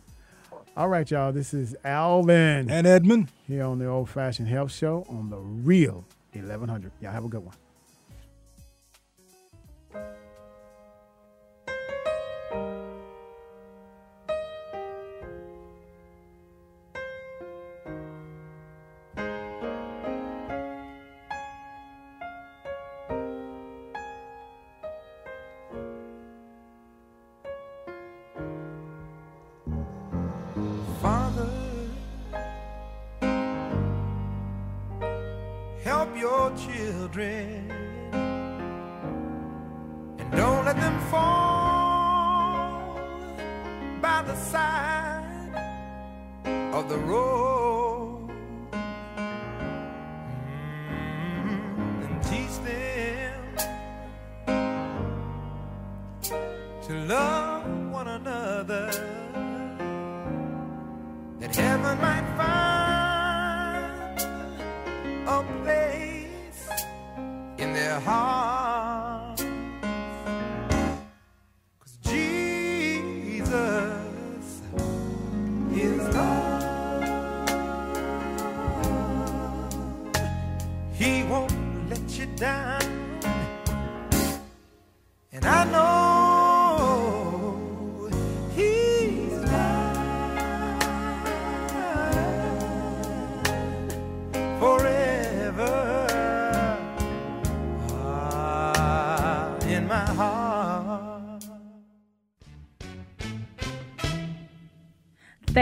All 0.77 0.87
right, 0.87 1.09
y'all. 1.09 1.31
This 1.31 1.53
is 1.55 1.75
Alvin 1.83 2.69
And 2.69 2.85
Edmund, 2.85 3.29
here 3.47 3.63
on 3.63 3.79
the 3.79 3.87
Old 3.87 4.09
Fashioned 4.09 4.47
Health 4.47 4.71
Show 4.71 5.05
on 5.09 5.29
the 5.31 5.37
Real 5.39 6.05
1100. 6.33 6.91
Y'all 7.01 7.11
have 7.11 7.25
a 7.25 7.29
good 7.29 7.43
one. 7.43 7.55
Children 36.57 37.71
and 40.19 40.31
don't 40.31 40.65
let 40.65 40.75
them 40.75 40.99
fall 41.11 42.99
by 44.01 44.23
the 44.23 44.35
side 44.35 45.53
of 46.73 46.89
the 46.89 46.97
road. 46.97 47.56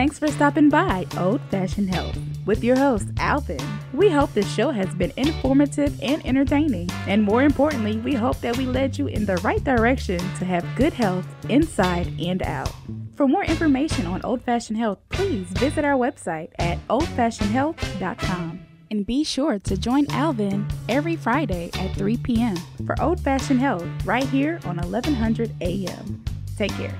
Thanks 0.06 0.20
for 0.20 0.28
stopping 0.28 0.70
by 0.70 1.08
Old 1.18 1.42
Fashioned 1.50 1.90
Health 1.90 2.16
with 2.46 2.64
your 2.64 2.76
host, 2.76 3.08
Alvin. 3.18 3.58
We 3.92 4.08
hope 4.08 4.32
this 4.34 4.54
show 4.54 4.70
has 4.70 4.94
been 4.94 5.12
informative 5.18 6.00
and 6.00 6.24
entertaining. 6.24 6.92
And 7.08 7.24
more 7.24 7.42
importantly, 7.42 7.98
we 7.98 8.14
hope 8.14 8.40
that 8.42 8.56
we 8.56 8.68
led 8.68 9.00
you 9.00 9.08
in 9.08 9.26
the 9.26 9.38
right 9.38 9.64
direction 9.64 10.20
to 10.20 10.46
have 10.46 10.64
good 10.76 10.94
health 10.94 11.26
inside 11.50 12.08
and 12.20 12.44
out. 12.44 12.72
For 13.16 13.28
more 13.28 13.44
information 13.46 14.06
on 14.06 14.22
Old 14.22 14.44
Fashioned 14.44 14.78
Health, 14.78 15.00
please 15.10 15.48
visit 15.48 15.84
our 15.84 15.98
website 15.98 16.52
at 16.60 16.78
oldfashionedhealth.com. 16.88 18.60
And 18.92 19.08
be 19.08 19.24
sure 19.24 19.58
to 19.58 19.76
join 19.76 20.06
Alvin 20.12 20.68
every 20.88 21.16
Friday 21.16 21.72
at 21.74 21.96
3 21.96 22.18
p.m. 22.18 22.58
for 22.86 22.94
Old 23.02 23.20
Fashioned 23.22 23.60
Health 23.60 23.88
right 24.06 24.30
here 24.30 24.60
on 24.66 24.78
1100 24.78 25.50
a.m. 25.62 26.24
Take 26.56 26.74
care. 26.74 26.96